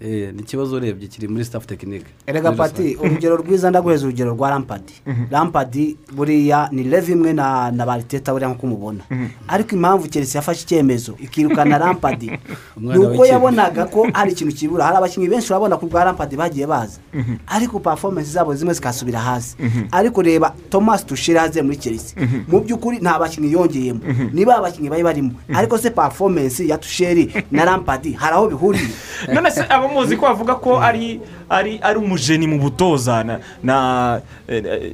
[0.00, 4.50] Eh, ni ikibazo urebye kiri muri staff tekinike erega pati urugero rwiza ndaguheza urugero rwa
[4.50, 4.92] rampadi
[5.30, 9.00] rampadi buriya ni leve imwe na na bariteta buriya nk'uko umubona
[9.48, 12.30] ariko impamvu keretse yafashe icyemezo ikirukana rampadi
[12.76, 14.84] ni uko yabonaga ko hari ikintu kibura.
[14.84, 17.00] Hari abakinnyi benshi urabona ku bwa rampadi bagiye baza.
[17.46, 19.56] Ariko performance zabo zimwe zikasubira hasi.
[19.92, 22.12] Ariko reba thomas tushire haze muri keretse
[22.48, 24.00] mu by'ukuri nta bakinnyi yongeyemo
[24.32, 28.88] niba abakinnyi bari barimo ariko se performance ya tusheri na rampadi hari aho bihuriye
[29.34, 34.92] none se abamuzi ko bavuga ko ari ari ari umujeni mu butoza na na eh,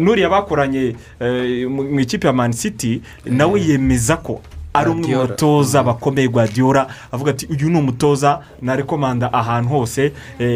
[0.00, 4.40] n'uriya bakoranye eh, mu ikipe ya mani city nawe yemeza ko
[4.74, 10.46] ari umwe mu batoza bakomeye Guardiola avuga ati uyu ni umutoza narekomanda ahantu hose eh,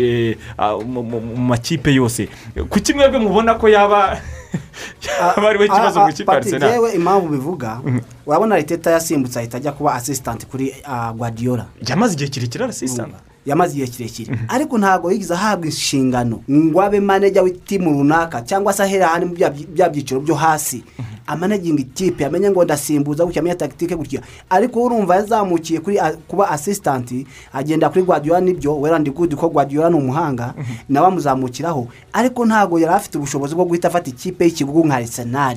[0.00, 0.36] eh,
[0.86, 2.28] mu makipe yose.
[2.68, 4.18] Kuki mwebwe mubona ko yaba
[5.06, 6.70] yaba ari we kibazo mu ikipe arsenal?
[6.70, 7.80] yewe impamvu bivuga
[8.26, 10.74] urabona Arteta yasimbutse ahita ajya kuba assistant kuri
[11.16, 11.66] Guardiola.
[11.88, 14.38] Yamaze igihe kirekire arasisitana yamaze igihe kirekire.
[14.48, 19.34] Ariko ntabwo yigeze ahabwa inshingano ngo abe manager w'itimu runaka cyangwa se ahera ahandi mu
[19.74, 20.84] bya byiciro byo hasi.
[21.26, 25.98] Amanaginga ikipe amenye ngo ndasimbuza gutya amenye tagitike gutya ariko urumva yazamukiye kuri
[26.28, 30.54] kuba assistant agenda kuri Guardiola ni byo wera ndi good ko Guardiola ni umuhanga
[30.88, 31.88] nawe amuzamukiraho.
[32.12, 35.56] Ariko ntabwo yari afite ubushobozi bwo guhita afata ikipe y'ikigugu nka Arsenal.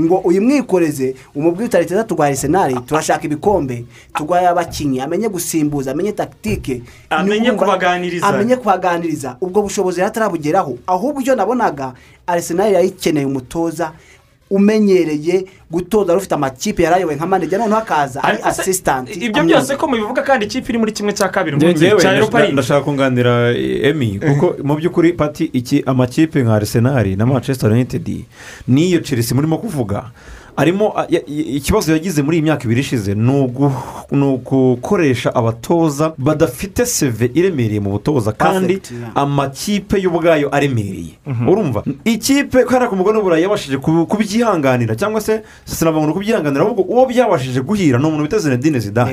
[0.00, 3.84] Ngo uyimwikoreze umubwire utari teza turwaye Arsenal turashaka ibikombe
[4.14, 6.82] turwaye abakinnyi amenye gusimbuza amenye tagitike
[7.16, 8.26] Amenye kubaganiriza.
[8.26, 9.36] amenye kubaganiriza.
[9.40, 11.92] Ubwo bushobozi yari atarabugeraho ahubwo icyo nabonaga
[12.26, 13.92] Arsenal yari ikeneye umutoza
[14.50, 16.12] umenyereye gutoza.
[16.12, 19.08] Ari ufite amakipe yarayoboye nka manager noneho akaza ari assistant.
[19.16, 21.56] ibyo byose ko mubivuga kandi ikipe iri muri kimwe cya kabiri
[22.52, 28.24] ndashaka kunganira eh, emi kuko mu by'ukuri pati iki amakipe nka arsenal na manchester united
[28.68, 30.04] n'iyo chelsea murimo kuvuga.
[30.56, 30.94] Arimo
[31.56, 33.72] ikibazo yagize muri iyi myaka ibiri ishize ni ugu-
[34.10, 38.74] ni ugukoresha abatoza badafite seve iremereye mu butoza kandi
[39.14, 41.14] amakipe y'ubwayo aremereye.
[41.48, 41.82] Urumva?
[42.04, 47.98] Ikipe kubera ko umugore w'uburayi yabashije kubyihanganira cyangwa se sinabona kubyihanganira ahubwo uwo byabashije guhira
[47.98, 49.10] ni umuntu bita zinedine zidane.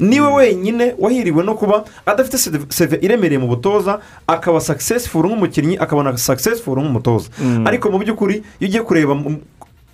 [0.00, 2.36] Niwe wenyine wahiriwe no kuba adafite
[2.70, 7.28] seve- iremereye mu butoza akaba successful nk'umukinnyi akabona successful nk'umutoza.
[7.64, 9.14] Ariko mu by'ukuri iyo ugiye kureba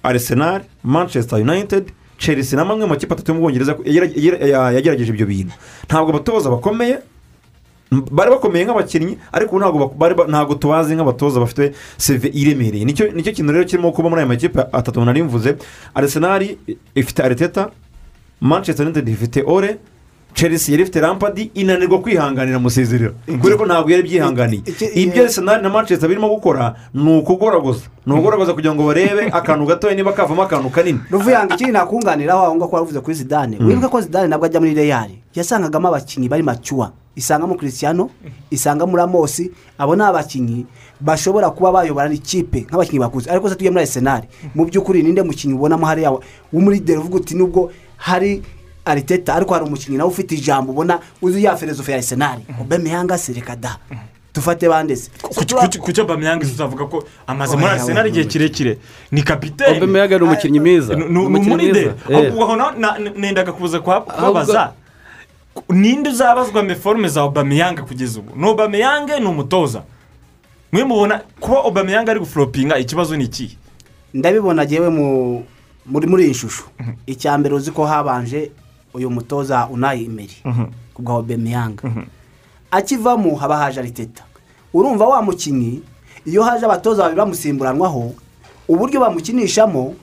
[0.03, 4.71] arsenal manchester united chelsea na mamwe mu makipe atatu yo mu bwongereza yagera- yagera- ya-
[4.73, 5.53] yagerageje ibyo bintu.
[5.87, 6.99] Ntabwo abatoza bakomeye
[8.11, 9.93] bari bakomeye nk'abakinnyi ariko ntabwo
[10.29, 12.85] ntabwo tubazi nk'abatoza bafite seve iremereye.
[12.85, 15.57] Nicyo kintu rero kirimo kuba muri aya makipe atatu nari mvuze.
[15.95, 16.57] Arsenal
[16.95, 17.71] ifite ariteta
[18.41, 19.77] manchester united ifite ore
[20.35, 24.63] chelsea yari ifite rampadi inanirwa kwihanganira amusezerera kubera ko ntabwo yari byihanganiye
[24.95, 29.95] ibyo arsenal na manchester birimo gukora ni ukugoragoza ni ukugoragoza kugira ngo barebe akantu gatoya
[29.95, 33.57] niba kavamo akantu kanini ruvuyanga ikindi nakunganiraho aho ngaho ko waravuze kuri zidane.
[33.61, 38.11] Wibuke ko zidane nabwo ajya muri reyari yasangagamo abakinnyi bari macyuwa isangamo christiano
[38.51, 40.67] isangamo ramosi abo ni abakinnyi
[41.01, 44.23] bashobora kuba bayobora ikipe nk'abakinnyi bakuze ariko se tugiye muri arsenal
[44.55, 46.11] mu by'ukuri ninde mukinnyi ubonamo hariya
[46.53, 48.43] w'umurideri uvuga uti nubwo hari
[48.85, 52.39] ariteta ariko hari umukinnyi nawe ufite ijambo ubona uzi ya filozofi ya arsenal.
[52.61, 53.77] Obemeyanga se reka da.
[54.35, 55.11] Dufate bandese
[55.85, 58.79] ku cyo bamyange uzavuga ko amaze muri Oya, arsenal oya, igihe kirekire.
[59.13, 60.95] Ni kapitene Aubameyang ni umukinnyi mwiza.
[60.97, 61.95] ni mwiza.
[62.09, 62.33] Eh.
[63.17, 64.73] nendaga kuha- kubabaza.
[65.69, 68.33] Ninde uzabazwa meforume za obameyanga kugeza ubu?
[68.37, 69.83] Ni obameyanga ni umutoza.
[70.73, 73.57] Mwe mubona kuba obameyanga ari guforopinga ikibazo ni ikihe
[74.15, 75.45] ndabibona ngewe mu
[75.87, 76.65] muri muri iyi shusho.
[77.07, 78.51] Icya mbere uzi ko habanje
[78.95, 80.37] uyu mutoza unayi imeri
[80.95, 81.83] ku bwa obemeyanga
[82.71, 84.23] akivamo haba haje ariteta
[84.75, 85.83] urumva wa mukinnyi
[86.27, 88.13] iyo haje abatoza babiri bamusimburanwaho
[88.69, 89.95] uburyo bamukinishamo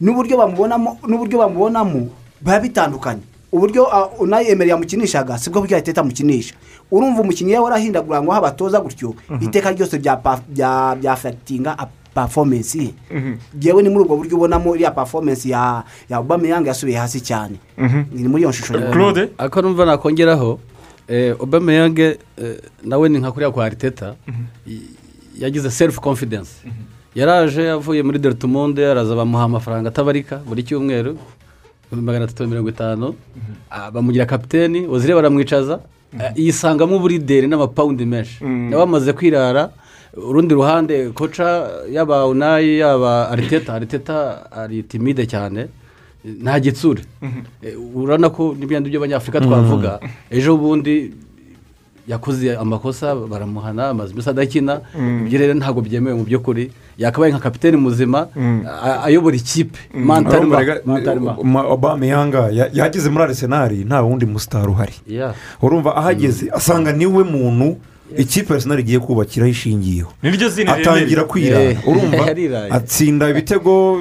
[0.00, 2.08] n'uburyo bamubonamo n'uburyo bamubonamo
[2.40, 3.22] biba bitandukanye.
[3.52, 6.54] Uburyo unayi emeri yamukinishaga sibwo buryo ariteta amukinisha.
[6.90, 10.16] Urumva umukinnyi iyo warahindaguranwaho abatoza gutyo iteka ryose bya
[10.48, 11.78] bya bya fagitinga
[12.16, 12.72] performance.
[12.78, 12.92] Ye
[13.60, 17.56] yewe ni muri ubwo buryo ubonamo iriya performance ya ya obameyanga yasubiye hasi cyane.
[18.12, 18.90] Ni muri iyo shusho rero.
[18.92, 19.28] claude?
[19.38, 20.58] Ako numva nakongeraho
[21.38, 22.18] obameyange
[22.84, 24.14] nawe ni nka kuriya kwa ariteta
[24.66, 24.80] y-
[25.38, 26.50] yagize self confidence
[27.14, 31.18] yaraje avuye muri dortmund araza bamuha amafaranga atabarika buri cyumweru
[31.86, 33.14] ibihumbi magana atatu na mirongo itanu.
[33.70, 35.80] Ah, bamugira kapiteni uzire baramwicaza.
[36.34, 38.44] Yisangamo uburideri n'amapawundi menshi.
[38.44, 39.70] Nawe amaze kwirara
[40.16, 45.66] urundi ruhande koca yaba unayi yaba ariteta ariteta ari timide cyane
[46.42, 47.02] nta gitsure.
[47.62, 50.00] Eh, urabona ko n'ibindi by'abanyafurika twavuga.
[50.30, 51.12] Ejo bundi
[52.08, 54.80] yakoze amakosa baramuhana amaze iminsi adakina.
[55.26, 56.70] Ibyo rero ntabwo byemewe mu by'ukuri.
[56.98, 58.26] Yakabaye nka kapiteni muzima
[58.82, 59.78] a- ayobora ikipe.
[59.94, 61.36] Mantarima mantarima.
[61.70, 64.94] obameyanga yageze muri arsenal nta wundi musitari uhari.
[65.62, 67.76] Urumva ahageze asanga ni we muntu
[68.18, 72.24] ikipe ya arsenal igiye kubakiraho ishingiyeho niryo zina atangira kwirara Eh, urumva?
[72.70, 74.00] atsinda ibitego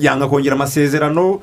[0.00, 1.40] yanga kongera amasezerano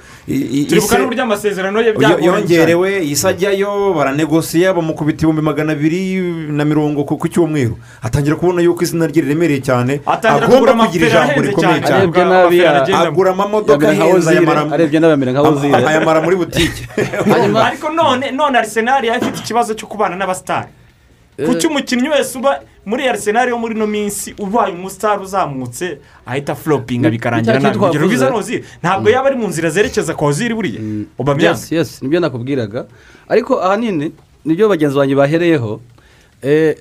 [0.67, 6.19] turibuka n'uburyo amasezerano ye yongerewe isi ajyayo baranegosiya bamukubita ibihumbi magana abiri
[6.51, 7.77] na mirongo ku cyumweru.
[8.01, 10.01] Atangira kubona yuko izina rye riremereye cyane.
[10.05, 12.93] Atangira agomba kugura kugira ijambo rikomeye cyane.
[12.95, 16.87] agura amamodoka ahenze ayamara- muri butike
[17.67, 20.67] ariko none none arisenali yari ifite ikibazo cyo kubana n'abasitari
[21.45, 27.09] kuki umukinnyi wese uba muri arisenali yo muri ino minsi ubaye umusitari uzamutse ahita floppinga
[27.09, 30.81] bikarangira nabi urugero rwiza oziri ntabwo yaba ari mu nzira zerekeza kwa oziri buriya.
[31.17, 32.85] Ubamyanga yes yes ni byo nakubwiraga.
[33.27, 34.11] Ariko ahanini
[34.45, 35.81] ni byo bagenzi banjye bahereyeho
[36.41, 36.75] eh,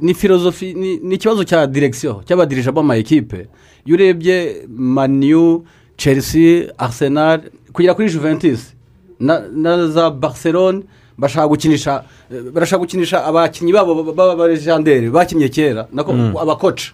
[0.00, 3.46] ni filozofi ni ikibazo cya direkisiyo cy'abadirija b'amayikipe
[3.86, 5.64] iyo urebye maniyu
[5.96, 7.40] chelsea arsenal
[7.72, 8.74] kugera kuri juventus
[9.20, 10.82] na, na za barcelone
[11.18, 16.92] bashaka gukinisha eh, barashaka gukinisha abakinnyi babo b'abarejanderi bakinnye kera nako abakoca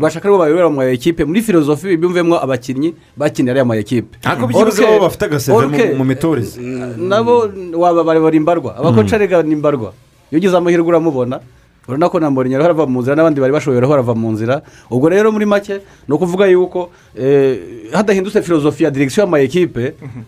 [0.00, 4.82] bashaka ko bayobora mu ekipe muri filozofi bimvemo abakinnyi bakinira ariya ma ekipe ariko byibuze
[4.86, 6.60] bo bafite agaseve mu- mitoreze
[6.98, 8.76] nabo wababara imbarwa.
[8.76, 9.92] Abakoca rega ni imbarwa.
[10.30, 11.40] Iyo ugize amahirwe uramubona
[11.88, 14.62] urabona ko na mourinho ariho arava mu nzira n'abandi bari bashoboye barava mu nzira.
[14.90, 19.84] Ubwo rero muri make ni ukuvuga yuko eh, hadahindutse filozofi ya direkisiyo y'amayikipe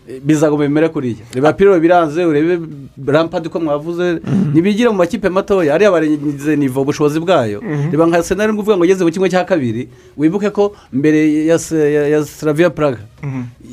[0.07, 1.25] eh, bizagoma bimere kuriya.
[1.33, 2.59] Reba piriro biranze urebe
[3.05, 4.21] rampadi ko mwavuze.
[4.53, 7.61] Ntibigire mu makipe matoya ariya barenze nivo ubushobozi bwayo.
[7.91, 12.69] Reba nka senari uvuga ngo ageze mu kimwe cya kabiri wibuke ko mbere ya saraviya
[12.69, 13.01] puraga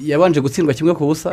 [0.05, 1.31] yabanje gutsindwa kimwe ku busa.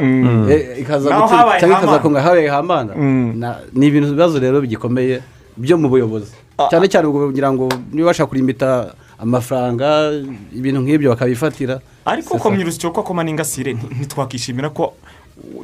[0.51, 2.93] Eh, ikaza gutsinda cyangwa ikazakonga habaye hamana.
[2.95, 3.39] Mm.
[3.73, 5.21] Ni ibintu ibibazo rero bigikomeye
[5.57, 6.31] byo mu buyobozi.
[6.69, 10.11] Cyane cyane ubwo kugira ngo niba bashaka kurimbita amafaranga
[10.53, 11.79] ibintu nk'ibyo bakabifatira.
[12.05, 14.93] Ariko komye urusyo ko koma n'ingasire nti- ntitwakishimira ko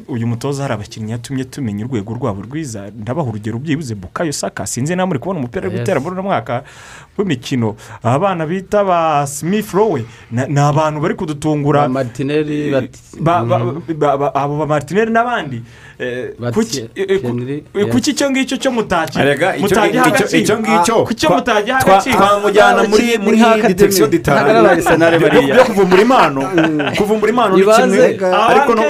[0.09, 2.89] uyu mutoza hari abakinnyi yatumye tumenya urwego rwabo rwiza.
[2.93, 5.81] Ndabaha urugero byibuze bukayo saka sinzi nawe muri kubona umupira ari Yes.
[5.81, 6.63] gutera muri uno mwaka.
[7.18, 11.88] W'imikino aba bana bita ba smith rowe na- ni abantu bari kudutungura
[13.19, 15.61] ba ba- abo ba martineri n'abandi
[15.99, 21.77] eh, kuki eh, eh, icyo ngicyo cyo mutaki Erega icyo- mutagiha agaciro kuki twa- mutagiha
[21.81, 23.18] agaciro twamujyana muri
[24.60, 26.41] abayisenari bariya byo kuvumbura impano
[26.98, 28.06] kuvumbura impano ni kimwe
[28.49, 28.84] ariko no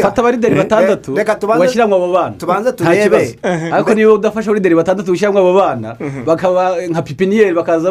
[0.00, 1.14] Fata- abarideri batandatu
[1.60, 3.02] washyiramo abo bana tubanze Nta turebe.
[3.02, 3.74] kibazo.
[3.74, 5.96] ariko niba udafashe abarideri batandatu ushyiramo abo bana
[6.28, 7.88] bakaba nka pipiniyeri bakaza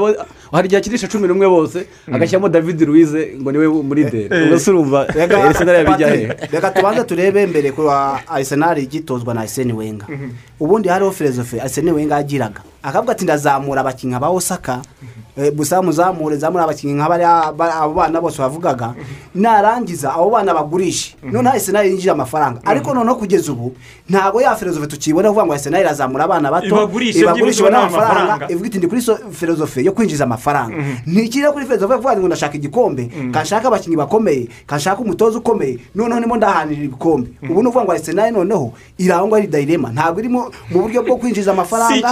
[0.51, 4.71] hari igihe akinisha cumi n'umwe bose agashyiramo david louise ngo ni we murideri ubwo se
[4.71, 7.89] urumva arisenali yabijya hehe reka tubanze turebe mbere ku
[8.27, 10.05] arisenali igitozwa na ariseni wenga
[10.59, 14.81] ubundi hariho filozofi ariseni wenga yagiraga akavuga ati ndazamura abakinnyi ba osaka
[15.55, 18.93] gusa muzamure zamura abakinnyi nka bariya ba- abo bana bose bavugaga
[19.35, 21.15] narangiza abo bana bagurishe.
[21.23, 22.59] Noneho arisenali yinjira amafaranga.
[22.65, 23.75] Ariko noneho kugeza ubu
[24.09, 26.67] ntabwo ya filozofi tukibona kuvuga ngo arisenali irazamura abana bato
[27.19, 28.45] Ibagurishe, ibone amafaranga.
[28.51, 29.01] ivuga iti ndi kuri
[29.31, 30.75] filozofi yo kwinjiza amafaranga.
[31.05, 33.09] Ntikiri kuri filozofi yo kuvuga ngo ndashaka igikombe.
[33.31, 37.29] Kanshaka abakinnyi bakomeye kanshaka umutoza ukomeye noneho ndimo ndahanira ibikombe.
[37.43, 41.51] Ubu ni ukuvuga ngo arisenali noneho irangwa ari dayirema ntabwo iri mu buryo bwo kwinjiza
[41.51, 42.09] amafaranga.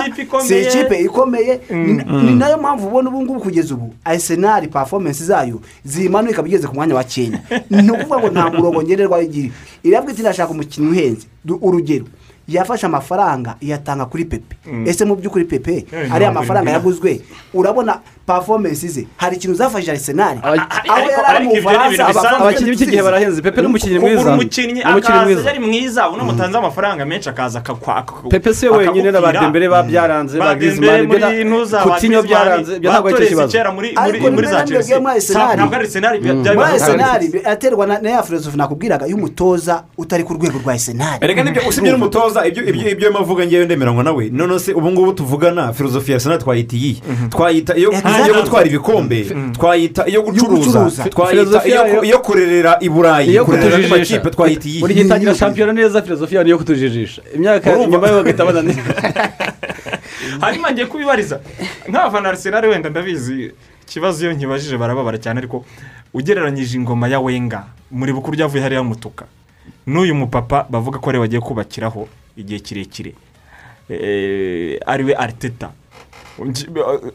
[0.48, 1.60] Si ikipe ikomeye.
[1.70, 6.68] ni na yo mpamvu ubona ubu ngubu kugeza ubu arisenali pafomensi zayo zimanuye ikaba igeze
[6.68, 9.50] ku mwanya wa kenya ni ukuvuga ngo nta murongo ngenderwaho igira
[9.84, 11.26] iravuga iti ndashaka umukinnyi uhenze.
[11.62, 12.06] Urugero
[12.48, 14.56] yafashe amafaranga iyatanga kuri pepe.
[14.86, 17.22] Ese mu by'ukuri pepe Eh, ariya mafaranga yaguzwe.
[17.54, 19.08] Urabona pafomensi ze.
[19.18, 23.42] Hari ikintu zafashije arisenali Aba- aho ariko- yari ari mu bufaransa abakinnyi b'iki gihe barahenze
[23.42, 24.32] pepe ni umukinnyi mwiza.
[24.34, 25.48] umukinnyi akaza mwiza.
[25.50, 26.10] yari mwiza.
[26.10, 31.20] Unamutanze amafaranga menshi akaza akakwa pepe si we wenyine na badembere ba byaranze ba ibyo
[31.20, 33.58] na- Coutinho byaranze ibyo ntabwo ari cyo kibazo
[33.96, 35.00] Ariko muri za chelsea.
[35.00, 40.72] ntabwo ari arsenal muri arisenali aterwa na ya filozofi nakubwiraga y'umutoza utari ku rwego rwa
[40.74, 44.74] arisenali erega ni byo usibye n'umutoza ibyo ibyo ibyo mavuga ngewe ndemeranywa nawe none se
[44.74, 47.92] ubu ngubu tuvugana filozofi ya sena twayita iyi twayita iyo
[48.42, 49.26] gutwara ibikombe.
[49.54, 51.10] Twayita iyo gucuruza.
[51.10, 51.68] twayita
[52.04, 53.96] iyo kurerera i burayi kurerera kutujijisha.
[53.96, 57.22] makipe twayita iyi buri gihe itangira shampiyona neza filozofi yayo niyo kutujijisha.
[57.36, 57.92] Imyaka Urumva?
[57.92, 58.84] nyuma yo bagahita bananira
[60.44, 61.40] hanyuma ngiye kubibariza.
[61.90, 63.52] Nk'abafana arsenal wenda ndabizi
[63.84, 65.66] ikibazo iyo nkibajije barababara cyane ariko
[66.14, 69.26] ugereranyije ingoma ya wenga muri bukuru ryavuye hariya mutuka
[69.88, 72.08] n'uyu mupapa bavuga ko ari we bagiye kubakiraho.
[72.38, 73.14] Igihe kirekire.
[73.90, 75.72] Eh, ari we ariteta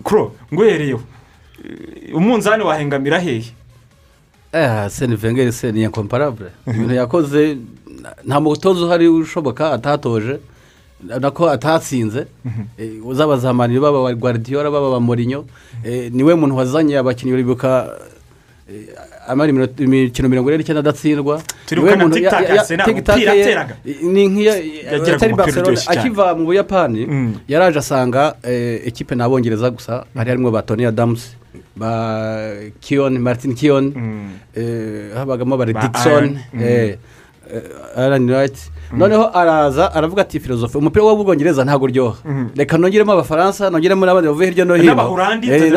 [0.02, 1.00] kuro nguhereyeho
[1.64, 3.44] Eh, umunzani wahengamira hehe
[4.52, 7.58] eh seni vengeri seni inkomparabure ibintu yakoze
[8.26, 10.38] nta mutoza uhari ushoboka atatoje.
[11.20, 12.26] Nako atatsinze.
[12.78, 15.44] Eh, uzaba za mani baba ba guardiola baba ba morinyo
[16.10, 17.94] ni we muntu wazanye abakinnyi uribuka
[18.70, 18.86] eh,
[19.32, 19.48] amara
[19.78, 23.34] imikino mirongo ine n'icyenda adatsindwa Turibuka Niwe na muntu- tic-tac ya- ya- Arsenal, tic-tac umupira
[23.34, 23.74] yateraga.
[23.84, 27.34] ni Yagiraga atari barcelona akiva mu buyapani Mm.
[27.48, 31.36] yaraje asanga eh, ekipe ni abongereza gusa hari harimo ba tony adamusi
[31.76, 31.90] ba
[32.80, 34.30] kiyoni martin kiyoni Mm.
[34.56, 36.38] eh, habagamo Ba dickson Iron.
[36.52, 36.96] Mm.
[38.93, 42.16] Eh, Wright noneho araza aravuga ati filozofi umupira w'ubwongereza ntabwo uryoha.
[42.56, 44.93] Reka nongeremo abafaransa nongeremo n'abandi bavuye hirya no hino.
[44.94, 45.73] N'Abahorandi, Eh,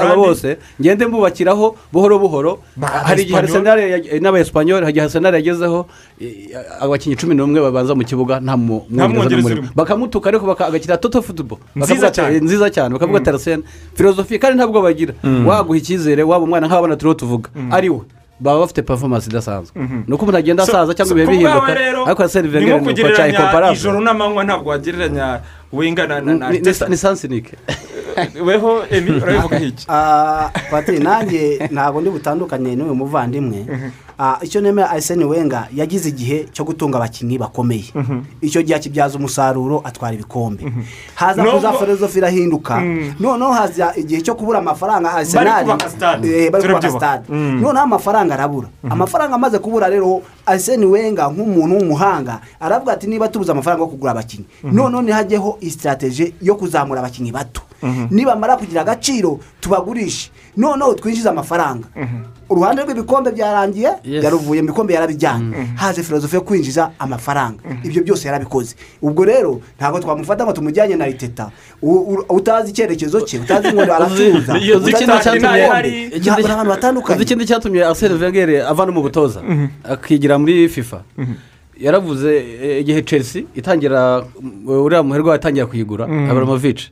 [0.00, 0.56] aba bose.
[0.80, 2.58] Ngende mbubakiraho buhoro buhoro.
[2.80, 5.86] Hari igihe arisenali n'abayesipanyoli hari igihe arisenali yagezeho
[6.20, 9.68] eh, abakinnyi cumi n'umwe babanza mu kibuga nta mwongereza urimo.
[9.74, 12.40] bakamutuka ariko baka- agakina toto futubo Nziza cyane.
[12.40, 12.92] nziza cyane.
[12.94, 13.62] Bakavuga ati arasene
[13.94, 15.14] filozofi kandi ntabwo bagira.
[15.46, 17.48] Waguha icyizere waba umwana nk'abana turiho tuvuga.
[17.70, 18.00] Ari we.
[18.40, 19.74] Baba bafite performance idasanzwe
[20.06, 21.72] ni uko umuntu agenda asaza cyangwa ibihe bihinduka
[22.06, 25.40] ariko arsene ni nko kugereranya ijoro n'amanywa ntabwo wagereranya
[25.72, 26.50] wenga na na na
[26.88, 27.56] ni sansinike
[28.46, 29.86] weho emi urabivuga iki?
[29.90, 33.66] Ah, patiri nanjye ntabwo ndi butandukanye n'uyu muvandimwe.
[34.18, 37.84] Ah, icyo nemera arisene wenga yagize igihe cyo gutunga abakinnyi bakomeye.
[38.40, 40.64] Icyo gihe akibyaza umusaruro atwara ibikombe.
[41.14, 42.80] Haza Nubwo- kuza filozofi irahinduka
[43.20, 45.68] noneho haza igihe cyo kubura amafaranga arisenali
[46.50, 47.32] bari kubaka stade.
[47.62, 48.68] Noneho amafaranga arabura.
[48.90, 54.12] Amafaranga amaze kubura rero arisene wenga nk'umuntu w'umuhanga aravuga ati niba tubuze amafaranga yo kugura
[54.12, 57.62] abakinnyi noneho ntihajyeho isitirateje yo kuzamura abakinnyi bato.
[58.10, 60.30] Nibamara kugira agaciro tubagurishe.
[60.56, 61.86] Noneho twinjize amafaranga.
[62.50, 65.56] Uruhande rw'ibikombe byarangiye yaruvuye mu bikombe yarabijyanye.
[65.76, 67.60] Haje filozofi yo kwinjiza amafaranga.
[67.84, 68.74] Ibyo byose yarabikoze.
[69.02, 71.50] Ubwo rero ntabwo twamufata ngo tumujyanye na iteta
[71.82, 74.58] U- u- utazi icyerekezo cye utazi ngo aracuruza
[76.16, 79.40] utazi abantu batandukanye ikindi cyatumye arsene wenger ava no mu butoza
[79.84, 81.02] akigira muri fifa.
[81.80, 86.90] Yaravuze eh, igihe chelsea itangira mm, uriya muherwa yatangira kuyigura abramovich.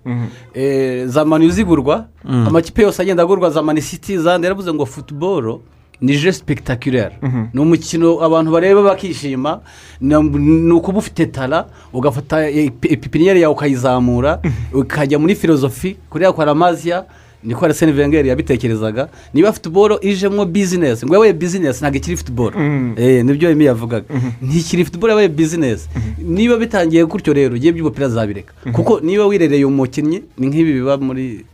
[0.54, 5.60] Eh, za mani zigurwa amakipe yose agenda agurwa za mani city zandi yaravuze ngo futuboro
[6.00, 7.18] ni je sipegitakirere
[7.54, 9.60] ni umukino abantu bareba bakishima
[10.00, 14.40] ni ukuba ufite tara ugafata ipipiniyeri yawe ukayizamura
[14.72, 17.04] ukajya muri filozofi kuriya kwa ramaziya
[17.47, 22.55] niko arsene wenger yabitekerezaga niba futuboro ijemo bizinesi ngo yabaye bizinesi ntabwo ikiri futuboro
[22.97, 24.06] Eh, ni byo emi yavugaga.
[24.43, 30.23] Ntikiri futuboro yabaye bizinesi niba bitangiye gutyo rero ugiye by'umupira azabireka kuko niba wirereye umukinnyi
[30.39, 31.44] ni nk'ibi biba muri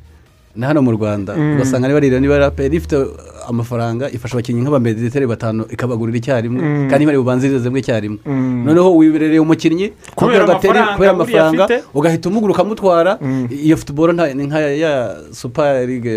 [0.57, 2.97] na hano mu rwanda ugasanga niba rero niba raperi ifite
[3.49, 6.61] amafaranga ifasha abakinnyi nk'abameditere batanu ikabagurira icyarimwe
[6.91, 8.19] kandi bari bubanzirize rimwe icyarimwe.
[8.65, 9.93] Noneho wiberereye umukinnyi
[10.95, 11.65] Kubera amafaranga
[11.95, 13.19] ugahita umugura ukamutwara.
[13.51, 16.13] Iyo futuboro ni nka ya supa ligue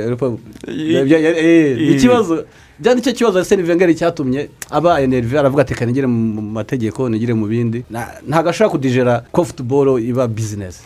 [0.67, 2.45] eh, ikibazo.
[2.79, 7.09] Byari ni cyo kibazo arsene wenger cyatumye aba enerve aravuga ati reka nigire mu mategeko
[7.09, 7.83] nigire mu bindi.
[7.89, 10.79] Na- ntabwo ashobora kudijera ko futuboro iba bizinesi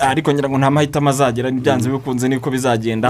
[0.00, 3.08] ariko ngira ngo nta mahitamo azagera byanze bikunze niko bizagenda.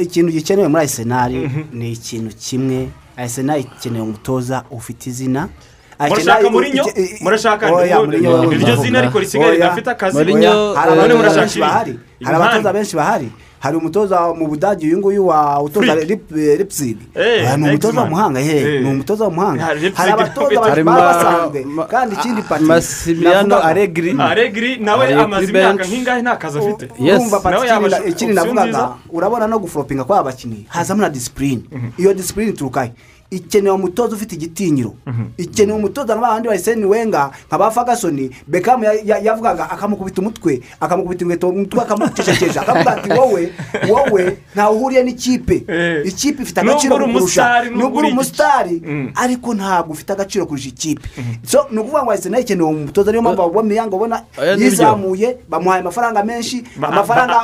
[0.00, 1.38] Ikintu gikenewe muri arisenali
[1.72, 2.88] ni ikintu kimwe.
[3.16, 5.48] Arisenali ikeneye umutoza ufite izina.
[6.08, 6.40] Murashaka
[7.00, 7.68] i- Murashaka?
[7.70, 8.52] Mourinho?
[8.52, 9.56] Iryo zina ariko risigaye Oya.
[9.56, 10.16] ridafite akazi.
[12.24, 13.28] Hari abatoza benshi bahari.
[13.64, 15.94] Hari umutoza mu budage uyu nguyu wa utoza.
[16.04, 16.58] Lip- eh,
[17.16, 18.82] Eh, Ah, ni umutoza w'umuhanga he Eh.
[18.82, 19.64] ni umutoza w'umuhanga.
[19.64, 21.64] Hari abatoza basanzwe.
[21.88, 26.84] Kandi ikindi pati Massimiliano navugaga- Allegri aregiri nawe amaze imyaka nk'ingahe nta kazi afite.
[27.00, 27.16] Yes.
[27.18, 28.82] urumva pati Nawe ikindi yaba na- ikindi navugaga
[29.16, 31.62] urabona no guforopinga kw'aba bakinnyi hazamo na disipurine
[31.96, 32.92] iyo disipurine iturukahe
[33.36, 34.94] ikenewe umutoza ufite igitinyiro.
[35.38, 40.60] Ikenewe umutoza nka bandi bayiseni wenga nka ba fagasoni bekamu ya- ya- yavugaga akamukubita umutwe
[40.80, 43.52] akamukubita inkweto mu mutwe akamucecekesha akavuga ati wowe
[43.90, 45.64] wowe ntawe uhuriye n'ikipe.
[45.68, 46.02] Eh.
[46.06, 49.10] ikipe ifite agaciro umusitari, nubwo uri umusitari Mm.
[49.14, 51.08] ariko ntabwo ufite agaciro kurusha ikipe.
[51.46, 54.70] So ni ukuvuga ngo ayiseni ikenewe umutoza niyo mpamvu abameyanga ubona Aya ni byo.
[54.70, 57.34] yizamuye bamuhaye amafaranga menshi Ba- amafaranga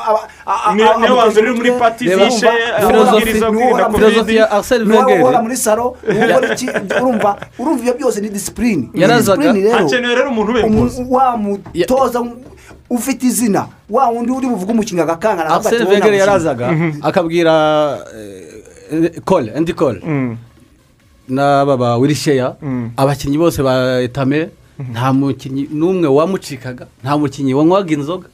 [0.75, 2.49] Niyo- a- niyo wa mbere uri amuteza muri pati umutwe, zishe
[3.51, 4.31] uhora muri- covid
[5.21, 5.80] uhora muri salo
[6.55, 6.66] iki
[7.01, 8.89] urumva urumva ibyo byose ni disipurine
[9.43, 12.19] Disipurine rero hakenewe rero umuntu ubimpuza umu- wa mutoza
[12.90, 15.43] ufite izina wa wundi uri buvuge umukinnyi agakanga
[15.90, 16.66] wenger nta yarazaga
[17.02, 17.55] akabwira
[18.93, 20.01] eh, kole endi kole
[21.28, 22.57] n'aba ba wirisheya
[22.97, 24.48] abakinnyi bose ba etame
[24.93, 28.28] nta mukinnyi n'umwe wamucikaga nta mukinnyi wanywaga inzoga.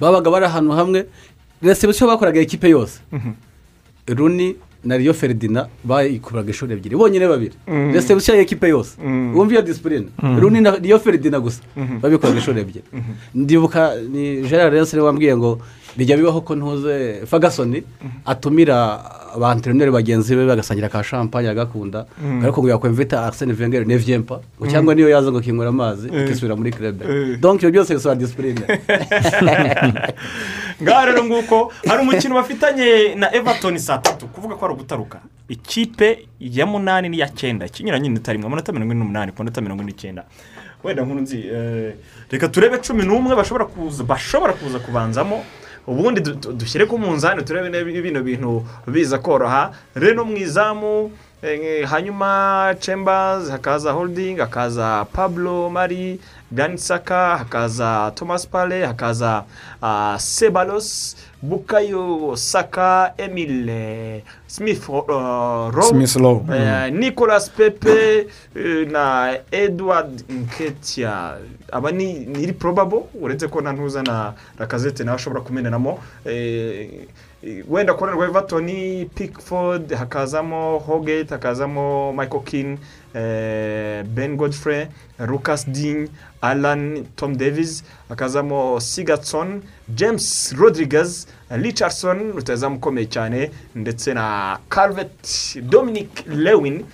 [0.00, 1.06] Babaga bari ahantu hamwe
[1.62, 3.00] resebusiyo bakoraga ikipe yose.
[4.08, 4.56] Runi
[4.86, 6.96] na riyo feridina bayikuraga inshuro ebyiri.
[6.96, 7.54] Bonyine babiri.
[7.94, 8.96] Resebusiyo y'ikipe yose.
[9.34, 10.08] Wumva iyo disipurine
[10.40, 11.60] runi na riyo feridina gusa.
[12.02, 12.84] Babikoraga inshuro ebyiri.
[13.34, 15.58] Ndibuka ni gerard rensire wambwiye ngo
[15.96, 17.82] bijya bibaho ko ntuze fagasoni
[18.24, 18.76] atumira
[19.36, 22.06] abanterineri bagenzi be bagasangira ka shampanye agakunda.
[22.42, 26.72] Ariko ngo yakwemvita arsene wenger nevyempa ngo cyangwa niyo yaza ngo kinywera amazi ikisubira muri
[26.72, 27.02] club.
[27.40, 28.60] Donc ibyo byose bisaba disipurine
[30.82, 34.26] ngaha rero nguko hari umukino bafitanye na everton saa tatu.
[34.28, 35.20] Kuvuga ko ari ugutaruka.
[35.48, 37.66] Ikipe ya munani n'iya cyenda.
[37.66, 40.24] Ikinyuranye n'inota rimwe amanota mirongo ine n'umunani ku manota mirongo ine n'icyenda.
[40.84, 41.94] Wenda nkuru nzi eh,
[42.30, 45.44] reka turebe cumi n'umwe bashobora kuza kubanzamo.
[45.86, 49.70] Ubundi du- du- dushyire ku munzani turebe bino bintu biza koroha.
[49.94, 51.10] Reno mu izamu
[51.42, 56.18] Eh, hanyuma chambers hakaza holding hakaza pablo mari
[56.52, 59.44] ganisaka hakaza thomas pale hakaza
[59.82, 65.04] ah, sebalos bukayo saka emile smith uh,
[65.70, 66.52] Rowe, Smith Rowe, mm.
[66.52, 71.34] eh, nicolas pepe eh, na edward nketia.
[71.72, 73.02] Aba ni ni probable?
[73.20, 76.88] Uretse ko na ntuza na rakazete nawe ashobora kumenenamo eh,
[77.68, 82.78] wenda ku ruhande rwa everton pickford hakazamo hogate hakazamo michael king
[84.14, 84.86] ben godfrey
[85.28, 86.08] lucas dean
[86.42, 89.62] alan tom davis hakazamo sigatson
[89.94, 96.84] james rodriguez richardson rutazamu ukomeye cyane ndetse na calvet dominic lewin.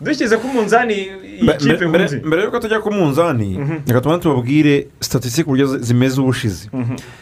[0.00, 5.46] Dushyize ku munzani iyi kipe nkunzi mbere yuko tujya ku munzani reka tubanze tubabwire statisitike
[5.48, 6.68] uburyo zi- zimeze ubushize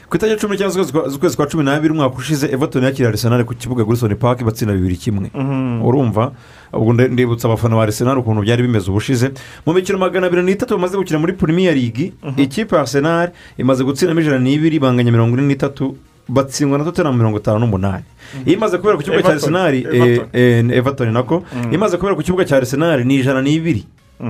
[0.08, 3.84] ku itariki cumi n'icyenda z'ukwezi kwa- cumi n'abiri umwaka ushize everton yakira arisenali ku kibuga
[3.84, 5.82] gurisoni paki batsinda bibiri kimwe Mhm.
[5.84, 6.32] urumva
[6.72, 9.32] ubwo ndibutsa abafana ba arisenali ukuntu byari bimeze ubushize
[9.66, 14.20] mu mikino magana abiri n'itatu bamaze gukina muri premier league ikipe ya arisenali imaze gutsindamo
[14.20, 15.96] ijana n'ibiri banganya mirongo ine n'itatu
[16.28, 18.04] batsindwa na tottenham mirongo itanu n'umunani.
[18.46, 21.72] Iyo imaze kubera ku kibuga cya arisenali eh, eh, everton nako Mm.
[21.74, 23.84] imaze kubera ku kibuga cya arisenali ni ijana n'ibiri.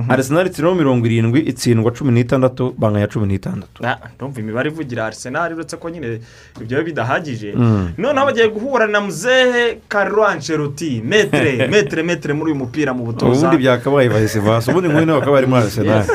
[0.09, 3.85] Arisenali itsindamo mirongo irindwi itsindwa cumi n'itandatu banganya cumi n'itandatu.
[3.85, 6.19] Ah, ndumva imibare ivugira arisenali uretse ko nyine
[6.61, 7.53] ibyo bidahagije.
[7.55, 7.93] Mm.
[7.97, 11.01] noneho bagiye guhura na muzehe Carlo Ancelotti.
[11.05, 13.37] Metere metere metere muri uyu mupira mu butoza.
[13.47, 16.07] Ubundi byakabaye bahise vasi ubundi nk'uyu nawe bakaba bari muri arisenali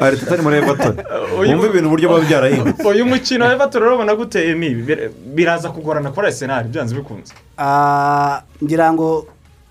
[0.00, 0.96] ari tutari muri everton.
[1.36, 4.82] Wumva ibintu uburyo biba byarahindutse uyu mukino wa everton urabona guteye mibi.
[4.82, 7.34] Bir- biraza kugorana kuri arisenali byanze bikunze.
[7.58, 9.26] Ah, ngira ngo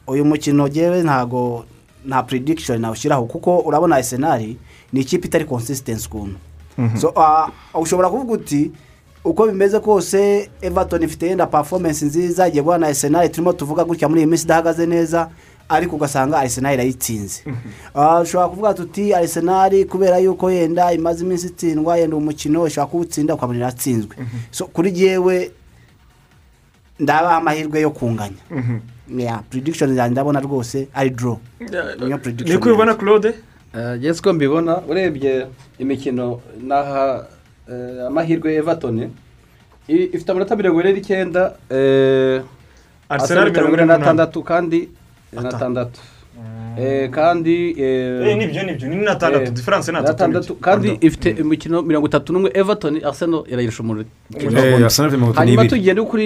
[0.08, 1.66] uyu mukino ngewe ntago
[2.06, 4.42] nta prediction nawushyiraho kuko urabona arsenal
[4.94, 6.38] ni ikipe itari consistency ukuntu
[6.78, 6.98] Mhm.
[7.16, 8.72] ah, ushobora kuvuga uti
[9.26, 14.22] uko bimeze kose everton ifite yenda performance nziza igiye guhana arsenal turimo tuvuga gutya muri
[14.22, 15.30] iyi minsi idahagaze neza
[15.70, 17.44] ariko ugasanga arsenal irayitsinze
[17.96, 23.34] Ah, ushobora kuvuga tuti arsenal kubera yuko yenda imaze iminsi itsindwa yenda umukino ishobora kuwutsinda
[23.36, 24.16] ukabona iratsinzwe
[24.52, 25.52] so kuri jyewe
[27.00, 28.38] ndabaha amahirwe yo kunganya.
[29.18, 31.38] Ya prediction zanjye ndabona rwose ari draw.
[32.00, 33.34] Niyo prediction niko ubibona claude?
[33.98, 35.48] Njye siko mbibona urebye
[35.80, 37.26] imikino n'aha
[37.70, 39.10] eh, amahirwe everton.
[39.88, 42.42] Ifite amanota mirongo ine n'icyenda eh,
[43.10, 44.04] mirongo ine na n'umunani.
[44.04, 44.90] atandatu kandi
[45.34, 46.11] na atandatu Eh,
[47.12, 50.98] kandi eh, Eh, ni byo, ni byo, ni na atandatu, eh, difference ni atandatu kandi
[51.02, 52.52] ifite imikino mirongo itatu n'umwe.
[52.54, 54.90] Everton arsenal irayirusha umuriro Eh,
[55.36, 56.26] hanyuma tugende kuri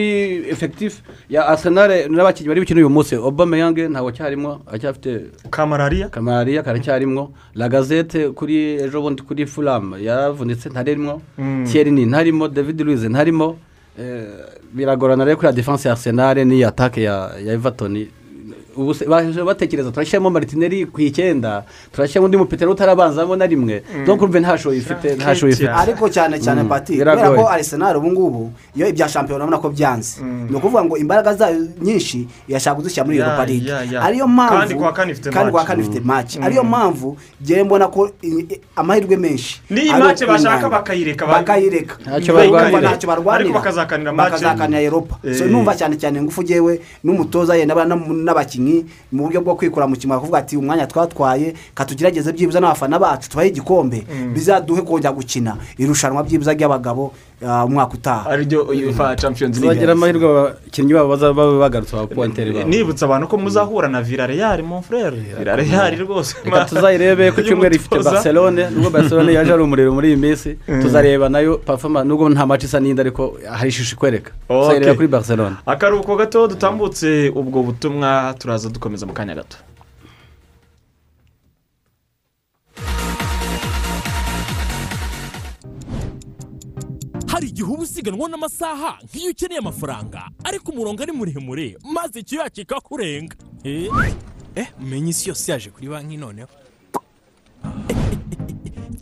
[0.49, 3.15] efekitifu ya arsenal n'abakinnyi bari bukina uyu munsi.
[3.15, 7.33] Obama yange ntabwo acyarimo aracyafite kamarariya kamarariya karacyarimo.
[7.55, 11.21] Lagazete kuri ejo bundi kuri furamu yaravunitse ntarimo.
[11.37, 11.65] Mm.
[11.65, 13.57] thierry ntarimo david louise ntarimo.
[13.99, 14.27] Eh,
[14.73, 18.07] biragorana rero kuri ya defanse ya arsenal n'iyi atake ya ya everton.
[19.07, 24.05] Baje batekereza turashyiramo maritineri ku icyenda turashyiramo undi mupetero utarabanzamo na rimwe Mm.
[24.05, 26.69] donc urumve nta shoyi ifite nta shoyi ifite ariko cyane cyane Mm.
[26.69, 30.97] pati kubera ko arsenal ubu ngubu iyo ibya shampiyona urabona ko byanze ni ukuvuga ngo
[30.97, 33.43] imbaraga zayo nyinshi irashaka kuzishyira muri europa
[33.93, 34.01] ya.
[34.03, 34.73] ariyo mpamvu Kandi
[35.51, 36.11] kuwa kane ifite Mm.
[36.37, 36.43] Mm.
[36.43, 38.09] ariyo mpamvu ngewe mbona ko
[38.75, 40.33] amahirwe menshi n'iyi ukwingana.
[40.33, 42.89] bashaka bakayireka ba- bakayireka Ntacyo barwanira.
[43.35, 43.53] ariko
[44.17, 45.47] bakazakanira europa Eh.
[45.51, 47.95] numva cyane cyane ingufu ngewe n'umutoza yenda abana
[48.65, 53.29] n'abakinnyi mu buryo bwo kwikura mu kimaro kuvuga ati umwanya twatwaye katugerageze byibuze n'abafana bacu
[53.29, 54.33] tubahe igikombe Mm.
[54.33, 58.29] bizaduhe kongera gukina irushanwa byibuze ry'abagabo umwaka utaha.
[58.29, 62.69] Ariryo uefa champions tuzagira amahirwe abakinnyi babo bazaba bagarutse aba puwanteri babo.
[62.69, 65.99] Nibutsa abantu ko muzahura na villarreal mon frere villarreal.
[65.99, 66.35] Rwose.
[66.45, 70.57] Reka tuzayirebe ku cyumweru ifite barcelone nubwo barcelone yaje ari umuriro muri iyi minsi.
[70.67, 70.81] Mm.
[70.83, 74.31] tuzareba na yo pafoma nubwo nta maci isa n'indi ariko hari ishusho ikwereka.
[74.47, 75.55] Tuzayireba kuri barcelone.
[75.65, 79.57] Akaruhuko gato dutambutse ubwo butumwa turaza dukomeza mu kanya gato.
[87.35, 93.35] Hari igihe uba usiganwa n'amasaha nk'iyo ukeneye amafaranga ariko umurongo ari muremure maze icyuya kikakurenga
[93.67, 93.91] eh
[94.55, 96.47] eh umenya isi yose yaje kuri banki noneho?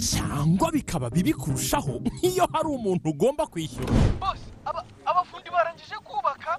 [0.09, 3.93] Cyangwa bikaba bibi kurushaho nk'iyo hari umuntu ugomba kwishyura.
[4.17, 6.57] Bose aba- abafundi barangije kubaka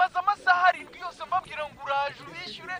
[0.00, 2.76] maze amasaha arindwi yose mbabwira ngo uraje ubishyure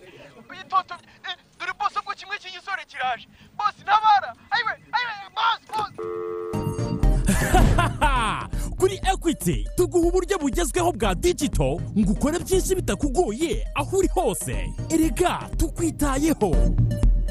[0.49, 0.95] bitoto
[1.29, 3.29] eh, dore bose ko kimwe cy'igisore kiraje.
[3.59, 4.33] Bose ntabara.
[4.51, 7.04] Ayiwe ayiwe bose bose
[8.79, 14.57] kuri ekwiti tuguha uburyo bugezweho bwa digito ngo ukore byinshi bitakugoye aho uri hose
[14.91, 16.57] erega tukwitayeho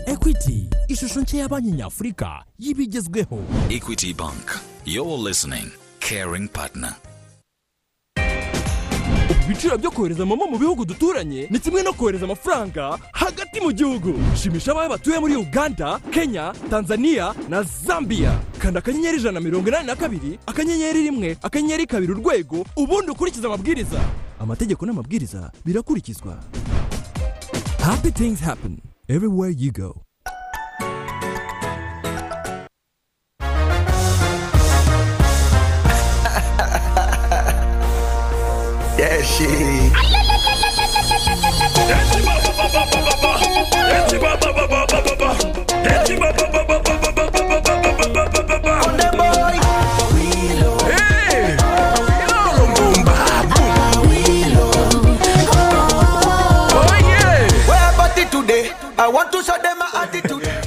[0.06, 4.52] ekwiti ishusho nshya ya banki nyafurika y'ibigezweho Equity Bank.
[4.85, 5.72] You're listening.
[5.99, 6.95] Caring partner.
[9.45, 14.14] Ibiciro byo kohereza momo mu bihugu duturanye ni kimwe no kohereza amafaranga hagati mu gihugu.
[14.35, 18.39] Shimisha abawe batuye muri uganda kenya tanzania na zambia.
[18.60, 23.47] Kanda akanyenyeri ijana na mirongo inani na kabiri akanyenyeri rimwe akanyenyeri kabiri urwego ubundi ukurikize
[23.47, 23.99] amabwiriza.
[24.39, 26.39] Amategeko n'amabwiriza birakurikizwa.
[27.80, 28.77] Happy things happen.
[29.07, 30.01] Everywhere you go.
[38.97, 39.93] Yeah, shit.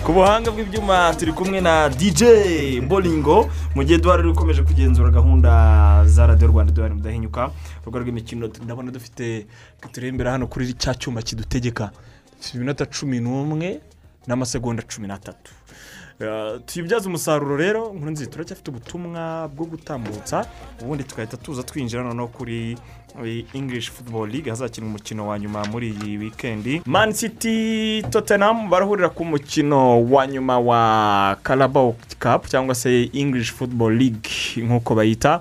[0.07, 2.23] ku buhanga bw'ibyuma turi kumwe na dj
[2.87, 5.51] bolingo mu gihe duhari ukomeje kugenzura gahunda
[6.07, 7.51] za radiyo rwanda duhari mudahinyuka
[7.87, 9.47] urwego rw'imikino ndabona dufite
[9.93, 11.91] turembera hano kuri cya cyuma kidutegeka.
[12.55, 13.81] Iminota cumi n'umwe
[14.27, 15.53] n'amasegonda cumi n'atatu.
[16.67, 20.47] Tuyibyaze umusaruro rero nkuru nziza turacyafite ubutumwa bwo gutambutsa
[20.83, 22.77] ubundi tugahita tuza twinjira noneho kuri
[23.55, 29.25] english football league hazakina umukino wa nyuma muri iyi wikendi man city tottenham barahurira ku
[29.25, 32.47] mukino wa nyuma wa carabao cup.
[32.49, 35.41] cyangwa se english football league nk'uko bayita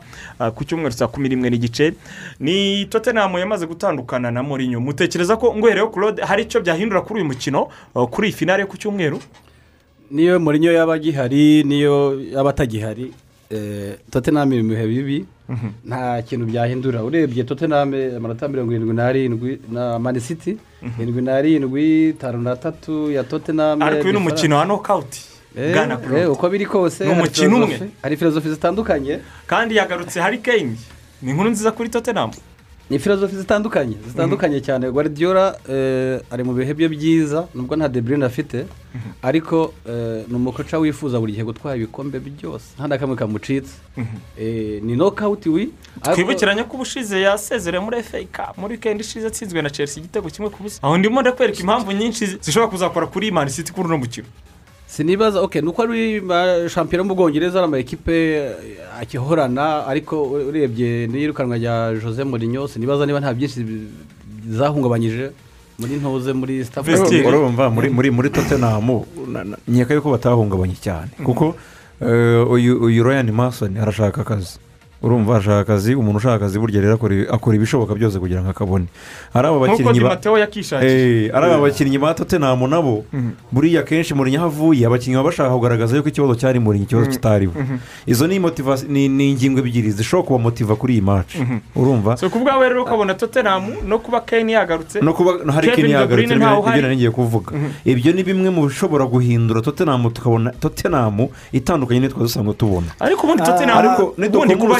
[0.56, 1.94] ku cyumweru saa kumi n'imwe n'igice
[2.40, 7.32] ni tottenham yamaze gutandukana na Mourinho mutekereza ko ngwereyo claude hari icyo byahindura kuri uyu
[7.32, 7.68] mukino
[8.12, 9.20] kuri iyi finale ku cyumweru
[10.12, 13.12] niyo murinyo yaba agihari niyo yaba atagihari
[14.12, 15.26] totename iri mu bihe bibi.
[15.86, 17.04] Nta kintu byahindura.
[17.04, 20.58] Urebye totename amanota mirongo irindwi n'arindwi na manisiti
[21.00, 25.22] irindwi n'arindwi tanu n'atatu ya totename ariko uyu ni umukino wa nokawuti
[25.74, 27.80] bwana claude uko biri kose ni umukino umwe.
[28.02, 29.20] hari filozofi zitandukanye.
[29.48, 30.78] Kandi yagarutse hari keyini
[31.22, 32.32] ni inkuru nziza kuri tottenham
[32.90, 34.92] ni filozofi zitandukanye zitandukanye cyane.
[34.92, 38.66] Guardiola eh, ari mu bihe bye byiza nubwo nta deburine afite
[39.22, 42.66] ariko eh, ni umukoca wifuza buri gihe gutwara ibikombe byose.
[42.78, 43.74] Nta na kamwe kamucitse.
[44.38, 45.70] Eh, ni nokawuti wi
[46.14, 48.58] twibukiranye ko ubushize yasezereye muri FA Cup.
[48.58, 50.80] Muri wikendi ishize atsinzwe na chelsea igitego kimwe ku busa.
[50.84, 54.28] Aho ndimo ndakwereka impamvu nyinshi zi- zishobora kuzakora kuri mani city kuri uno mukino.
[54.88, 56.22] Sinibaza ok nuko ari
[56.70, 58.16] shampiyona yo mu bwongereza ari amakipe
[59.02, 63.60] akihorana ariko urebye n'iyirukanwa rya jose Mourinho sinibaza niba nta byinshi
[64.50, 65.32] zahungabanyije
[65.80, 66.86] muri ntuze muri staff
[67.28, 68.88] urumva muri muri muri tottenham
[69.28, 71.12] na- na- nkeka yuko batahungabanye cyane.
[71.24, 71.56] Kuko
[72.02, 74.60] eh, uyu uyu ryan mason arashaka akazi.
[75.02, 78.86] Urumva arashaka akazi umuntu ushaka akazi burya rero akora- ibishoboka byose kugira ngo akabone.
[79.34, 80.00] Ari aba bakinnyi
[80.86, 83.06] Eh, ari aba bakinnyi ba tottenham nabo
[83.52, 87.54] buriya kenshi murinyi aho avuye abakinnyi baba bashaka kugaragaza yuko ikibazo cyari murinyi ikibazo kitariho.
[88.08, 91.38] Izo ni ingingo ebyiri zishobora kubamotiva kuri iyi maci
[91.76, 92.18] urumva?
[92.18, 96.34] So ku bwawe rero ukabona tottenham no kuba keyini yagarutse no kuba hari keni yagarutse
[96.34, 97.52] ibyo ngiye kuvuga.
[97.86, 102.88] Ibyo ni bimwe mu bishobora guhindura tottenham tukabona tottenham itandukanye n'itwa dusanzwe tubona.
[103.00, 103.78] Ariko ubundi tottenham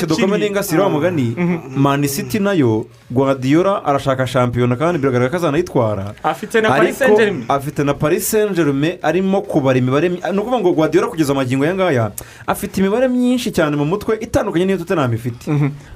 [0.06, 1.36] ariko ubundi nidukomeze kuba dukome kiri- n'ingasire wa mugani
[1.78, 6.14] mani city na yo guardiola arashaka shampiyona kandi biragaragara ko azanayitwara.
[6.24, 10.38] Afite na paris saint germain afite na paris saint germain arimo kubara imibare mi- ni
[10.40, 12.12] ukuvuga ngo guardiola kugeza amagingo aya ngaya
[12.48, 15.50] afite imibare myinshi cyane mu mutwe itandukanye n'iyo tottenham ifite.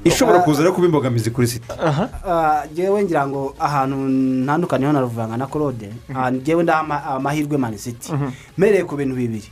[0.04, 1.66] Ishobora kuza rero kuba imbogamizi kuri city.
[2.26, 3.96] Ah, njyewe ngira ngo ahantu
[4.46, 8.14] ntandukaniyeho na ruvanga na claude ah, njyewe ndaha ama- amahirwe mani city.
[8.58, 9.50] Mpereye ku bintu bibiri.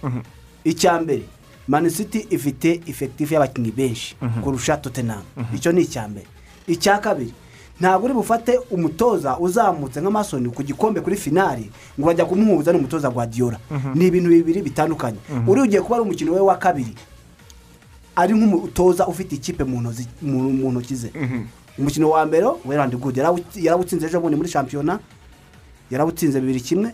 [0.63, 1.21] Icya mbere
[1.67, 5.23] mani city ifite efekitifu y'abakinnyi benshi kurusha tottenham.
[5.55, 6.27] Icyo ni icya mbere.
[6.67, 7.33] Icya kabiri
[7.79, 11.69] ntabwo uri bufate umutoza uzamutse nk'amasoni ku gikombe kuri finari
[11.99, 13.59] ngo urajya kumuhuza n'umutoza guardiola.
[13.95, 15.17] Ni ibintu bibiri bitandukanye.
[15.47, 16.95] Uri ugiye kuba ari umukino we wa kabiri
[18.15, 19.81] ari nk'umutoza ufite ikipe mu
[20.71, 21.11] ntoki ze.
[21.77, 23.19] Umukino wa mbere werandi gudu
[23.55, 24.99] yarawutsinze ejo bundi muri shampiyona
[25.91, 26.93] yarawutsinze bibiri kimwe.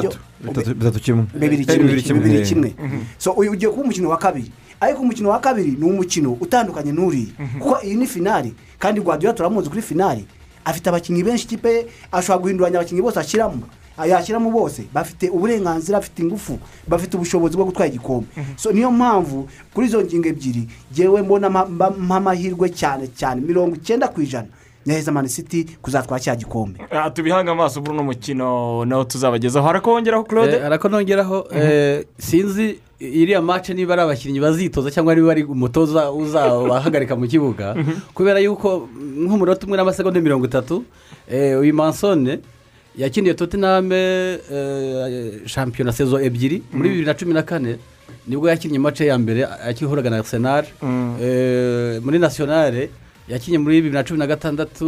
[0.00, 1.64] Bitatu bitatu bitatu kimwe bibiri
[2.02, 2.74] kimwe bibiri kimwe
[3.18, 4.50] so uyu ugiye kuba umukino wa kabiri.
[4.80, 5.70] Ariko umukino wa kabiri?
[5.78, 7.26] Ni umukino utandukanye n'uriya
[7.58, 8.54] kuko iyi ni finari.
[8.78, 10.24] Kandi guardiola turamuzi kuri finari.
[10.64, 13.62] Afite abakinnyi benshi ikipe ye ashobora guhinduranya abakinnyi bose ashyiramo
[14.08, 14.82] yashyiramo bose.
[14.92, 16.58] Bafite uburenganzira bafite ingufu
[16.88, 18.26] bafite ubushobozi bwo gutwara igikombe.
[18.56, 23.40] So niyo mpamvu kuri izo ngingo ebyiri ngewe mbona mpa- mpa- mp'amahirwe cyane cyane.
[23.44, 24.48] Mirongo icyenda ku ijana.
[24.90, 26.80] Nyaheza mani city kuzatwara cya gikombe.
[26.90, 29.66] Ah, tubihange amaso muri uno mukino nawo tuzabagezaho.
[29.66, 30.56] Harakongeraho claude?
[30.56, 36.10] Eh, ariko nongeraho eh, sinzi iriya mace niba ari abakinnyi bazitoza cyangwa niba ari umutoza
[36.12, 37.76] uzabahagarika mu kibuga.
[38.14, 38.88] Kubera yuko
[39.18, 40.84] nk'umunota umwe n'amasegonda mirongo itatu
[41.30, 42.38] eh, uyu mansone
[42.96, 43.96] yakiniye totename
[44.52, 46.62] eh, shampiyona sezo ebyiri.
[46.72, 47.78] Muri bibiri na cumi na kane
[48.26, 50.64] ni bwo yakinnye mace ya mbere akihuraga na arsenal.
[51.22, 52.90] Eh, muri nasiyonale
[53.30, 54.86] yakinnye muri bibiri na cumi na gatandatu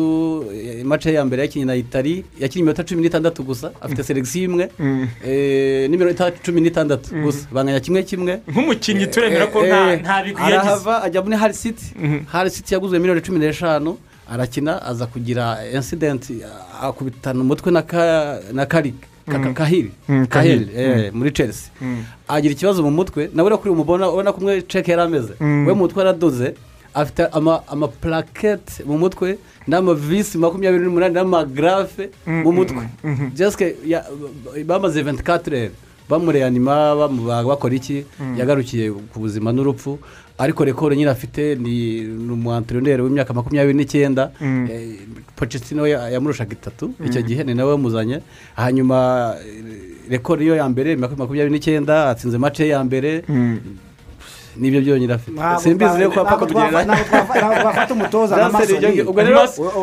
[0.55, 4.69] eh, mace ya mbere yakinnye na itali yakinnye iminota cumi n'itandatu gusa afite selekisiyo imwe
[4.79, 5.09] Mm.
[5.27, 7.47] eh, n'iminota cumi n'itandatu gusa.
[7.53, 8.41] Banganya kimwe kimwe.
[8.49, 10.59] Nk'umukinnyi turemera ko nta bigwi yagize.
[10.59, 11.85] Arahava ajya muri hari siti
[12.27, 13.97] hari siti yaguzwe miliyoni cumi n'eshanu
[14.31, 16.41] arakina aza kugira insidenti
[16.83, 18.95] akubitana umutwe na ka- na kari
[19.27, 19.55] ka- ka- Mm.
[19.55, 21.19] kahiri Mm, kahiri eh, Mm.
[21.19, 21.71] muri chelsea.
[21.81, 22.05] Mm.
[22.29, 25.67] agira ikibazo mu mutwe nawe uri kuri umubona ubona ko umwe ceke yari ameze Mm.
[25.67, 26.55] we mu mutwe yaradoze
[26.95, 29.39] afite ama- amapurakete mu mutwe
[29.69, 32.83] n'amavisi makumyabiri n'umunani n'amagarafe mu mutwe.
[33.35, 34.05] Jesike ya-
[34.67, 35.73] bamaze 24 rero
[36.09, 38.05] bamureanima bamubaga bakora iki?
[38.21, 38.37] Mm.
[38.39, 39.99] yagarukiye ku buzima n'urupfu.
[40.39, 42.03] Ariko rekoro nyine afite ni
[42.33, 44.33] umwantironeri w'imyaka makumyabiri n'icyenda.
[44.41, 44.67] Mm.
[44.71, 44.99] Eh,
[45.37, 46.93] Pochettino ya- yamurushaga itatu.
[46.99, 47.07] Mm.
[47.07, 48.21] icyo gihe ni nawe wamuzanye.
[48.57, 53.23] Hanyuma eh, rekoro yo ya mbere makumyabiri n'icyenda atsinze mace ya mbere.
[54.57, 58.37] Ni byo byonyine afite Ntabwo simbizi ko apfa ntabwo twafa- ntabwo twafa- ntabwo twafata umutoza
[58.37, 59.03] Naseri, Masoni.
[59.03, 59.41] ubwo rero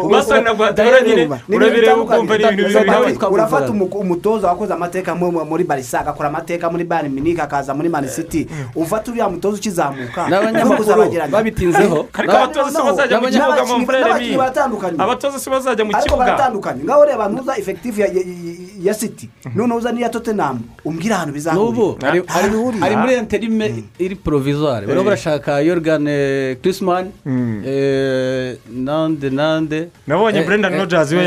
[0.09, 5.15] Masoni na Guardiola nyine urabireba ukumva ari ibintu bibiri nawe urafata umu- umutoza wakoze amateka
[5.15, 9.29] mu- mu- muri barisa agakora amateka muri bayern munich akaza muri man city ufata uriya
[9.29, 12.05] mutoza ukizamuka N'abanyamakuru babitinzeho.
[12.13, 16.25] ariko abatoza si bazajya mu kibuga mu mvurere baratandukanye abatoza si bazajya mu ariko kibuga
[16.25, 22.09] baratandukanye ngaho ureba ntuza efekitifu ya, city noneho uza n'iya tottenham umbwira ahantu bizahurira
[22.85, 24.15] ari- muri interime iri
[24.59, 26.05] provisoire barimo barashaka yorgan
[26.61, 27.11] kirisman
[28.71, 29.89] nande nande.
[30.07, 31.23] Nabonye Eh, Brendan eh, Rodgers we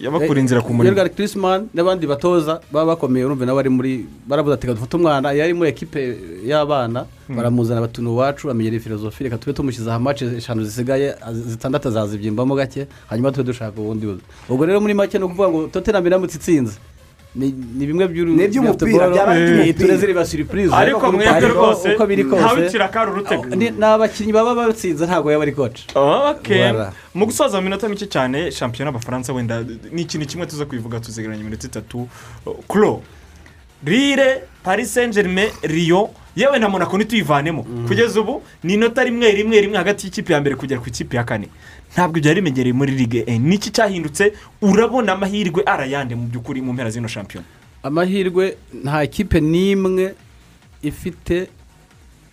[0.00, 0.84] yabakura inzira ku murimo.
[0.94, 5.32] yorgan kirisman n'abandi batoza baba bakomeye urumva nabo bari muri baravuze ati "Reka dufate umwana
[5.32, 10.64] yari muri ekipe y'abana baramuzana batuna iwacu amenyera filozofi reka tube tumushyize aha mace eshanu
[10.64, 14.06] zisigaye zitandatu azazibyimbamo gake hanyuma tube dushaka ubundi
[14.48, 16.76] ubwo rero muri make ni ukuvuga ngo tottenham iramutse itsinze
[17.34, 18.08] ni bimwe
[18.78, 20.74] football, byaba ari riba surprise.
[20.74, 23.56] Ariko mwebwe rwose, uko biri kose ntawicira akari urutega.
[23.56, 25.52] Ni- abakinnyi baba batsinze ntabwo yaba ari
[25.94, 26.72] Okay.
[26.72, 26.92] Voilà.
[27.14, 31.40] mu gusoza mu minota mike cyane shampiyona y'abafaransa wenda ni ikintu kimwe tuza kubivuga tuzegeranya
[31.40, 32.08] iminota itatu.
[32.68, 33.02] Kuro
[33.84, 39.60] rire paris saint germain riyo yewe na monaco ntituyivanemo kugeza ubu ni inota rimwe rimwe
[39.60, 41.48] rimwe hagati y'ikipe ya mbere kugera ku ikipe ya kane.
[41.92, 43.38] Ntabwo byari bimenyereye muri ligue e.
[43.38, 44.32] Niki cyahindutse?
[44.62, 47.46] Urabona amahirwe arayande mu by'ukuri mu mpera z'ino shampiyona?
[47.82, 50.14] Amahirwe nta kipe n'imwe
[50.82, 51.48] ifite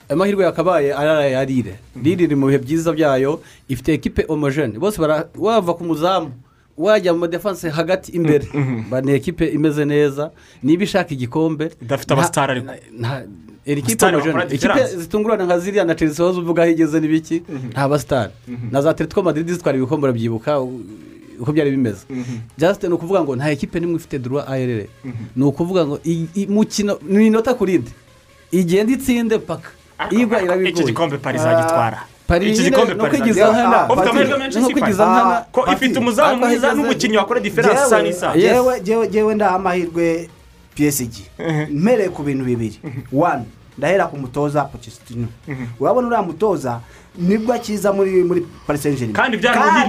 [0.09, 1.73] amahirwe yakabaye ari aya rire
[2.03, 4.79] rire iri mu bihe byiza byayo ifite ekipe homogene.
[4.79, 4.97] Bose
[5.35, 6.31] wava ku muzamu
[6.77, 8.47] wajya mu defanse hagati imbere.
[8.89, 10.31] Ba ni ekipe imeze neza.
[10.63, 12.71] Niba ishaka igikombe idafite abasitari ariko.
[13.65, 14.05] Iri kipe
[14.55, 18.33] ikipe zitungurana nka ziriya na chelsea wahoze uvuga aho igeze n'ibiki nta basitari
[18.71, 20.59] na za atletico madrid zitwara ibikombe urabyibuka
[21.39, 22.03] uko byari bimeze
[22.57, 24.89] just ni ukuvuga ngo nta ekipe n'imwe ifite duruwa ayerere
[25.35, 27.91] ni ukuvuga ngo i- i- mukino ni inota ku rindi.
[28.51, 29.69] Igenda itsinde paka
[30.11, 33.87] igwa irabigoye iki gikombe paris izagitwara Paris iki gikombe ukwigiza nkana.
[33.93, 34.59] ufite amahirwe menshi
[35.51, 38.37] ko ifite umuzamu mwiza n'umukinnyi wakora diferanse isa n'isaha
[39.09, 39.35] jewe.
[39.35, 40.29] Ndaha amahirwe
[40.79, 41.13] psg
[41.71, 42.79] mpereye ku bintu bibiri.
[43.11, 43.45] Wani
[43.77, 45.27] ndahera ku mutoza pochettino.
[45.79, 46.79] Urabona uriya mutoza
[47.17, 49.37] ni bwo akiza muri muri paris saint germain Kandi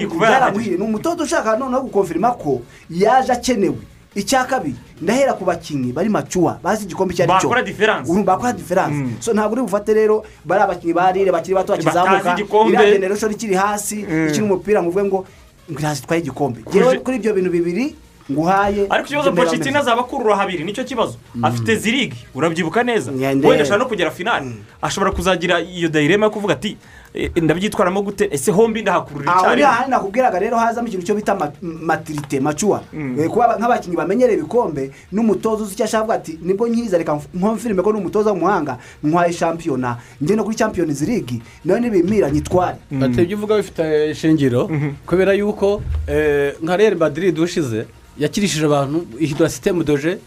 [0.06, 0.76] byaramuhiriye.
[0.78, 2.60] Ni umutoza ushaka noneho gukonfirima ko
[2.90, 3.78] yaje akenewe.
[4.14, 7.48] Icya kabiri ndahera ku bakinnyi bari macuwa bazi igikombe icyo ari cyo.
[7.48, 7.62] Bakora.
[8.10, 12.34] Urumva bakora diferanse so ntabwo uri bufate rero bari abakinnyi ba rire bakiri bato bakizamuka.
[12.66, 15.26] iriya generation ikiri hasi ikiri umupira muvuge ngo
[15.70, 16.60] ngo irazi itwaye igikombe.
[17.04, 17.94] Kuri ibyo bintu bibiri
[18.30, 21.16] nguhaye ariko ikibazo pochettino azaba akurura habiri ni cyo kibazo.
[21.42, 23.10] Afite zirigi urabyibuka neza?
[23.48, 26.76] Wenda ashobora no kugera finali ashobora kuzagira iyo dayirema yo kuvuga ati
[27.14, 28.28] "Eh, ndabyitwaramo gute?
[28.30, 32.40] Ese hombi ndahakurura aho ni icyarimwe hahandi nakubwiraga rero hazamo ikintu cyo bita ma- matirite
[32.40, 37.18] macuwa Eh, kuba nk'abakinnyi bamenyereye ibikombe n'umutoza uzi icyo ashaka ati ni bwo nkiza reka
[37.34, 39.98] nkomfirime ko n'umutoza w'umuhanga ntwaye shampiyona.
[40.20, 42.76] No kuri champions league nawe nibimira nyitware.
[43.18, 44.70] Ibyo uvuga bifite ishingiro
[45.06, 47.86] kubera yuko eh, nka real madrid ushize
[48.20, 50.18] yakirishije abantu ihindura sisitemu doje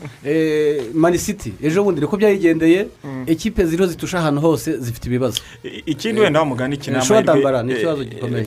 [0.94, 1.53] mani city.
[1.64, 2.88] Ejo bundi niko byayigendeye
[3.28, 5.41] ekipe ziriho zitusha ahantu hose zifite ibibazo.
[5.86, 8.44] Ikindi wenda wamugana iki ni Showa amahirwe, Dambara, ni eh, ikibazo eh, gikomeye.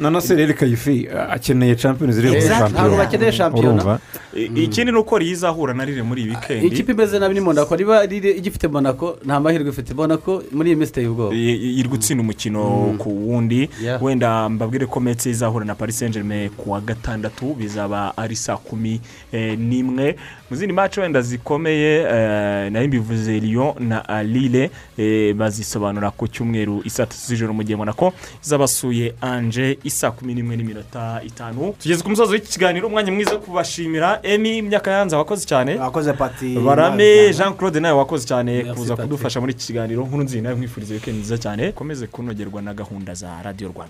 [0.00, 3.68] na- naseri kayifi akeneye champions league Exact, muri ntabwo bakeneye shampiyona.
[3.82, 4.00] urumva?
[4.36, 7.76] I- ikindi ni uko rizahura na rire muri iyi wikendi ikipe imeze nabi ni monaco.
[7.76, 9.94] Niba riri igifite monaco nta mahirwe ifite.
[9.94, 13.68] Monaco muri iyi minsi iteye ubwoba iri gutsinda umukino ku wundi.
[14.00, 18.56] Wenda mbabwire ko metse izahura na paris saint germain ku wa gatandatu bizaba ari saa
[18.56, 19.00] kumi
[19.32, 20.16] eh, n'imwe.
[20.50, 26.10] Mu zindi mace wenda zikomeye eh, na yo mbivuze eh, Lyon na Lille eh, bazisobanura
[26.10, 28.12] ku cyumweru isaa tatu z'ijoro mu gihe Monaco
[28.44, 31.74] izabasuye Anje isaa kumi n'imwe n'iminota itanu.
[31.82, 34.20] Tugeze ku musozi w'iki kiganiro umwanya mwiza wo kubashimira.
[34.22, 35.76] Emi imyaka yanze wakoze cyane?
[35.76, 40.02] Wakoze pati barame jean claude nawe wakoze cyane kuza kudufasha muri iki kiganiro.
[40.06, 41.68] Nkuru nziza nawe mwifuriza wikendi nziza cyane.
[41.68, 43.86] Ukomeze kunogerwa na gahunda za radiyo rwanda.